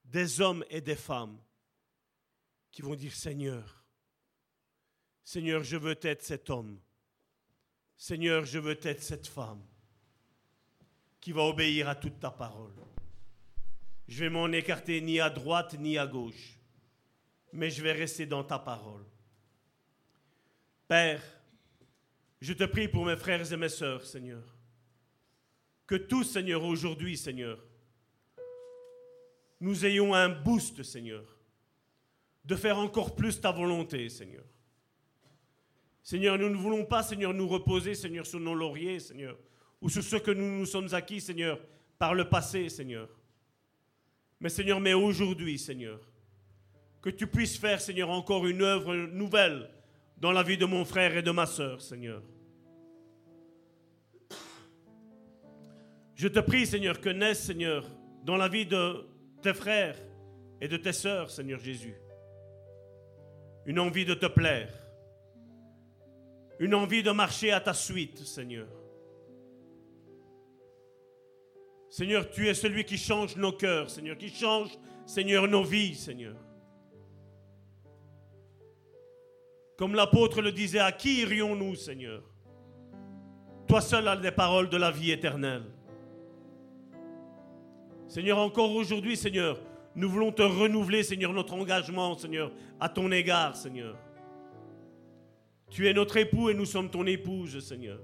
[0.05, 1.40] des hommes et des femmes
[2.70, 3.84] qui vont dire Seigneur,
[5.24, 6.80] Seigneur, je veux être cet homme.
[7.97, 9.62] Seigneur, je veux être cette femme
[11.20, 12.72] qui va obéir à toute ta parole.
[14.09, 16.59] Je vais m'en écarter ni à droite ni à gauche,
[17.52, 19.05] mais je vais rester dans ta parole.
[20.88, 21.22] Père,
[22.40, 24.42] je te prie pour mes frères et mes sœurs, Seigneur.
[25.86, 27.62] Que tous, Seigneur, aujourd'hui, Seigneur,
[29.60, 31.40] nous ayons un boost, Seigneur,
[32.45, 34.45] de faire encore plus ta volonté, Seigneur.
[36.03, 39.37] Seigneur, nous ne voulons pas, Seigneur, nous reposer, Seigneur, sur nos lauriers, Seigneur,
[39.81, 41.61] ou sur ce que nous nous sommes acquis, Seigneur,
[41.99, 43.09] par le passé, Seigneur.
[44.41, 46.01] Mais Seigneur, mais aujourd'hui, Seigneur,
[47.03, 49.71] que tu puisses faire, Seigneur, encore une œuvre nouvelle
[50.17, 52.23] dans la vie de mon frère et de ma sœur, Seigneur.
[56.15, 57.87] Je te prie, Seigneur, que naisse, Seigneur,
[58.25, 59.07] dans la vie de
[59.41, 59.97] tes frères
[60.61, 61.95] et de tes sœurs, Seigneur Jésus,
[63.66, 64.73] une envie de te plaire,
[66.59, 68.69] une envie de marcher à ta suite, Seigneur.
[71.89, 74.70] Seigneur, tu es celui qui change nos cœurs, Seigneur, qui change,
[75.07, 76.37] Seigneur, nos vies, Seigneur.
[79.77, 82.23] Comme l'apôtre le disait, à qui irions-nous, Seigneur?
[83.66, 85.65] Toi seul as les paroles de la vie éternelle.
[88.09, 89.61] Seigneur, encore aujourd'hui, Seigneur,
[89.95, 93.97] nous voulons te renouveler, Seigneur, notre engagement, Seigneur, à ton égard, Seigneur.
[95.71, 98.01] Tu es notre époux et nous sommes ton épouse, Seigneur.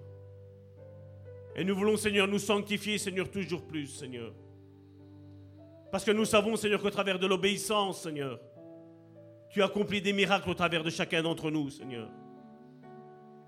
[1.55, 4.33] Et nous voulons, Seigneur, nous sanctifier, Seigneur, toujours plus, Seigneur.
[5.91, 8.41] Parce que nous savons, Seigneur, qu'au travers de l'obéissance, Seigneur,
[9.51, 12.11] tu accomplis des miracles au travers de chacun d'entre nous, Seigneur.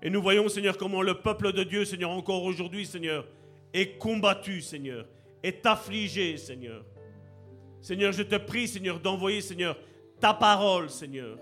[0.01, 3.27] Et nous voyons, Seigneur, comment le peuple de Dieu, Seigneur, encore aujourd'hui, Seigneur,
[3.73, 5.05] est combattu, Seigneur,
[5.43, 6.83] est affligé, Seigneur.
[7.81, 9.77] Seigneur, je te prie, Seigneur, d'envoyer, Seigneur,
[10.19, 11.37] ta parole, Seigneur,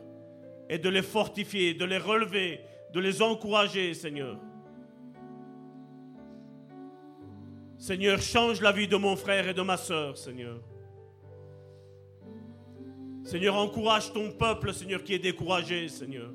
[0.69, 2.59] et de les fortifier, de les relever,
[2.93, 4.39] de les encourager, Seigneur.
[7.77, 10.59] Seigneur, change la vie de mon frère et de ma soeur, Seigneur.
[13.23, 16.31] Seigneur, encourage ton peuple, Seigneur, qui est découragé, Seigneur.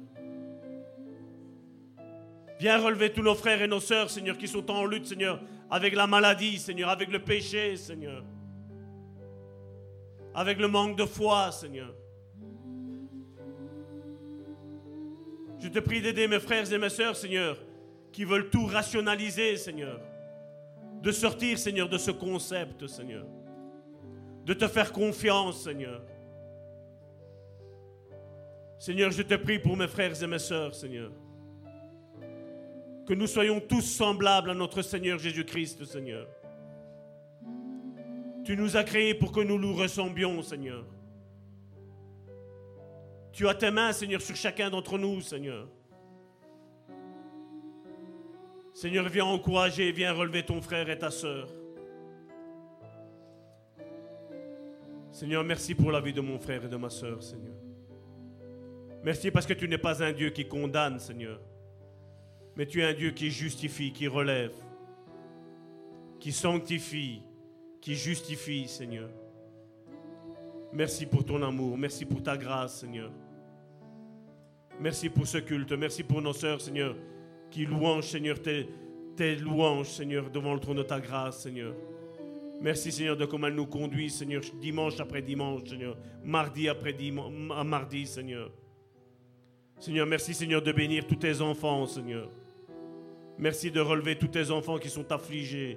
[2.61, 5.95] Viens relever tous nos frères et nos sœurs, Seigneur, qui sont en lutte, Seigneur, avec
[5.95, 8.23] la maladie, Seigneur, avec le péché, Seigneur.
[10.35, 11.95] Avec le manque de foi, Seigneur.
[15.59, 17.57] Je te prie d'aider mes frères et mes sœurs, Seigneur,
[18.11, 20.01] qui veulent tout rationaliser, Seigneur.
[21.01, 23.27] De sortir, Seigneur, de ce concept, Seigneur.
[24.45, 26.03] De te faire confiance, Seigneur.
[28.79, 31.13] Seigneur, je te prie pour mes frères et mes sœurs, Seigneur.
[33.07, 36.27] Que nous soyons tous semblables à notre Seigneur Jésus-Christ, Seigneur.
[38.45, 40.85] Tu nous as créés pour que nous nous ressemblions, Seigneur.
[43.33, 45.69] Tu as tes mains, Seigneur, sur chacun d'entre nous, Seigneur.
[48.75, 51.49] Seigneur, viens encourager, viens relever ton frère et ta sœur.
[55.13, 57.55] Seigneur, merci pour la vie de mon frère et de ma sœur, Seigneur.
[59.05, 61.41] Merci parce que tu n'es pas un Dieu qui condamne, Seigneur.
[62.57, 64.55] Mais tu es un Dieu qui justifie, qui relève,
[66.19, 67.23] qui sanctifie,
[67.83, 69.11] qui justifie, Seigneur.
[70.73, 73.11] Merci pour ton amour, merci pour ta grâce, Seigneur.
[74.81, 76.97] Merci pour ce culte, merci pour nos sœurs, Seigneur,
[77.51, 78.69] qui louangent, Seigneur, tes,
[79.17, 81.75] tes louanges, Seigneur, devant le trône de ta grâce, Seigneur.
[82.61, 87.33] Merci, Seigneur, de comment elle nous conduit, Seigneur, dimanche après dimanche, Seigneur, mardi après dimanche,
[87.67, 88.51] mardi, Seigneur.
[89.81, 92.31] Seigneur, merci Seigneur de bénir tous tes enfants, Seigneur.
[93.37, 95.77] Merci de relever tous tes enfants qui sont affligés.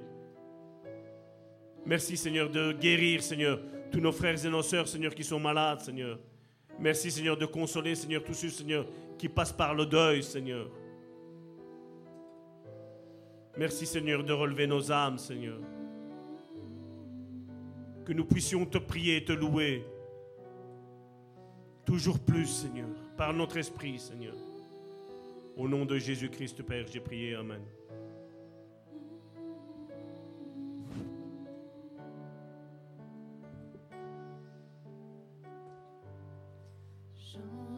[1.85, 3.59] Merci Seigneur de guérir, Seigneur,
[3.91, 6.19] tous nos frères et nos sœurs, Seigneur, qui sont malades, Seigneur.
[6.79, 8.85] Merci Seigneur de consoler, Seigneur, tous ceux, Seigneur,
[9.17, 10.69] qui passent par le deuil, Seigneur.
[13.57, 15.59] Merci Seigneur de relever nos âmes, Seigneur.
[18.03, 19.85] Que nous puissions te prier et te louer.
[21.85, 24.35] Toujours plus, Seigneur par notre esprit, Seigneur.
[25.57, 27.35] Au nom de Jésus-Christ, Père, j'ai prié.
[27.35, 27.61] Amen.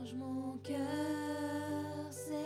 [0.08, 0.78] Change mon cœur,
[2.10, 2.38] Seigneur,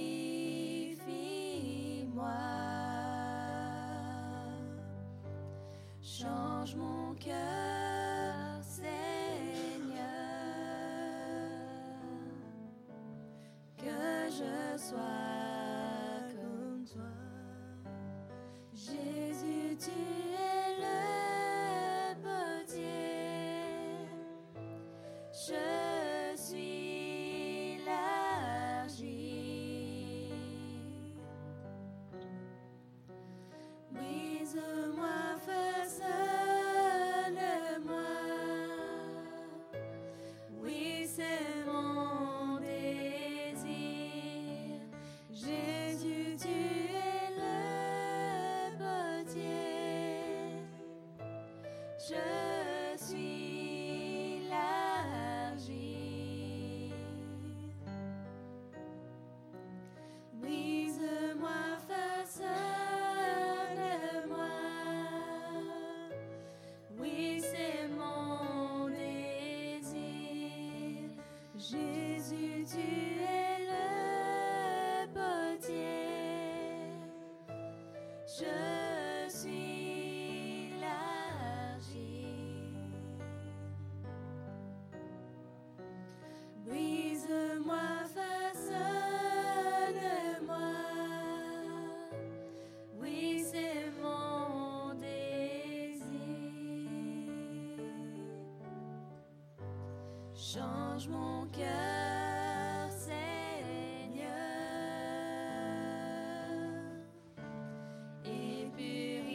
[6.01, 8.87] Change mon cœur, Seigneur,
[13.77, 15.30] que je sois
[52.11, 52.40] Je
[100.53, 104.25] Change mon cœur, Seigneur,
[108.25, 109.31] et purifie-moi.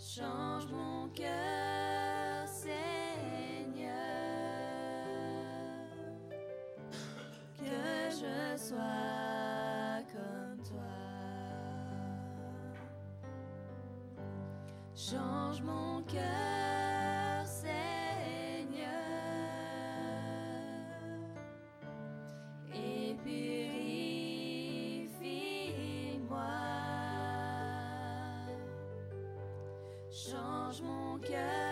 [0.00, 2.72] Change mon cœur, Seigneur,
[7.56, 9.11] que je sois
[15.10, 17.74] Change mon cœur, Seigneur,
[22.72, 23.66] et purifie-moi.
[30.08, 31.71] Change mon cœur,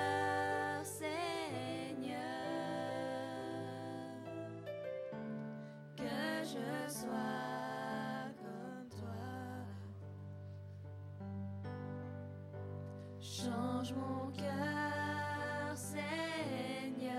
[13.42, 17.14] Change mon cœur, Seigneur,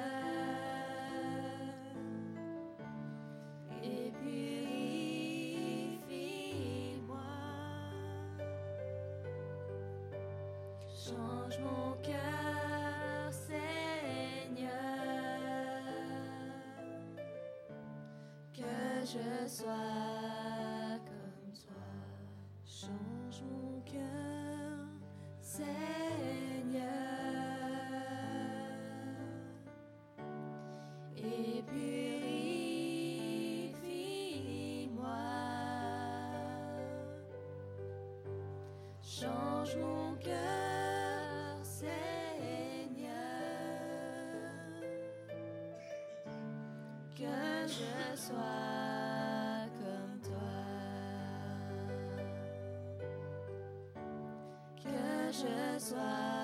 [3.82, 4.78] et purifie-moi.
[10.94, 14.70] Change mon cœur, Seigneur,
[18.54, 20.21] que je sois
[39.22, 41.92] Change mon cœur, Seigneur,
[47.16, 50.58] que je sois comme toi,
[54.78, 56.41] que je sois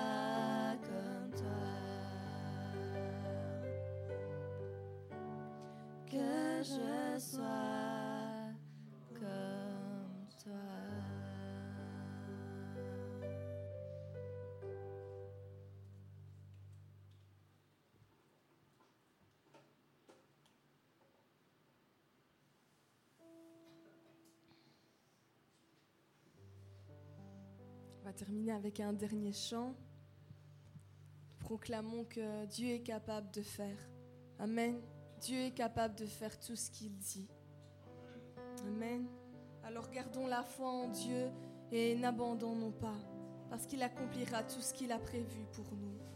[28.08, 29.74] va terminer avec un dernier chant.
[31.40, 33.76] Proclamons que Dieu est capable de faire.
[34.38, 34.80] Amen.
[35.20, 37.28] Dieu est capable de faire tout ce qu'il dit.
[38.66, 39.06] Amen.
[39.62, 41.28] Alors gardons la foi en Dieu
[41.70, 42.96] et n'abandonnons pas,
[43.50, 46.07] parce qu'il accomplira tout ce qu'il a prévu pour nous.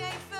[0.00, 0.31] happy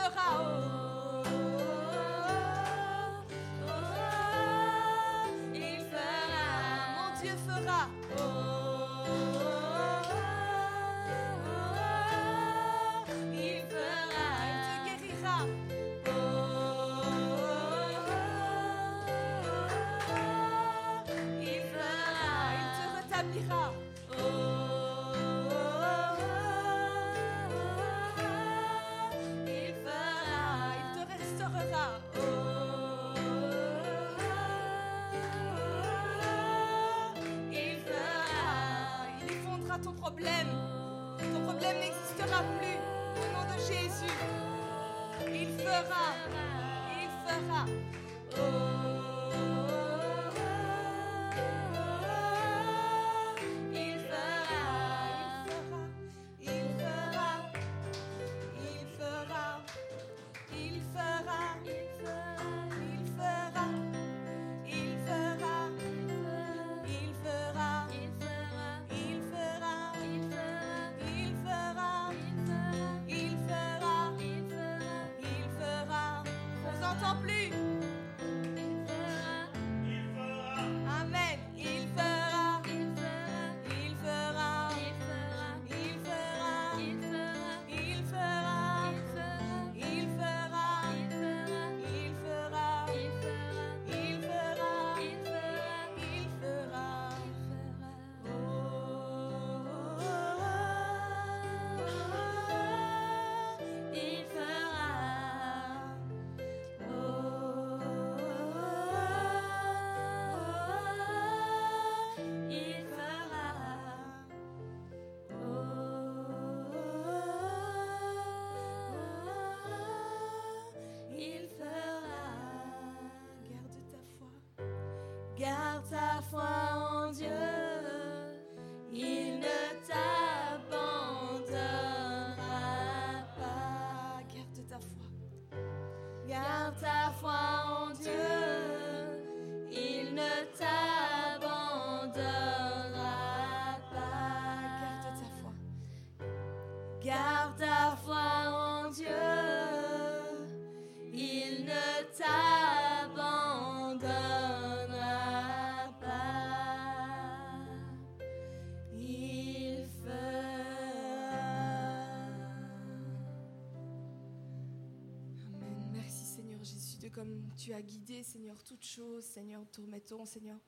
[167.56, 169.24] tu as guidé, Seigneur, toutes choses.
[169.24, 170.58] Seigneur, te remettons, Seigneur.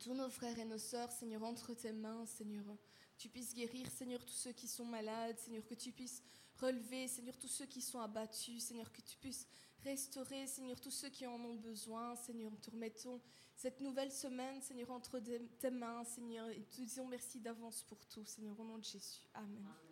[0.00, 2.64] Tous nos frères et nos sœurs, Seigneur, entre tes mains, Seigneur.
[3.18, 6.22] Tu puisses guérir, Seigneur, tous ceux qui sont malades, Seigneur, que tu puisses
[6.60, 9.46] relever, Seigneur, tous ceux qui sont abattus, Seigneur, que tu puisses
[9.84, 13.20] restaurer, Seigneur, tous ceux qui en ont besoin, Seigneur, nous te remettons
[13.56, 15.20] cette nouvelle semaine, Seigneur, entre
[15.60, 19.28] tes mains, Seigneur, et te disons merci d'avance pour tout, Seigneur, au nom de Jésus.
[19.34, 19.83] Amen.